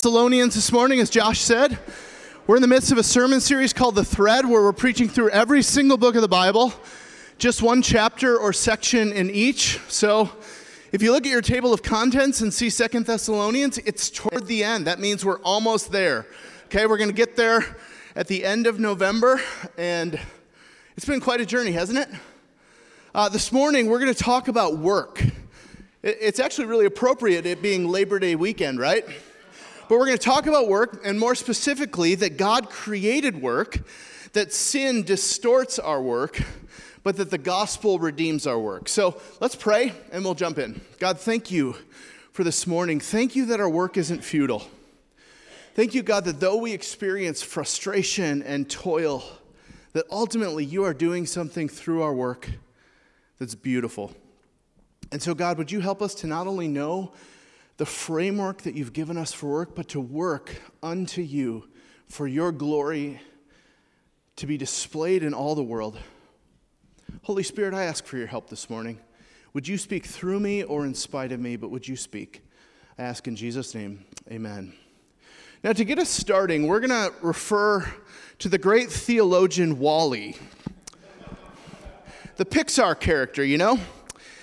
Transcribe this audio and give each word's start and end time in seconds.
Thessalonians 0.00 0.54
this 0.54 0.70
morning, 0.70 1.00
as 1.00 1.10
Josh 1.10 1.40
said. 1.40 1.76
We're 2.46 2.54
in 2.54 2.62
the 2.62 2.68
midst 2.68 2.92
of 2.92 2.98
a 2.98 3.02
sermon 3.02 3.40
series 3.40 3.72
called 3.72 3.96
The 3.96 4.04
Thread, 4.04 4.46
where 4.46 4.62
we're 4.62 4.72
preaching 4.72 5.08
through 5.08 5.30
every 5.30 5.60
single 5.60 5.96
book 5.96 6.14
of 6.14 6.22
the 6.22 6.28
Bible, 6.28 6.72
just 7.38 7.62
one 7.62 7.82
chapter 7.82 8.38
or 8.38 8.52
section 8.52 9.10
in 9.10 9.28
each. 9.28 9.80
So 9.88 10.30
if 10.92 11.02
you 11.02 11.10
look 11.10 11.26
at 11.26 11.32
your 11.32 11.42
table 11.42 11.74
of 11.74 11.82
contents 11.82 12.42
and 12.42 12.54
see 12.54 12.70
Second 12.70 13.06
Thessalonians, 13.06 13.78
it's 13.78 14.08
toward 14.08 14.46
the 14.46 14.62
end. 14.62 14.86
That 14.86 15.00
means 15.00 15.24
we're 15.24 15.40
almost 15.40 15.90
there. 15.90 16.28
Okay, 16.66 16.86
we're 16.86 16.96
going 16.96 17.10
to 17.10 17.16
get 17.16 17.34
there 17.34 17.76
at 18.14 18.28
the 18.28 18.44
end 18.44 18.68
of 18.68 18.78
November, 18.78 19.40
and 19.76 20.16
it's 20.96 21.06
been 21.06 21.20
quite 21.20 21.40
a 21.40 21.46
journey, 21.46 21.72
hasn't 21.72 21.98
it? 21.98 22.08
Uh, 23.16 23.28
this 23.28 23.50
morning, 23.50 23.88
we're 23.88 23.98
going 23.98 24.14
to 24.14 24.22
talk 24.22 24.46
about 24.46 24.78
work. 24.78 25.24
It's 26.04 26.38
actually 26.38 26.66
really 26.66 26.86
appropriate, 26.86 27.46
it 27.46 27.60
being 27.60 27.88
Labor 27.88 28.20
Day 28.20 28.36
weekend, 28.36 28.78
right? 28.78 29.04
But 29.88 29.98
we're 29.98 30.06
going 30.06 30.18
to 30.18 30.24
talk 30.24 30.46
about 30.46 30.68
work, 30.68 31.00
and 31.04 31.18
more 31.18 31.34
specifically, 31.34 32.14
that 32.16 32.36
God 32.36 32.68
created 32.68 33.40
work, 33.40 33.78
that 34.34 34.52
sin 34.52 35.02
distorts 35.02 35.78
our 35.78 36.02
work, 36.02 36.42
but 37.02 37.16
that 37.16 37.30
the 37.30 37.38
gospel 37.38 37.98
redeems 37.98 38.46
our 38.46 38.58
work. 38.58 38.88
So 38.88 39.18
let's 39.40 39.54
pray, 39.56 39.94
and 40.12 40.22
we'll 40.24 40.34
jump 40.34 40.58
in. 40.58 40.82
God, 40.98 41.18
thank 41.18 41.50
you 41.50 41.74
for 42.32 42.44
this 42.44 42.66
morning. 42.66 43.00
Thank 43.00 43.34
you 43.34 43.46
that 43.46 43.60
our 43.60 43.70
work 43.70 43.96
isn't 43.96 44.22
futile. 44.22 44.68
Thank 45.74 45.94
you, 45.94 46.02
God, 46.02 46.24
that 46.26 46.38
though 46.38 46.56
we 46.56 46.72
experience 46.72 47.42
frustration 47.42 48.42
and 48.42 48.68
toil, 48.68 49.24
that 49.94 50.04
ultimately 50.10 50.66
you 50.66 50.84
are 50.84 50.92
doing 50.92 51.24
something 51.24 51.66
through 51.66 52.02
our 52.02 52.12
work 52.12 52.50
that's 53.38 53.54
beautiful. 53.54 54.12
And 55.10 55.22
so, 55.22 55.34
God, 55.34 55.56
would 55.56 55.72
you 55.72 55.80
help 55.80 56.02
us 56.02 56.14
to 56.16 56.26
not 56.26 56.46
only 56.46 56.68
know 56.68 57.12
the 57.78 57.86
framework 57.86 58.62
that 58.62 58.74
you've 58.74 58.92
given 58.92 59.16
us 59.16 59.32
for 59.32 59.46
work, 59.46 59.74
but 59.74 59.88
to 59.88 60.00
work 60.00 60.60
unto 60.82 61.22
you 61.22 61.68
for 62.08 62.26
your 62.26 62.52
glory 62.52 63.20
to 64.36 64.46
be 64.46 64.56
displayed 64.56 65.22
in 65.22 65.32
all 65.32 65.54
the 65.54 65.62
world. 65.62 65.98
Holy 67.22 67.44
Spirit, 67.44 67.74
I 67.74 67.84
ask 67.84 68.04
for 68.04 68.16
your 68.16 68.26
help 68.26 68.50
this 68.50 68.68
morning. 68.68 68.98
Would 69.54 69.68
you 69.68 69.78
speak 69.78 70.06
through 70.06 70.40
me 70.40 70.64
or 70.64 70.84
in 70.84 70.94
spite 70.94 71.32
of 71.32 71.40
me, 71.40 71.56
but 71.56 71.70
would 71.70 71.86
you 71.86 71.96
speak? 71.96 72.42
I 72.98 73.02
ask 73.02 73.26
in 73.28 73.36
Jesus' 73.36 73.74
name, 73.74 74.04
amen. 74.30 74.72
Now, 75.62 75.72
to 75.72 75.84
get 75.84 75.98
us 75.98 76.08
starting, 76.08 76.66
we're 76.66 76.80
going 76.80 76.90
to 76.90 77.12
refer 77.22 77.92
to 78.40 78.48
the 78.48 78.58
great 78.58 78.90
theologian 78.90 79.78
WALL-E, 79.78 80.36
the 82.36 82.44
Pixar 82.44 82.98
character, 82.98 83.44
you 83.44 83.58
know? 83.58 83.78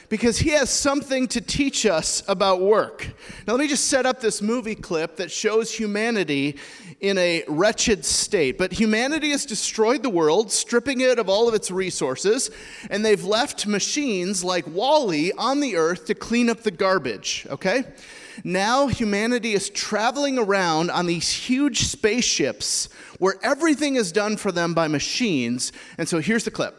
Because 0.10 0.40
he 0.40 0.52
has 0.52 0.70
something 0.70 1.28
to 1.30 1.42
teach 1.42 1.86
us 1.86 2.24
about 2.28 2.62
work. 2.62 3.14
Now, 3.48 3.54
let 3.54 3.60
me 3.60 3.68
just 3.68 3.88
set 3.88 4.06
up 4.06 4.22
this 4.22 4.42
movie 4.42 4.76
clip 4.76 5.18
that 5.18 5.32
shows 5.32 5.74
humanity 5.74 6.58
in 7.00 7.18
a 7.18 7.44
wretched 7.48 8.06
state. 8.06 8.58
But 8.58 8.74
humanity 8.74 9.32
has 9.32 9.46
destroyed 9.46 10.04
the 10.04 10.10
world, 10.10 10.52
stripping 10.52 11.02
it 11.02 11.20
of 11.20 11.30
all 11.30 11.48
of 11.48 11.54
its 11.54 11.72
resources, 11.72 12.52
and 12.90 13.06
they've 13.06 13.24
left 13.24 13.68
machines 13.68 14.44
like 14.44 14.68
WALL-E 14.68 15.32
on 15.38 15.60
the 15.60 15.76
earth 15.76 16.06
to 16.06 16.16
clean 16.16 16.50
up 16.50 16.62
the 16.62 16.72
garbage, 16.72 17.46
okay? 17.50 17.84
Now 18.44 18.88
humanity 18.88 19.54
is 19.54 19.70
traveling 19.70 20.38
around 20.38 20.92
on 20.92 21.06
these 21.06 21.32
huge 21.32 21.84
spaceships 21.84 22.90
where 23.20 23.36
everything 23.42 23.96
is 23.96 24.12
done 24.12 24.38
for 24.38 24.52
them 24.52 24.74
by 24.74 24.88
machines. 24.88 25.72
And 25.98 26.08
so 26.08 26.20
here's 26.20 26.44
the 26.44 26.52
clip. 26.52 26.76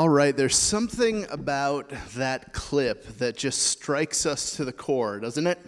All 0.00 0.08
right, 0.08 0.34
there's 0.34 0.56
something 0.56 1.26
about 1.28 1.92
that 2.14 2.54
clip 2.54 3.04
that 3.18 3.36
just 3.36 3.64
strikes 3.64 4.24
us 4.24 4.56
to 4.56 4.64
the 4.64 4.72
core, 4.72 5.20
doesn't 5.20 5.46
it? 5.46 5.58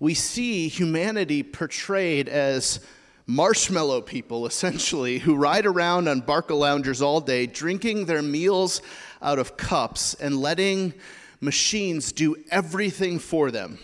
We 0.00 0.14
see 0.14 0.68
humanity 0.68 1.42
portrayed 1.42 2.30
as 2.30 2.80
marshmallow 3.26 4.00
people, 4.00 4.46
essentially, 4.46 5.18
who 5.18 5.36
ride 5.36 5.66
around 5.66 6.08
on 6.08 6.22
Barcaloungers 6.22 7.02
all 7.02 7.20
day, 7.20 7.44
drinking 7.44 8.06
their 8.06 8.22
meals 8.22 8.80
out 9.20 9.38
of 9.38 9.58
cups 9.58 10.14
and 10.14 10.40
letting 10.40 10.94
machines 11.42 12.12
do 12.12 12.36
everything 12.50 13.18
for 13.18 13.50
them. 13.50 13.78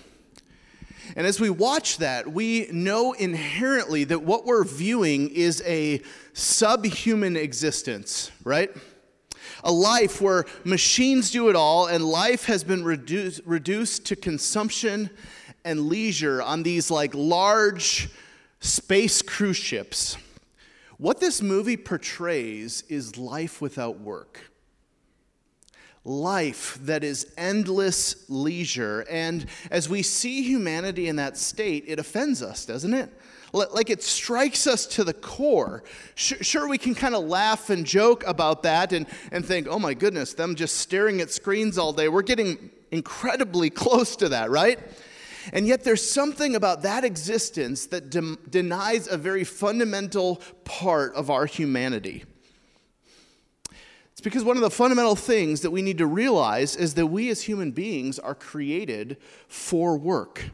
And 1.14 1.26
as 1.26 1.38
we 1.38 1.50
watch 1.50 1.98
that, 1.98 2.32
we 2.32 2.69
know 2.72 3.12
inherently 3.12 4.04
that 4.04 4.22
what 4.22 4.46
we're 4.46 4.64
viewing 4.64 5.28
is 5.28 5.62
a 5.66 6.00
subhuman 6.32 7.36
existence, 7.36 8.30
right? 8.44 8.70
A 9.64 9.72
life 9.72 10.20
where 10.20 10.44
machines 10.64 11.30
do 11.30 11.48
it 11.48 11.56
all 11.56 11.86
and 11.86 12.04
life 12.04 12.46
has 12.46 12.64
been 12.64 12.84
reduced, 12.84 13.40
reduced 13.44 14.06
to 14.06 14.16
consumption 14.16 15.10
and 15.64 15.88
leisure 15.88 16.42
on 16.42 16.62
these 16.62 16.90
like 16.90 17.14
large 17.14 18.08
space 18.60 19.22
cruise 19.22 19.56
ships. 19.56 20.16
What 20.98 21.20
this 21.20 21.42
movie 21.42 21.76
portrays 21.76 22.84
is 22.88 23.16
life 23.16 23.60
without 23.60 24.00
work. 24.00 24.50
Life 26.04 26.78
that 26.82 27.04
is 27.04 27.32
endless 27.36 28.28
leisure. 28.28 29.06
And 29.08 29.46
as 29.70 29.88
we 29.88 30.02
see 30.02 30.42
humanity 30.42 31.08
in 31.08 31.16
that 31.16 31.36
state, 31.36 31.84
it 31.86 31.98
offends 31.98 32.42
us, 32.42 32.66
doesn't 32.66 32.94
it? 32.94 33.12
Like 33.52 33.90
it 33.90 34.02
strikes 34.02 34.66
us 34.66 34.86
to 34.86 35.04
the 35.04 35.12
core. 35.12 35.84
Sure, 36.14 36.68
we 36.68 36.78
can 36.78 36.94
kind 36.94 37.14
of 37.14 37.24
laugh 37.24 37.70
and 37.70 37.84
joke 37.84 38.24
about 38.26 38.62
that 38.62 38.92
and, 38.92 39.06
and 39.30 39.44
think, 39.44 39.66
oh 39.68 39.78
my 39.78 39.94
goodness, 39.94 40.32
them 40.34 40.54
just 40.54 40.78
staring 40.78 41.20
at 41.20 41.30
screens 41.30 41.76
all 41.76 41.92
day. 41.92 42.08
We're 42.08 42.22
getting 42.22 42.70
incredibly 42.90 43.70
close 43.70 44.16
to 44.16 44.30
that, 44.30 44.50
right? 44.50 44.78
And 45.52 45.66
yet, 45.66 45.82
there's 45.82 46.08
something 46.08 46.54
about 46.54 46.82
that 46.82 47.04
existence 47.04 47.86
that 47.86 48.10
de- 48.10 48.36
denies 48.48 49.08
a 49.08 49.16
very 49.16 49.42
fundamental 49.42 50.40
part 50.64 51.14
of 51.14 51.30
our 51.30 51.46
humanity. 51.46 52.24
It's 54.12 54.20
because 54.20 54.44
one 54.44 54.56
of 54.56 54.62
the 54.62 54.70
fundamental 54.70 55.16
things 55.16 55.62
that 55.62 55.72
we 55.72 55.82
need 55.82 55.98
to 55.98 56.06
realize 56.06 56.76
is 56.76 56.94
that 56.94 57.06
we 57.06 57.28
as 57.28 57.42
human 57.42 57.72
beings 57.72 58.20
are 58.20 58.36
created 58.36 59.16
for 59.48 59.98
work. 59.98 60.50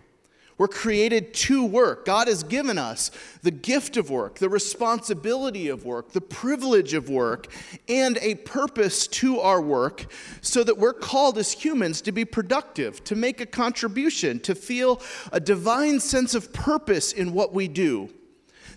We're 0.59 0.67
created 0.67 1.33
to 1.35 1.65
work. 1.65 2.05
God 2.05 2.27
has 2.27 2.43
given 2.43 2.79
us 2.79 3.13
the 3.43 3.53
gift 3.53 3.97
of 3.97 4.11
work, 4.11 4.41
the 4.41 4.49
responsibility 4.49 5.69
of 5.69 5.85
work, 5.85 6.11
the 6.13 6.21
privilege 6.21 6.95
of 6.95 7.09
work, 7.09 7.47
and 7.89 8.19
a 8.19 8.35
purpose 8.35 9.07
to 9.07 9.39
our 9.39 9.61
work 9.61 10.07
so 10.41 10.65
that 10.65 10.77
we're 10.77 10.93
called 10.93 11.39
as 11.39 11.53
humans 11.53 12.01
to 12.03 12.13
be 12.13 12.25
productive, 12.25 13.05
to 13.05 13.15
make 13.15 13.41
a 13.41 13.47
contribution, 13.47 14.41
to 14.41 14.57
feel 14.57 15.01
a 15.31 15.39
divine 15.39 16.01
sense 16.01 16.35
of 16.35 16.53
purpose 16.53 17.13
in 17.13 17.33
what 17.33 17.55
we 17.55 17.69
do. 17.69 18.11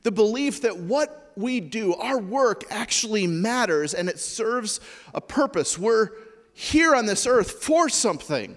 The 0.03 0.11
belief 0.11 0.61
that 0.61 0.77
what 0.77 1.33
we 1.35 1.59
do, 1.59 1.95
our 1.95 2.19
work, 2.19 2.63
actually 2.69 3.25
matters 3.25 3.95
and 3.95 4.07
it 4.07 4.19
serves 4.19 4.79
a 5.15 5.21
purpose. 5.21 5.79
We're 5.79 6.09
here 6.53 6.95
on 6.95 7.07
this 7.07 7.25
earth 7.25 7.63
for 7.63 7.89
something 7.89 8.55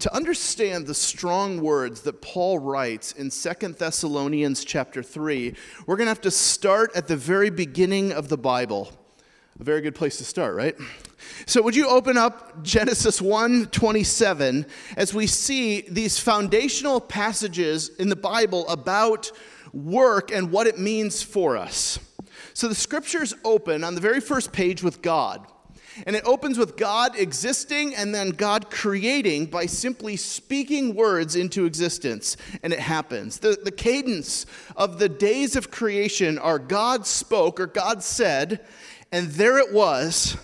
to 0.00 0.14
understand 0.14 0.86
the 0.86 0.94
strong 0.94 1.60
words 1.60 2.02
that 2.02 2.20
Paul 2.20 2.58
writes 2.58 3.12
in 3.12 3.30
Second 3.30 3.76
Thessalonians 3.76 4.64
chapter 4.64 5.02
3, 5.02 5.54
we're 5.86 5.96
going 5.96 6.06
to 6.06 6.10
have 6.10 6.20
to 6.22 6.30
start 6.30 6.90
at 6.94 7.08
the 7.08 7.16
very 7.16 7.50
beginning 7.50 8.12
of 8.12 8.28
the 8.28 8.36
Bible. 8.36 8.92
A 9.58 9.64
very 9.64 9.80
good 9.80 9.94
place 9.94 10.18
to 10.18 10.24
start, 10.24 10.54
right? 10.54 10.76
So 11.46 11.62
would 11.62 11.74
you 11.74 11.88
open 11.88 12.18
up 12.18 12.62
Genesis 12.62 13.20
1:27 13.20 14.66
as 14.98 15.14
we 15.14 15.26
see 15.26 15.80
these 15.88 16.18
foundational 16.18 17.00
passages 17.00 17.88
in 17.98 18.10
the 18.10 18.16
Bible 18.16 18.68
about 18.68 19.32
work 19.72 20.30
and 20.30 20.50
what 20.50 20.66
it 20.66 20.78
means 20.78 21.22
for 21.22 21.56
us. 21.56 21.98
So 22.54 22.68
the 22.68 22.74
scriptures 22.74 23.34
open 23.44 23.82
on 23.82 23.94
the 23.94 24.00
very 24.00 24.20
first 24.20 24.52
page 24.52 24.82
with 24.82 25.02
God. 25.02 25.46
And 26.04 26.14
it 26.14 26.24
opens 26.26 26.58
with 26.58 26.76
God 26.76 27.16
existing 27.18 27.94
and 27.94 28.14
then 28.14 28.30
God 28.30 28.70
creating 28.70 29.46
by 29.46 29.66
simply 29.66 30.16
speaking 30.16 30.94
words 30.94 31.36
into 31.36 31.64
existence. 31.64 32.36
And 32.62 32.72
it 32.72 32.80
happens. 32.80 33.38
The, 33.38 33.58
the 33.62 33.70
cadence 33.70 34.46
of 34.76 34.98
the 34.98 35.08
days 35.08 35.56
of 35.56 35.70
creation 35.70 36.38
are 36.38 36.58
God 36.58 37.06
spoke 37.06 37.60
or 37.60 37.66
God 37.66 38.02
said, 38.02 38.64
and 39.12 39.28
there 39.28 39.58
it 39.58 39.72
was, 39.72 40.36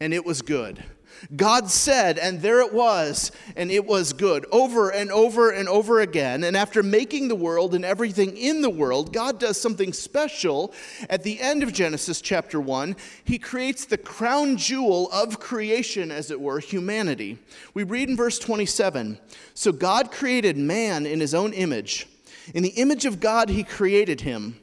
and 0.00 0.12
it 0.12 0.26
was 0.26 0.42
good. 0.42 0.84
God 1.34 1.70
said, 1.70 2.18
and 2.18 2.40
there 2.40 2.60
it 2.60 2.72
was, 2.72 3.32
and 3.56 3.70
it 3.70 3.84
was 3.84 4.12
good, 4.12 4.46
over 4.50 4.90
and 4.90 5.10
over 5.10 5.50
and 5.50 5.68
over 5.68 6.00
again. 6.00 6.44
And 6.44 6.56
after 6.56 6.82
making 6.82 7.28
the 7.28 7.36
world 7.36 7.74
and 7.74 7.84
everything 7.84 8.36
in 8.36 8.62
the 8.62 8.70
world, 8.70 9.12
God 9.12 9.38
does 9.38 9.60
something 9.60 9.92
special. 9.92 10.72
At 11.08 11.22
the 11.22 11.40
end 11.40 11.62
of 11.62 11.72
Genesis 11.72 12.20
chapter 12.20 12.60
1, 12.60 12.96
He 13.24 13.38
creates 13.38 13.84
the 13.84 13.98
crown 13.98 14.56
jewel 14.56 15.10
of 15.12 15.40
creation, 15.40 16.10
as 16.10 16.30
it 16.30 16.40
were, 16.40 16.58
humanity. 16.58 17.38
We 17.74 17.82
read 17.82 18.08
in 18.08 18.16
verse 18.16 18.38
27 18.38 19.18
So 19.54 19.72
God 19.72 20.10
created 20.10 20.56
man 20.56 21.06
in 21.06 21.20
His 21.20 21.34
own 21.34 21.52
image. 21.52 22.06
In 22.54 22.62
the 22.62 22.70
image 22.70 23.04
of 23.04 23.20
God, 23.20 23.48
He 23.48 23.62
created 23.62 24.22
him. 24.22 24.60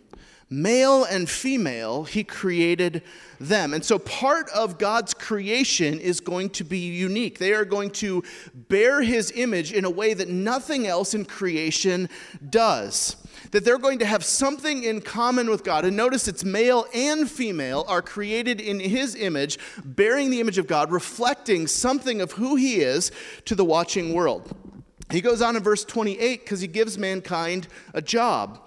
Male 0.50 1.04
and 1.04 1.30
female, 1.30 2.06
he 2.06 2.24
created 2.24 3.02
them. 3.38 3.74
And 3.74 3.84
so 3.84 4.00
part 4.00 4.50
of 4.52 4.78
God's 4.78 5.14
creation 5.14 6.00
is 6.00 6.22
going 6.22 6.52
to 6.52 6.64
be 6.64 6.80
unique. 6.80 7.38
They 7.38 7.54
are 7.54 7.66
going 7.66 7.92
to 7.92 8.24
bear 8.54 9.02
his 9.02 9.32
image 9.36 9.74
in 9.74 9.84
a 9.84 9.90
way 9.90 10.14
that 10.14 10.30
nothing 10.30 10.88
else 10.88 11.14
in 11.14 11.26
creation 11.26 12.08
does. 12.50 13.18
That 13.52 13.66
they're 13.66 13.78
going 13.78 14.00
to 14.00 14.06
have 14.06 14.24
something 14.24 14.84
in 14.86 15.02
common 15.02 15.50
with 15.50 15.66
God. 15.66 15.84
And 15.84 15.98
notice 15.98 16.30
it's 16.30 16.46
male 16.46 16.86
and 16.94 17.30
female 17.30 17.84
are 17.90 18.02
created 18.02 18.62
in 18.62 18.80
his 18.80 19.16
image, 19.16 19.60
bearing 19.84 20.30
the 20.30 20.40
image 20.40 20.58
of 20.58 20.68
God, 20.68 20.92
reflecting 20.92 21.68
something 21.68 22.22
of 22.22 22.32
who 22.32 22.56
he 22.56 22.76
is 22.76 23.12
to 23.46 23.56
the 23.56 23.66
watching 23.66 24.14
world. 24.14 24.56
He 25.12 25.22
goes 25.22 25.42
on 25.42 25.56
in 25.58 25.64
verse 25.64 25.84
28 25.84 26.42
because 26.42 26.62
he 26.62 26.68
gives 26.68 26.98
mankind 26.98 27.68
a 27.94 28.02
job. 28.02 28.67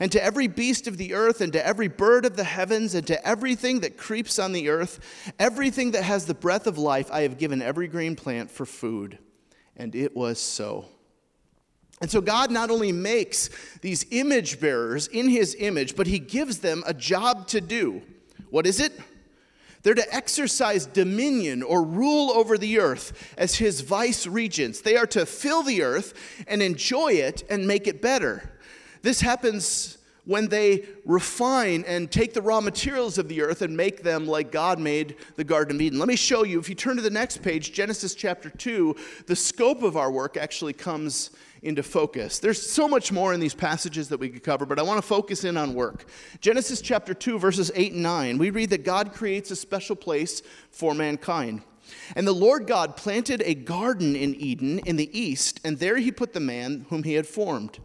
and 0.00 0.10
to 0.12 0.22
every 0.22 0.46
beast 0.46 0.86
of 0.86 0.96
the 0.96 1.14
earth, 1.14 1.40
and 1.40 1.52
to 1.52 1.66
every 1.66 1.88
bird 1.88 2.24
of 2.24 2.36
the 2.36 2.44
heavens, 2.44 2.94
and 2.94 3.06
to 3.06 3.26
everything 3.26 3.80
that 3.80 3.96
creeps 3.96 4.38
on 4.38 4.52
the 4.52 4.68
earth, 4.68 5.00
everything 5.38 5.92
that 5.92 6.04
has 6.04 6.26
the 6.26 6.34
breath 6.34 6.66
of 6.66 6.78
life, 6.78 7.10
I 7.12 7.22
have 7.22 7.38
given 7.38 7.62
every 7.62 7.88
green 7.88 8.16
plant 8.16 8.50
for 8.50 8.66
food. 8.66 9.18
And 9.76 9.94
it 9.94 10.14
was 10.14 10.38
so. 10.38 10.86
And 12.00 12.10
so 12.10 12.20
God 12.20 12.50
not 12.50 12.70
only 12.70 12.90
makes 12.90 13.48
these 13.80 14.04
image 14.10 14.58
bearers 14.58 15.06
in 15.06 15.28
his 15.28 15.54
image, 15.58 15.94
but 15.94 16.08
he 16.08 16.18
gives 16.18 16.58
them 16.58 16.82
a 16.84 16.92
job 16.92 17.46
to 17.48 17.60
do. 17.60 18.02
What 18.50 18.66
is 18.66 18.80
it? 18.80 18.92
They're 19.82 19.94
to 19.94 20.14
exercise 20.14 20.86
dominion 20.86 21.62
or 21.62 21.82
rule 21.82 22.30
over 22.32 22.56
the 22.56 22.78
earth 22.78 23.34
as 23.36 23.56
his 23.56 23.80
vice 23.80 24.26
regents. 24.26 24.80
They 24.80 24.96
are 24.96 25.06
to 25.08 25.26
fill 25.26 25.62
the 25.62 25.82
earth 25.82 26.44
and 26.46 26.62
enjoy 26.62 27.12
it 27.14 27.44
and 27.50 27.66
make 27.66 27.86
it 27.86 28.00
better. 28.00 28.51
This 29.02 29.20
happens 29.20 29.98
when 30.24 30.48
they 30.48 30.84
refine 31.04 31.84
and 31.86 32.10
take 32.10 32.32
the 32.32 32.42
raw 32.42 32.60
materials 32.60 33.18
of 33.18 33.28
the 33.28 33.42
earth 33.42 33.60
and 33.60 33.76
make 33.76 34.04
them 34.04 34.26
like 34.26 34.52
God 34.52 34.78
made 34.78 35.16
the 35.34 35.42
Garden 35.42 35.76
of 35.76 35.82
Eden. 35.82 35.98
Let 35.98 36.06
me 36.06 36.14
show 36.14 36.44
you, 36.44 36.60
if 36.60 36.68
you 36.68 36.76
turn 36.76 36.94
to 36.96 37.02
the 37.02 37.10
next 37.10 37.42
page, 37.42 37.72
Genesis 37.72 38.14
chapter 38.14 38.48
2, 38.48 38.94
the 39.26 39.34
scope 39.34 39.82
of 39.82 39.96
our 39.96 40.12
work 40.12 40.36
actually 40.36 40.74
comes 40.74 41.30
into 41.62 41.82
focus. 41.82 42.38
There's 42.38 42.60
so 42.60 42.86
much 42.86 43.10
more 43.10 43.34
in 43.34 43.40
these 43.40 43.54
passages 43.54 44.08
that 44.08 44.20
we 44.20 44.28
could 44.28 44.42
cover, 44.42 44.64
but 44.64 44.78
I 44.78 44.82
want 44.82 44.98
to 44.98 45.06
focus 45.06 45.44
in 45.44 45.56
on 45.56 45.74
work. 45.74 46.06
Genesis 46.40 46.80
chapter 46.80 47.14
2, 47.14 47.38
verses 47.38 47.72
8 47.74 47.92
and 47.92 48.02
9, 48.02 48.38
we 48.38 48.50
read 48.50 48.70
that 48.70 48.84
God 48.84 49.12
creates 49.12 49.50
a 49.50 49.56
special 49.56 49.96
place 49.96 50.42
for 50.70 50.94
mankind. 50.94 51.62
And 52.14 52.26
the 52.26 52.32
Lord 52.32 52.66
God 52.66 52.96
planted 52.96 53.42
a 53.44 53.54
garden 53.54 54.14
in 54.14 54.34
Eden 54.36 54.78
in 54.80 54.96
the 54.96 55.18
east, 55.18 55.60
and 55.64 55.78
there 55.78 55.98
he 55.98 56.12
put 56.12 56.32
the 56.32 56.40
man 56.40 56.86
whom 56.90 57.02
he 57.02 57.14
had 57.14 57.26
formed. 57.26 57.80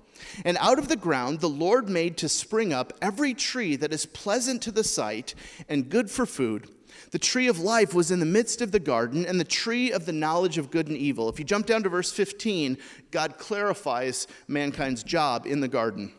And 0.46 0.58
out 0.60 0.80
of 0.80 0.88
the 0.88 0.96
ground 0.96 1.40
the 1.40 1.50
Lord 1.50 1.90
made 1.90 2.18
to 2.18 2.30
spring 2.30 2.74
up 2.74 2.94
every 3.02 3.34
tree 3.34 3.76
that 3.76 3.94
is 3.94 4.06
pleasant 4.06 4.62
to 4.64 4.72
the 4.72 4.84
sight 4.84 5.36
and 5.68 5.90
good 5.90 6.10
for 6.10 6.26
food. 6.26 6.70
The 7.12 7.20
tree 7.20 7.48
of 7.48 7.60
life 7.60 7.94
was 7.94 8.12
in 8.12 8.20
the 8.20 8.26
midst 8.26 8.62
of 8.62 8.72
the 8.72 8.80
garden, 8.80 9.26
and 9.26 9.40
the 9.40 9.46
tree 9.46 9.92
of 9.92 10.06
the 10.06 10.12
knowledge 10.12 10.58
of 10.58 10.72
good 10.72 10.88
and 10.88 10.98
evil. 10.98 11.30
If 11.30 11.40
you 11.40 11.46
jump 11.46 11.66
down 11.66 11.84
to 11.84 11.90
verse 11.90 12.12
15, 12.12 12.78
God 13.12 13.38
clarifies 13.38 14.28
mankind's 14.48 15.04
job 15.04 15.46
in 15.46 15.62
the 15.62 15.68
garden. 15.68 16.12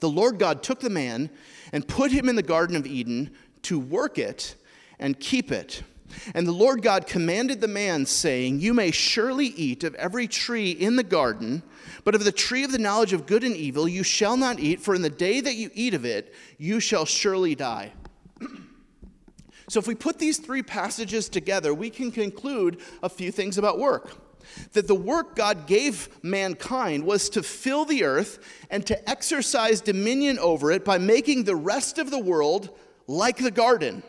The 0.00 0.08
Lord 0.08 0.38
God 0.38 0.62
took 0.62 0.80
the 0.80 0.90
man 0.90 1.30
and 1.72 1.86
put 1.86 2.10
him 2.10 2.28
in 2.28 2.36
the 2.36 2.42
Garden 2.42 2.76
of 2.76 2.86
Eden 2.86 3.30
to 3.62 3.78
work 3.78 4.18
it 4.18 4.54
and 4.98 5.18
keep 5.18 5.52
it. 5.52 5.82
And 6.34 6.46
the 6.46 6.52
Lord 6.52 6.82
God 6.82 7.06
commanded 7.06 7.60
the 7.60 7.68
man, 7.68 8.06
saying, 8.06 8.60
You 8.60 8.74
may 8.74 8.90
surely 8.90 9.46
eat 9.46 9.84
of 9.84 9.94
every 9.94 10.26
tree 10.26 10.70
in 10.70 10.96
the 10.96 11.02
garden, 11.02 11.62
but 12.04 12.14
of 12.14 12.24
the 12.24 12.32
tree 12.32 12.64
of 12.64 12.72
the 12.72 12.78
knowledge 12.78 13.12
of 13.12 13.26
good 13.26 13.44
and 13.44 13.56
evil 13.56 13.88
you 13.88 14.02
shall 14.02 14.36
not 14.36 14.58
eat, 14.58 14.80
for 14.80 14.94
in 14.94 15.02
the 15.02 15.10
day 15.10 15.40
that 15.40 15.54
you 15.54 15.70
eat 15.74 15.94
of 15.94 16.04
it, 16.04 16.34
you 16.58 16.80
shall 16.80 17.04
surely 17.04 17.54
die. 17.54 17.92
so, 19.68 19.78
if 19.78 19.86
we 19.86 19.94
put 19.94 20.18
these 20.18 20.38
three 20.38 20.62
passages 20.62 21.28
together, 21.28 21.74
we 21.74 21.90
can 21.90 22.10
conclude 22.10 22.80
a 23.02 23.08
few 23.08 23.30
things 23.30 23.58
about 23.58 23.78
work. 23.78 24.12
That 24.72 24.88
the 24.88 24.94
work 24.94 25.36
God 25.36 25.66
gave 25.66 26.08
mankind 26.22 27.04
was 27.04 27.28
to 27.30 27.42
fill 27.42 27.84
the 27.84 28.04
earth 28.04 28.38
and 28.70 28.86
to 28.86 29.08
exercise 29.08 29.82
dominion 29.82 30.38
over 30.38 30.70
it 30.70 30.84
by 30.86 30.96
making 30.96 31.44
the 31.44 31.56
rest 31.56 31.98
of 31.98 32.10
the 32.10 32.18
world 32.18 32.70
like 33.06 33.36
the 33.36 33.50
garden. 33.50 34.02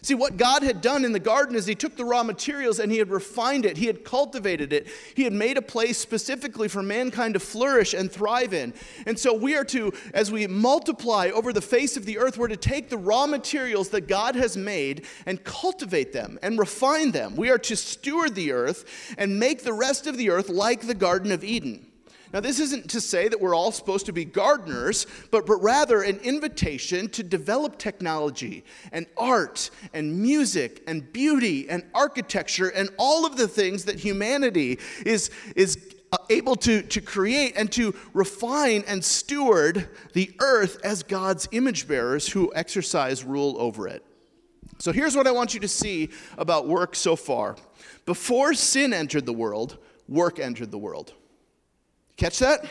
See, 0.00 0.14
what 0.14 0.36
God 0.36 0.62
had 0.62 0.80
done 0.80 1.04
in 1.04 1.10
the 1.10 1.18
garden 1.18 1.56
is 1.56 1.66
He 1.66 1.74
took 1.74 1.96
the 1.96 2.04
raw 2.04 2.22
materials 2.22 2.78
and 2.78 2.92
He 2.92 2.98
had 2.98 3.10
refined 3.10 3.66
it, 3.66 3.76
He 3.76 3.86
had 3.86 4.04
cultivated 4.04 4.72
it, 4.72 4.86
He 5.14 5.24
had 5.24 5.32
made 5.32 5.56
a 5.56 5.62
place 5.62 5.98
specifically 5.98 6.68
for 6.68 6.84
mankind 6.84 7.34
to 7.34 7.40
flourish 7.40 7.94
and 7.94 8.10
thrive 8.10 8.54
in. 8.54 8.74
And 9.06 9.18
so 9.18 9.34
we 9.34 9.56
are 9.56 9.64
to, 9.64 9.92
as 10.14 10.30
we 10.30 10.46
multiply 10.46 11.30
over 11.34 11.52
the 11.52 11.60
face 11.60 11.96
of 11.96 12.06
the 12.06 12.18
earth, 12.18 12.38
we're 12.38 12.46
to 12.48 12.56
take 12.56 12.90
the 12.90 12.96
raw 12.96 13.26
materials 13.26 13.88
that 13.88 14.02
God 14.02 14.36
has 14.36 14.56
made 14.56 15.04
and 15.26 15.42
cultivate 15.42 16.12
them 16.12 16.38
and 16.42 16.60
refine 16.60 17.10
them. 17.10 17.34
We 17.34 17.50
are 17.50 17.58
to 17.58 17.76
steward 17.76 18.36
the 18.36 18.52
earth 18.52 19.14
and 19.18 19.40
make 19.40 19.64
the 19.64 19.72
rest 19.72 20.06
of 20.06 20.16
the 20.16 20.30
earth 20.30 20.48
like 20.48 20.86
the 20.86 20.94
Garden 20.94 21.32
of 21.32 21.42
Eden. 21.42 21.87
Now, 22.32 22.40
this 22.40 22.60
isn't 22.60 22.90
to 22.90 23.00
say 23.00 23.28
that 23.28 23.40
we're 23.40 23.54
all 23.54 23.72
supposed 23.72 24.06
to 24.06 24.12
be 24.12 24.24
gardeners, 24.24 25.06
but, 25.30 25.46
but 25.46 25.62
rather 25.62 26.02
an 26.02 26.18
invitation 26.18 27.08
to 27.10 27.22
develop 27.22 27.78
technology 27.78 28.64
and 28.92 29.06
art 29.16 29.70
and 29.94 30.20
music 30.20 30.82
and 30.86 31.10
beauty 31.12 31.70
and 31.70 31.84
architecture 31.94 32.68
and 32.68 32.90
all 32.98 33.24
of 33.24 33.36
the 33.36 33.48
things 33.48 33.84
that 33.86 33.98
humanity 33.98 34.78
is, 35.06 35.30
is 35.56 35.94
uh, 36.12 36.18
able 36.28 36.56
to, 36.56 36.82
to 36.82 37.00
create 37.00 37.54
and 37.56 37.72
to 37.72 37.94
refine 38.12 38.84
and 38.86 39.02
steward 39.02 39.88
the 40.12 40.30
earth 40.40 40.78
as 40.84 41.02
God's 41.02 41.48
image 41.52 41.88
bearers 41.88 42.28
who 42.28 42.52
exercise 42.54 43.24
rule 43.24 43.56
over 43.58 43.88
it. 43.88 44.04
So 44.78 44.92
here's 44.92 45.16
what 45.16 45.26
I 45.26 45.32
want 45.32 45.54
you 45.54 45.60
to 45.60 45.68
see 45.68 46.10
about 46.36 46.68
work 46.68 46.94
so 46.94 47.16
far. 47.16 47.56
Before 48.06 48.54
sin 48.54 48.92
entered 48.92 49.26
the 49.26 49.32
world, 49.32 49.78
work 50.08 50.38
entered 50.38 50.70
the 50.70 50.78
world. 50.78 51.14
Catch 52.18 52.40
that? 52.40 52.66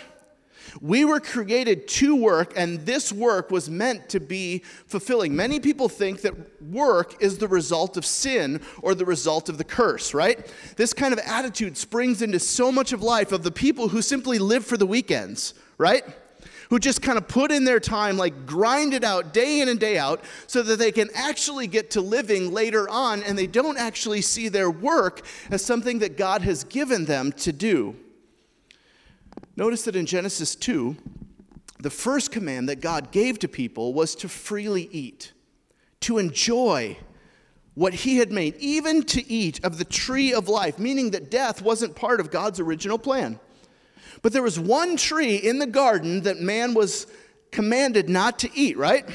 We 0.81 1.05
were 1.05 1.21
created 1.21 1.87
to 1.87 2.15
work, 2.15 2.53
and 2.55 2.85
this 2.85 3.11
work 3.11 3.49
was 3.49 3.69
meant 3.69 4.09
to 4.09 4.19
be 4.19 4.61
fulfilling. 4.85 5.35
Many 5.35 5.61
people 5.61 5.87
think 5.87 6.21
that 6.21 6.61
work 6.61 7.21
is 7.21 7.37
the 7.37 7.47
result 7.47 7.95
of 7.95 8.05
sin 8.05 8.61
or 8.81 8.93
the 8.93 9.05
result 9.05 9.47
of 9.47 9.57
the 9.57 9.63
curse, 9.63 10.13
right? 10.13 10.53
This 10.75 10.93
kind 10.93 11.13
of 11.13 11.19
attitude 11.19 11.77
springs 11.77 12.21
into 12.21 12.39
so 12.39 12.71
much 12.71 12.91
of 12.91 13.01
life 13.01 13.31
of 13.31 13.43
the 13.43 13.51
people 13.51 13.87
who 13.87 14.01
simply 14.01 14.37
live 14.37 14.65
for 14.65 14.75
the 14.75 14.85
weekends, 14.85 15.53
right? 15.77 16.03
Who 16.69 16.79
just 16.79 17.01
kind 17.01 17.17
of 17.17 17.29
put 17.29 17.49
in 17.49 17.63
their 17.63 17.79
time, 17.79 18.17
like 18.17 18.45
grind 18.45 18.93
it 18.93 19.05
out 19.05 19.33
day 19.33 19.61
in 19.61 19.69
and 19.69 19.79
day 19.79 19.97
out, 19.97 20.21
so 20.47 20.61
that 20.61 20.77
they 20.77 20.91
can 20.91 21.09
actually 21.15 21.67
get 21.67 21.91
to 21.91 22.01
living 22.01 22.51
later 22.51 22.89
on, 22.89 23.23
and 23.23 23.37
they 23.37 23.47
don't 23.47 23.77
actually 23.77 24.21
see 24.21 24.49
their 24.49 24.69
work 24.69 25.21
as 25.49 25.63
something 25.63 25.99
that 25.99 26.17
God 26.17 26.41
has 26.41 26.65
given 26.65 27.05
them 27.05 27.31
to 27.31 27.53
do. 27.53 27.95
Notice 29.57 29.81
that 29.85 29.95
in 29.95 30.05
Genesis 30.05 30.55
2, 30.55 30.95
the 31.79 31.89
first 31.89 32.31
command 32.31 32.69
that 32.69 32.79
God 32.79 33.11
gave 33.11 33.39
to 33.39 33.47
people 33.47 33.91
was 33.91 34.13
to 34.17 34.29
freely 34.29 34.87
eat, 34.91 35.33
to 36.01 36.19
enjoy 36.19 36.95
what 37.73 37.93
he 37.93 38.17
had 38.17 38.31
made, 38.31 38.55
even 38.57 39.01
to 39.03 39.31
eat 39.31 39.63
of 39.65 39.79
the 39.79 39.85
tree 39.85 40.31
of 40.31 40.47
life, 40.47 40.77
meaning 40.77 41.09
that 41.11 41.31
death 41.31 41.63
wasn't 41.63 41.95
part 41.95 42.19
of 42.19 42.29
God's 42.29 42.59
original 42.59 42.99
plan. 42.99 43.39
But 44.21 44.31
there 44.31 44.43
was 44.43 44.59
one 44.59 44.95
tree 44.95 45.37
in 45.37 45.57
the 45.57 45.67
garden 45.67 46.21
that 46.21 46.39
man 46.39 46.75
was 46.75 47.07
commanded 47.51 48.09
not 48.09 48.37
to 48.39 48.49
eat, 48.55 48.77
right? 48.77 49.09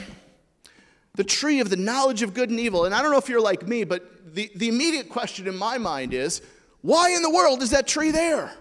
The 1.15 1.25
tree 1.25 1.61
of 1.61 1.71
the 1.71 1.77
knowledge 1.77 2.23
of 2.23 2.35
good 2.35 2.51
and 2.51 2.59
evil. 2.59 2.85
And 2.85 2.95
I 2.95 3.01
don't 3.01 3.13
know 3.13 3.19
if 3.19 3.29
you're 3.29 3.41
like 3.41 3.67
me, 3.69 3.85
but 3.85 4.35
the, 4.35 4.51
the 4.57 4.69
immediate 4.69 5.09
question 5.09 5.47
in 5.47 5.57
my 5.57 5.79
mind 5.79 6.13
is 6.13 6.43
why 6.81 7.11
in 7.11 7.23
the 7.23 7.31
world 7.31 7.63
is 7.63 7.71
that 7.71 7.87
tree 7.87 8.11
there? 8.11 8.53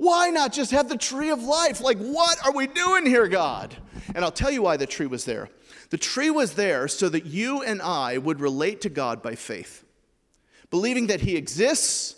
Why 0.00 0.30
not 0.30 0.54
just 0.54 0.70
have 0.70 0.88
the 0.88 0.96
tree 0.96 1.28
of 1.28 1.42
life? 1.42 1.82
Like, 1.82 1.98
what 1.98 2.38
are 2.46 2.52
we 2.52 2.66
doing 2.66 3.04
here, 3.04 3.28
God? 3.28 3.76
And 4.14 4.24
I'll 4.24 4.32
tell 4.32 4.50
you 4.50 4.62
why 4.62 4.78
the 4.78 4.86
tree 4.86 5.04
was 5.04 5.26
there. 5.26 5.50
The 5.90 5.98
tree 5.98 6.30
was 6.30 6.54
there 6.54 6.88
so 6.88 7.10
that 7.10 7.26
you 7.26 7.60
and 7.60 7.82
I 7.82 8.16
would 8.16 8.40
relate 8.40 8.80
to 8.80 8.88
God 8.88 9.20
by 9.20 9.34
faith, 9.34 9.84
believing 10.70 11.08
that 11.08 11.20
He 11.20 11.36
exists 11.36 12.16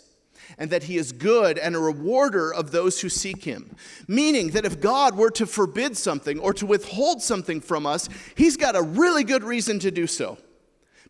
and 0.57 0.69
that 0.69 0.83
He 0.83 0.95
is 0.95 1.11
good 1.11 1.57
and 1.57 1.75
a 1.75 1.79
rewarder 1.79 2.53
of 2.53 2.71
those 2.71 3.01
who 3.01 3.09
seek 3.09 3.43
Him. 3.43 3.75
Meaning 4.07 4.51
that 4.51 4.63
if 4.63 4.79
God 4.79 5.17
were 5.17 5.31
to 5.31 5.45
forbid 5.45 5.97
something 5.97 6.39
or 6.39 6.53
to 6.53 6.65
withhold 6.65 7.21
something 7.21 7.59
from 7.59 7.85
us, 7.85 8.07
He's 8.35 8.55
got 8.55 8.77
a 8.77 8.81
really 8.81 9.25
good 9.25 9.43
reason 9.43 9.79
to 9.79 9.91
do 9.91 10.07
so 10.07 10.37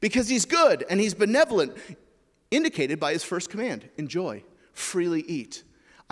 because 0.01 0.27
He's 0.27 0.45
good 0.45 0.83
and 0.89 0.99
He's 0.99 1.13
benevolent, 1.13 1.77
indicated 2.49 2.99
by 2.99 3.13
His 3.13 3.23
first 3.23 3.51
command 3.51 3.87
enjoy, 3.95 4.43
freely 4.73 5.21
eat. 5.27 5.61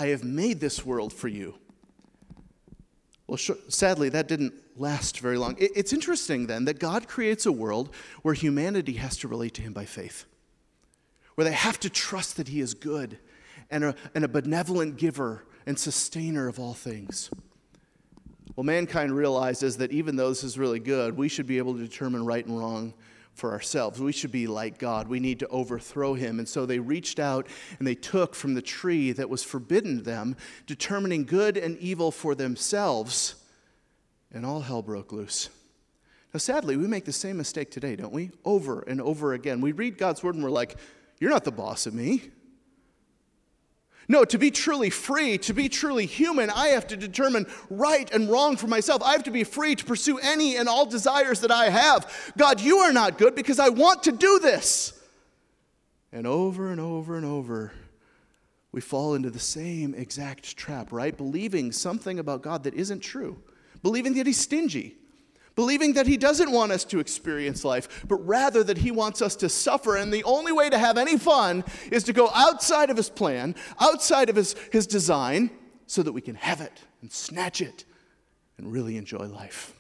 I 0.01 0.08
have 0.08 0.24
made 0.24 0.60
this 0.60 0.84
world 0.84 1.13
for 1.13 1.27
you. 1.27 1.53
Well, 3.27 3.38
sadly, 3.38 4.10
that 4.10 4.27
didn't 4.27 4.55
last 4.75 5.20
very 5.20 5.38
long. 5.38 5.55
It's 5.60 5.93
interesting 5.93 6.48
then 6.48 6.65
that 6.65 6.79
God 6.79 7.08
creates 7.08 7.46
a 7.46 7.51
world 7.51 7.93
where 8.24 8.34
humanity 8.34 8.93
has 8.93 9.15
to 9.17 9.27
relate 9.27 9.53
to 9.53 9.62
Him 9.62 9.74
by 9.74 9.86
faith, 9.86 10.25
where 11.36 11.46
they 11.46 11.51
have 11.51 11.79
to 11.81 11.89
trust 11.89 12.38
that 12.38 12.48
He 12.48 12.62
is 12.62 12.74
good 12.74 13.20
and 13.70 13.84
a, 13.84 13.96
and 14.15 14.25
a 14.25 14.27
benevolent 14.27 14.98
giver 14.98 15.46
and 15.67 15.77
sustainer 15.77 16.48
of 16.48 16.60
all 16.60 16.74
things. 16.74 17.29
Well, 18.55 18.63
mankind 18.63 19.15
realizes 19.15 19.77
that 19.77 19.91
even 19.91 20.15
though 20.15 20.29
this 20.29 20.43
is 20.43 20.58
really 20.58 20.79
good, 20.79 21.15
we 21.15 21.29
should 21.29 21.46
be 21.46 21.60
able 21.60 21.75
to 21.75 21.79
determine 21.79 22.25
right 22.25 22.43
and 22.43 22.58
wrong 22.58 22.96
for 23.33 23.51
ourselves. 23.51 24.00
We 24.00 24.11
should 24.11 24.31
be 24.31 24.47
like 24.47 24.77
God. 24.77 25.07
We 25.07 25.19
need 25.19 25.39
to 25.39 25.47
overthrow 25.47 26.13
him. 26.13 26.39
And 26.39 26.47
so 26.47 26.65
they 26.65 26.79
reached 26.79 27.19
out 27.19 27.47
and 27.79 27.88
they 27.88 27.95
took 27.95 28.35
from 28.35 28.53
the 28.53 28.61
tree 28.61 29.11
that 29.13 29.29
was 29.29 29.43
forbidden 29.43 30.03
them, 30.03 30.35
determining 30.67 31.25
good 31.25 31.57
and 31.57 31.77
evil 31.77 32.11
for 32.11 32.35
themselves, 32.35 33.35
and 34.31 34.45
all 34.45 34.61
hell 34.61 34.81
broke 34.81 35.11
loose. 35.11 35.50
Now, 36.33 36.38
sadly, 36.38 36.77
we 36.77 36.88
make 36.88 37.05
the 37.05 37.11
same 37.11 37.38
mistake 37.38 37.71
today, 37.71 37.95
don't 37.95 38.13
we? 38.13 38.31
Over 38.45 38.81
and 38.81 39.01
over 39.01 39.33
again. 39.33 39.59
We 39.59 39.73
read 39.73 39.97
God's 39.97 40.23
word 40.23 40.35
and 40.35 40.43
we're 40.43 40.50
like, 40.50 40.77
You're 41.19 41.31
not 41.31 41.43
the 41.43 41.51
boss 41.51 41.85
of 41.85 41.93
me. 41.93 42.31
No, 44.12 44.25
to 44.25 44.38
be 44.38 44.51
truly 44.51 44.89
free, 44.89 45.38
to 45.38 45.53
be 45.53 45.70
truly 45.70 46.06
human, 46.06 46.50
I 46.50 46.68
have 46.68 46.86
to 46.88 46.98
determine 46.98 47.48
right 47.70 48.12
and 48.12 48.30
wrong 48.30 48.58
for 48.58 48.68
myself. 48.68 49.01
I 49.01 49.13
have 49.13 49.24
to 49.24 49.32
be 49.32 49.46
free 49.46 49.74
to 49.74 49.86
pursue 49.86 50.20
any 50.20 50.58
and 50.58 50.68
all 50.68 50.86
desires 50.86 51.39
that 51.39 51.50
I 51.50 51.70
have. 51.70 52.34
God, 52.38 52.60
you 52.60 52.80
are 52.80 52.91
not 52.91 53.18
good 53.18 53.36
because 53.36 53.58
I 53.58 53.70
want 53.70 54.03
to 54.03 54.12
do 54.12 54.39
this. 54.39 55.01
And 56.12 56.27
over 56.27 56.72
and 56.74 56.82
over 56.82 57.15
and 57.15 57.25
over, 57.25 57.72
we 58.74 58.82
fall 58.82 59.15
into 59.15 59.30
the 59.30 59.39
same 59.39 59.94
exact 59.94 60.58
trap, 60.58 60.91
right? 60.91 61.15
Believing 61.15 61.72
something 61.72 62.20
about 62.20 62.41
God 62.41 62.65
that 62.65 62.74
isn't 62.74 63.00
true, 63.00 63.41
believing 63.82 64.13
that 64.15 64.27
He's 64.27 64.41
stingy, 64.41 64.98
believing 65.55 65.93
that 65.93 66.08
He 66.08 66.17
doesn't 66.17 66.51
want 66.51 66.72
us 66.72 66.84
to 66.86 67.00
experience 67.00 67.63
life, 67.63 68.05
but 68.08 68.25
rather 68.25 68.63
that 68.63 68.79
He 68.79 68.91
wants 68.91 69.22
us 69.22 69.36
to 69.38 69.50
suffer. 69.50 69.96
And 69.96 70.13
the 70.13 70.24
only 70.24 70.51
way 70.51 70.70
to 70.70 70.77
have 70.77 70.98
any 70.98 71.17
fun 71.17 71.63
is 71.91 72.03
to 72.05 72.13
go 72.13 72.29
outside 72.34 72.89
of 72.89 72.98
His 72.98 73.10
plan, 73.10 73.55
outside 73.79 74.29
of 74.29 74.36
His, 74.36 74.55
his 74.72 74.88
design, 74.88 75.51
so 75.88 76.03
that 76.03 76.13
we 76.13 76.22
can 76.22 76.36
have 76.36 76.62
it 76.62 76.81
and 77.01 77.12
snatch 77.12 77.62
it 77.62 77.86
and 78.58 78.72
really 78.72 78.98
enjoy 78.98 79.25
life. 79.25 79.74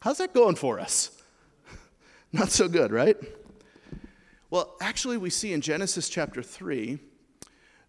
How's 0.00 0.18
that 0.18 0.34
going 0.34 0.56
for 0.56 0.80
us? 0.80 1.10
Not 2.32 2.50
so 2.50 2.68
good, 2.68 2.90
right? 2.90 3.16
Well, 4.50 4.76
actually, 4.80 5.18
we 5.18 5.30
see 5.30 5.52
in 5.52 5.60
Genesis 5.60 6.08
chapter 6.08 6.42
3 6.42 6.98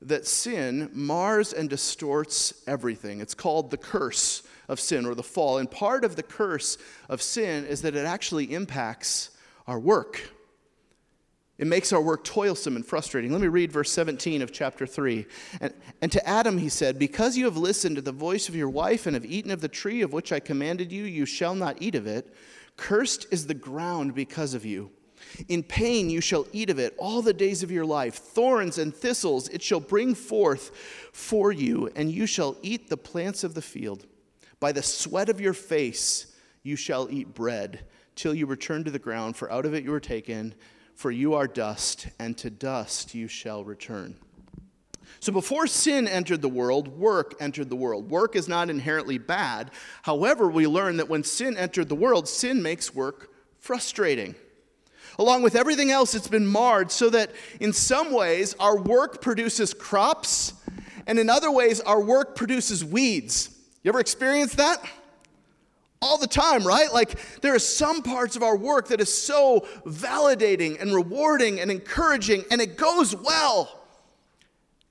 that 0.02 0.28
sin 0.28 0.90
mars 0.94 1.54
and 1.54 1.70
distorts 1.70 2.54
everything. 2.68 3.22
It's 3.22 3.34
called 3.34 3.72
the 3.72 3.78
curse 3.78 4.44
of 4.70 4.80
sin 4.80 5.06
or 5.06 5.16
the 5.16 5.24
fall. 5.24 5.58
And 5.58 5.70
part 5.70 6.06
of 6.06 6.16
the 6.16 6.24
curse 6.24 6.78
of 7.10 7.22
sin 7.22 7.66
is 7.66 7.82
that 7.82 7.96
it 7.96 8.06
actually 8.06 8.54
impacts 8.54 9.32
our 9.68 9.80
work. 9.80 10.22
It 11.58 11.68
makes 11.68 11.92
our 11.92 12.02
work 12.02 12.24
toilsome 12.24 12.78
and 12.78 12.86
frustrating. 12.86 13.34
Let 13.34 13.42
me 13.42 13.48
read 13.48 13.74
verse 13.74 13.92
17 13.92 14.42
of 14.42 14.54
chapter 14.54 14.88
3. 14.88 15.26
And, 15.60 15.74
and 16.02 16.10
to 16.14 16.26
Adam 16.26 16.58
he 16.58 16.70
said, 16.70 16.98
Because 16.98 17.36
you 17.36 17.44
have 17.46 17.58
listened 17.58 17.98
to 17.98 18.02
the 18.02 18.14
voice 18.14 18.48
of 18.48 18.56
your 18.56 18.70
wife 18.70 19.06
and 19.06 19.14
have 19.14 19.26
eaten 19.26 19.52
of 19.52 19.60
the 19.60 19.68
tree 19.68 20.02
of 20.02 20.14
which 20.14 20.32
I 20.32 20.40
commanded 20.40 20.90
you, 20.90 21.04
you 21.04 21.26
shall 21.26 21.56
not 21.56 21.82
eat 21.82 21.96
of 21.96 22.08
it. 22.08 22.34
Cursed 22.78 23.28
is 23.30 23.48
the 23.48 23.54
ground 23.54 24.16
because 24.16 24.54
of 24.54 24.66
you. 24.66 24.92
In 25.50 25.64
pain 25.64 26.10
you 26.10 26.22
shall 26.22 26.48
eat 26.54 26.70
of 26.70 26.80
it 26.80 26.96
all 26.98 27.22
the 27.22 27.34
days 27.34 27.62
of 27.62 27.72
your 27.72 27.86
life. 27.86 28.16
Thorns 28.16 28.78
and 28.78 28.96
thistles 28.96 29.50
it 29.50 29.62
shall 29.62 29.82
bring 29.82 30.16
forth 30.16 30.72
for 31.12 31.52
you, 31.52 31.90
and 31.94 32.10
you 32.10 32.26
shall 32.26 32.56
eat 32.62 32.90
the 32.90 32.96
plants 32.96 33.44
of 33.44 33.54
the 33.54 33.62
field. 33.62 34.06
By 34.60 34.72
the 34.72 34.84
sweat 34.84 35.30
of 35.30 35.40
your 35.42 35.54
face 35.54 36.28
you 36.64 36.76
shall 36.76 37.10
eat 37.10 37.34
bread 37.34 37.86
till 38.16 38.34
you 38.34 38.46
return 38.46 38.84
to 38.84 38.92
the 38.92 39.00
ground, 39.00 39.38
for 39.38 39.52
out 39.52 39.66
of 39.66 39.74
it 39.74 39.84
you 39.84 39.92
were 39.92 40.00
taken, 40.00 40.54
for 40.94 41.12
you 41.12 41.34
are 41.36 41.48
dust, 41.48 42.08
and 42.20 42.38
to 42.38 42.50
dust 42.50 43.16
you 43.16 43.28
shall 43.28 43.64
return. 43.64 44.18
So 45.22 45.32
before 45.32 45.68
sin 45.68 46.08
entered 46.08 46.42
the 46.42 46.50
world, 46.50 46.88
work 47.00 47.36
entered 47.40 47.70
the 47.70 47.76
world. 47.76 48.10
Work 48.10 48.36
is 48.36 48.48
not 48.48 48.70
inherently 48.70 49.18
bad. 49.18 49.72
However, 50.04 50.50
we 50.50 50.68
learn 50.68 50.98
that 50.98 51.10
when 51.10 51.24
sin 51.24 51.58
entered 51.58 51.90
the 51.90 51.96
world, 51.96 52.28
sin 52.28 52.62
makes 52.62 52.94
work 52.94 53.32
frustrating. 53.58 54.36
Along 55.18 55.42
with 55.42 55.56
everything 55.56 55.92
else, 55.92 56.16
it's 56.16 56.28
been 56.28 56.48
marred 56.48 56.92
so 56.92 57.10
that 57.10 57.32
in 57.60 57.74
some 57.74 58.12
ways 58.12 58.56
our 58.60 58.78
work 58.78 59.22
produces 59.22 59.74
crops, 59.74 60.54
and 61.08 61.20
in 61.20 61.30
other 61.30 61.52
ways 61.52 61.82
our 61.82 62.02
work 62.02 62.36
produces 62.36 62.86
weeds. 62.86 63.50
You 63.90 63.94
ever 63.94 64.02
experienced 64.02 64.58
that? 64.58 64.86
All 66.00 66.20
the 66.20 66.28
time, 66.28 66.64
right? 66.64 66.94
Like 66.94 67.18
there 67.42 67.56
are 67.56 67.58
some 67.58 68.04
parts 68.04 68.36
of 68.36 68.44
our 68.44 68.56
work 68.56 68.90
that 68.90 69.02
is 69.02 69.12
so 69.12 69.66
validating 69.84 70.80
and 70.80 70.94
rewarding 70.94 71.60
and 71.60 71.72
encouraging, 71.72 72.44
and 72.52 72.62
it 72.62 72.78
goes 72.78 73.16
well. 73.16 73.82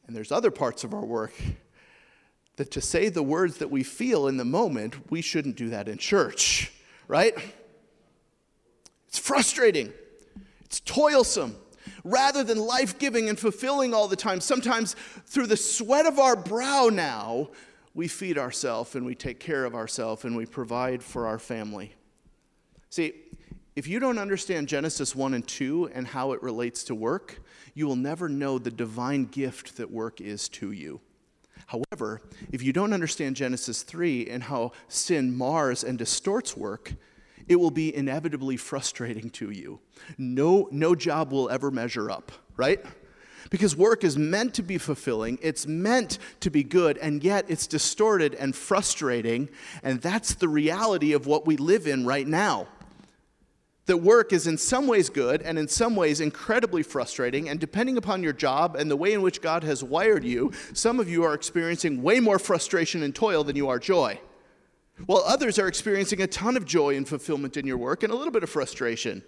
And 0.09 0.17
there's 0.17 0.33
other 0.33 0.51
parts 0.51 0.83
of 0.83 0.95
our 0.95 1.05
work 1.05 1.33
that 2.57 2.73
to 2.73 2.81
say 2.81 3.09
the 3.09 3.23
words 3.23 3.59
that 3.59 3.71
we 3.71 3.85
feel 3.85 4.27
in 4.27 4.37
the 4.37 4.45
moment, 4.45 5.13
we 5.13 5.23
shouldn't 5.23 5.55
do 5.55 5.69
that 5.69 5.87
in 5.87 5.97
church, 5.97 6.73
right? 7.07 7.35
It's 9.07 9.21
frustrating, 9.21 9.93
it's 10.65 10.81
toilsome. 10.81 11.55
Rather 12.03 12.43
than 12.43 12.59
life 12.59 12.99
giving 12.99 13.29
and 13.29 13.39
fulfilling 13.39 13.95
all 13.95 14.09
the 14.09 14.17
time, 14.17 14.41
sometimes 14.41 14.97
through 15.25 15.47
the 15.47 15.57
sweat 15.57 16.05
of 16.05 16.19
our 16.19 16.35
brow 16.35 16.91
now, 16.93 17.51
we 17.95 18.09
feed 18.09 18.39
ourselves 18.39 18.95
and 18.95 19.05
we 19.05 19.15
take 19.15 19.41
care 19.41 19.65
of 19.65 19.75
ourselves 19.75 20.25
and 20.25 20.37
we 20.37 20.47
provide 20.47 21.03
for 21.03 21.27
our 21.27 21.39
family. 21.39 21.95
See, 22.91 23.13
if 23.77 23.87
you 23.87 24.01
don't 24.01 24.19
understand 24.19 24.67
Genesis 24.67 25.15
1 25.15 25.35
and 25.35 25.47
2 25.47 25.91
and 25.95 26.07
how 26.07 26.33
it 26.33 26.43
relates 26.43 26.83
to 26.85 26.95
work, 26.95 27.41
you 27.75 27.87
will 27.87 27.97
never 27.97 28.29
know 28.29 28.59
the 28.59 28.71
divine 28.71 29.25
gift 29.25 29.77
that 29.77 29.91
work 29.91 30.21
is 30.21 30.49
to 30.49 30.73
you. 30.73 31.01
However, 31.67 32.23
if 32.51 32.63
you 32.63 32.73
don't 32.73 32.93
understand 32.93 33.37
Genesis 33.37 33.83
3 33.83 34.29
and 34.29 34.43
how 34.43 34.73
sin 34.89 35.37
mars 35.37 35.85
and 35.85 35.99
distorts 35.99 36.57
work, 36.57 36.95
it 37.47 37.57
will 37.57 37.71
be 37.71 37.95
inevitably 37.95 38.57
frustrating 38.57 39.31
to 39.31 39.51
you. 39.51 39.81
No, 40.17 40.69
no 40.71 40.95
job 40.95 41.31
will 41.31 41.49
ever 41.49 41.71
measure 41.71 42.11
up, 42.11 42.33
right? 42.57 42.85
Because 43.51 43.77
work 43.77 44.05
is 44.05 44.19
meant 44.19 44.55
to 44.55 44.63
be 44.63 44.79
fulfilling, 44.79 45.39
it's 45.41 45.67
meant 45.67 46.19
to 46.41 46.51
be 46.51 46.63
good, 46.63 46.99
and 46.99 47.25
yet 47.25 47.47
it's 47.49 47.67
distorted 47.67 48.35
and 48.35 48.55
frustrating, 48.55 49.49
and 49.83 50.01
that's 50.01 50.35
the 50.35 50.49
reality 50.49 51.13
of 51.13 51.27
what 51.27 51.47
we 51.47 51.57
live 51.57 51.87
in 51.87 52.05
right 52.05 52.27
now. 52.27 52.69
That 53.87 53.99
work 53.99 54.35
is 54.35 54.47
in 54.47 54.59
some 54.59 54.87
ways 54.87 55.09
good 55.09 55.41
and 55.41 55.59
in 55.59 55.67
some 55.67 55.97
ways 55.97 56.21
incredibly 56.21 56.83
frustrating, 56.83 57.49
and 57.49 57.59
depending 57.59 57.97
upon 57.97 58.23
your 58.23 58.35
job 58.35 58.77
and 58.77 58.91
the 58.91 58.97
way 58.97 59.15
in 59.15 59.23
which 59.23 59.41
God 59.41 59.65
has 59.65 59.83
wired 59.83 60.25
you, 60.25 60.53
some 60.75 61.01
of 61.01 61.09
you 61.09 61.25
are 61.25 61.33
experiencing 61.33 62.03
way 62.03 62.21
more 62.21 62.39
frustration 62.39 63.03
and 63.03 63.15
toil 63.15 63.45
than 63.45 63.57
you 63.57 63.69
are 63.71 63.79
joy. 63.79 64.21
While 65.07 65.23
others 65.27 65.59
are 65.59 65.69
experiencing 65.69 66.21
a 66.21 66.27
ton 66.27 66.57
of 66.57 66.67
joy 66.67 66.97
and 66.97 67.09
fulfillment 67.09 67.57
in 67.57 67.67
your 67.67 67.79
work 67.79 68.03
and 68.03 68.13
a 68.13 68.17
little 68.17 68.33
bit 68.33 68.43
of 68.43 68.51
frustration. 68.51 69.23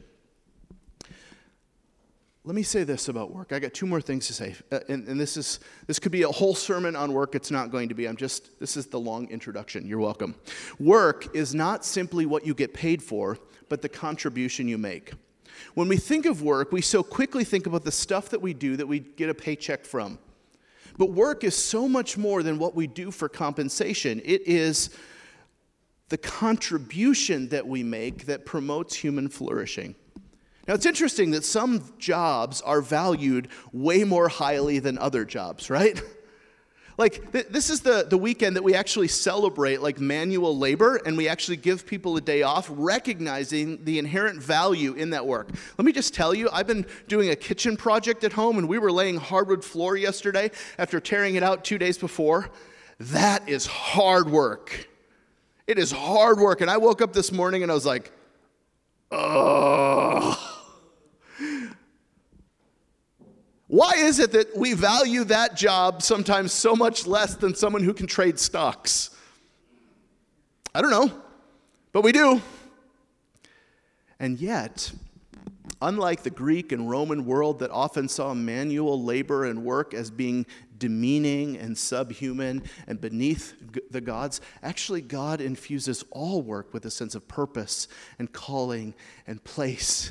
Let 2.44 2.54
me 2.54 2.62
say 2.62 2.84
this 2.84 3.08
about 3.08 3.34
work. 3.34 3.52
I 3.52 3.58
got 3.58 3.74
two 3.74 3.86
more 3.86 4.00
things 4.00 4.26
to 4.28 4.32
say. 4.32 4.54
Uh, 4.72 4.80
and, 4.88 5.06
and 5.08 5.20
this 5.20 5.36
is 5.36 5.60
this 5.86 5.98
could 5.98 6.12
be 6.12 6.22
a 6.22 6.28
whole 6.28 6.54
sermon 6.54 6.96
on 6.96 7.12
work. 7.12 7.34
It's 7.34 7.50
not 7.50 7.70
going 7.70 7.90
to 7.90 7.94
be. 7.94 8.08
I'm 8.08 8.16
just 8.16 8.58
this 8.58 8.76
is 8.76 8.86
the 8.86 8.98
long 8.98 9.28
introduction. 9.28 9.86
You're 9.86 10.00
welcome. 10.00 10.34
Work 10.78 11.34
is 11.36 11.54
not 11.54 11.84
simply 11.84 12.24
what 12.24 12.46
you 12.46 12.54
get 12.54 12.72
paid 12.72 13.02
for, 13.02 13.38
but 13.68 13.82
the 13.82 13.88
contribution 13.90 14.68
you 14.68 14.78
make. 14.78 15.12
When 15.74 15.86
we 15.88 15.98
think 15.98 16.24
of 16.24 16.40
work, 16.40 16.72
we 16.72 16.80
so 16.80 17.02
quickly 17.02 17.44
think 17.44 17.66
about 17.66 17.84
the 17.84 17.92
stuff 17.92 18.30
that 18.30 18.40
we 18.40 18.54
do 18.54 18.76
that 18.76 18.86
we 18.86 19.00
get 19.00 19.28
a 19.28 19.34
paycheck 19.34 19.84
from. 19.84 20.18
But 20.96 21.12
work 21.12 21.44
is 21.44 21.54
so 21.54 21.86
much 21.88 22.16
more 22.16 22.42
than 22.42 22.58
what 22.58 22.74
we 22.74 22.86
do 22.86 23.10
for 23.10 23.28
compensation. 23.28 24.20
It 24.24 24.46
is 24.46 24.90
the 26.08 26.18
contribution 26.18 27.48
that 27.50 27.66
we 27.66 27.82
make 27.82 28.26
that 28.26 28.46
promotes 28.46 28.96
human 28.96 29.28
flourishing. 29.28 29.94
Now, 30.70 30.74
it's 30.74 30.86
interesting 30.86 31.32
that 31.32 31.44
some 31.44 31.82
jobs 31.98 32.60
are 32.60 32.80
valued 32.80 33.48
way 33.72 34.04
more 34.04 34.28
highly 34.28 34.78
than 34.78 34.98
other 34.98 35.24
jobs, 35.24 35.68
right? 35.68 36.00
Like, 36.98 37.32
th- 37.32 37.46
this 37.48 37.70
is 37.70 37.80
the, 37.80 38.04
the 38.06 38.18
weekend 38.18 38.56
that 38.56 38.62
we 38.62 38.74
actually 38.74 39.08
celebrate 39.08 39.80
like 39.80 39.98
manual 39.98 40.58
labor 40.58 41.00
and 41.06 41.16
we 41.16 41.28
actually 41.28 41.56
give 41.56 41.86
people 41.86 42.14
a 42.18 42.20
day 42.20 42.42
off, 42.42 42.68
recognizing 42.70 43.82
the 43.86 43.98
inherent 43.98 44.42
value 44.42 44.92
in 44.92 45.08
that 45.10 45.26
work. 45.26 45.48
Let 45.78 45.86
me 45.86 45.92
just 45.92 46.12
tell 46.12 46.34
you, 46.34 46.50
I've 46.52 46.66
been 46.66 46.84
doing 47.08 47.30
a 47.30 47.36
kitchen 47.36 47.78
project 47.78 48.22
at 48.22 48.34
home 48.34 48.58
and 48.58 48.68
we 48.68 48.76
were 48.76 48.92
laying 48.92 49.16
hardwood 49.16 49.64
floor 49.64 49.96
yesterday 49.96 50.50
after 50.76 51.00
tearing 51.00 51.36
it 51.36 51.42
out 51.42 51.64
two 51.64 51.78
days 51.78 51.96
before. 51.96 52.50
That 52.98 53.48
is 53.48 53.64
hard 53.64 54.28
work. 54.28 54.86
It 55.66 55.78
is 55.78 55.90
hard 55.90 56.38
work. 56.38 56.60
And 56.60 56.70
I 56.70 56.76
woke 56.76 57.00
up 57.00 57.14
this 57.14 57.32
morning 57.32 57.62
and 57.62 57.72
I 57.72 57.74
was 57.74 57.86
like, 57.86 58.12
oh. 59.10 60.49
Why 63.70 63.92
is 63.96 64.18
it 64.18 64.32
that 64.32 64.56
we 64.56 64.72
value 64.72 65.22
that 65.24 65.54
job 65.54 66.02
sometimes 66.02 66.52
so 66.52 66.74
much 66.74 67.06
less 67.06 67.36
than 67.36 67.54
someone 67.54 67.84
who 67.84 67.94
can 67.94 68.08
trade 68.08 68.36
stocks? 68.36 69.10
I 70.74 70.82
don't 70.82 70.90
know, 70.90 71.12
but 71.92 72.02
we 72.02 72.10
do. 72.10 72.42
And 74.18 74.40
yet, 74.40 74.90
unlike 75.80 76.24
the 76.24 76.30
Greek 76.30 76.72
and 76.72 76.90
Roman 76.90 77.24
world 77.24 77.60
that 77.60 77.70
often 77.70 78.08
saw 78.08 78.34
manual 78.34 79.00
labor 79.00 79.44
and 79.44 79.62
work 79.62 79.94
as 79.94 80.10
being 80.10 80.46
demeaning 80.76 81.56
and 81.56 81.78
subhuman 81.78 82.64
and 82.88 83.00
beneath 83.00 83.54
the 83.88 84.00
gods, 84.00 84.40
actually, 84.64 85.00
God 85.00 85.40
infuses 85.40 86.02
all 86.10 86.42
work 86.42 86.74
with 86.74 86.86
a 86.86 86.90
sense 86.90 87.14
of 87.14 87.28
purpose 87.28 87.86
and 88.18 88.32
calling 88.32 88.94
and 89.28 89.44
place 89.44 90.10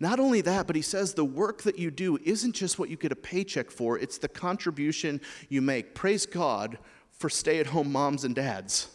not 0.00 0.20
only 0.20 0.40
that, 0.42 0.66
but 0.66 0.76
he 0.76 0.82
says 0.82 1.14
the 1.14 1.24
work 1.24 1.62
that 1.62 1.78
you 1.78 1.90
do 1.90 2.18
isn't 2.24 2.54
just 2.54 2.78
what 2.78 2.88
you 2.88 2.96
get 2.96 3.12
a 3.12 3.16
paycheck 3.16 3.70
for, 3.70 3.98
it's 3.98 4.18
the 4.18 4.28
contribution 4.28 5.20
you 5.48 5.62
make. 5.62 5.94
Praise 5.94 6.26
God 6.26 6.78
for 7.10 7.30
stay 7.30 7.60
at 7.60 7.66
home 7.66 7.92
moms 7.92 8.24
and 8.24 8.34
dads, 8.34 8.88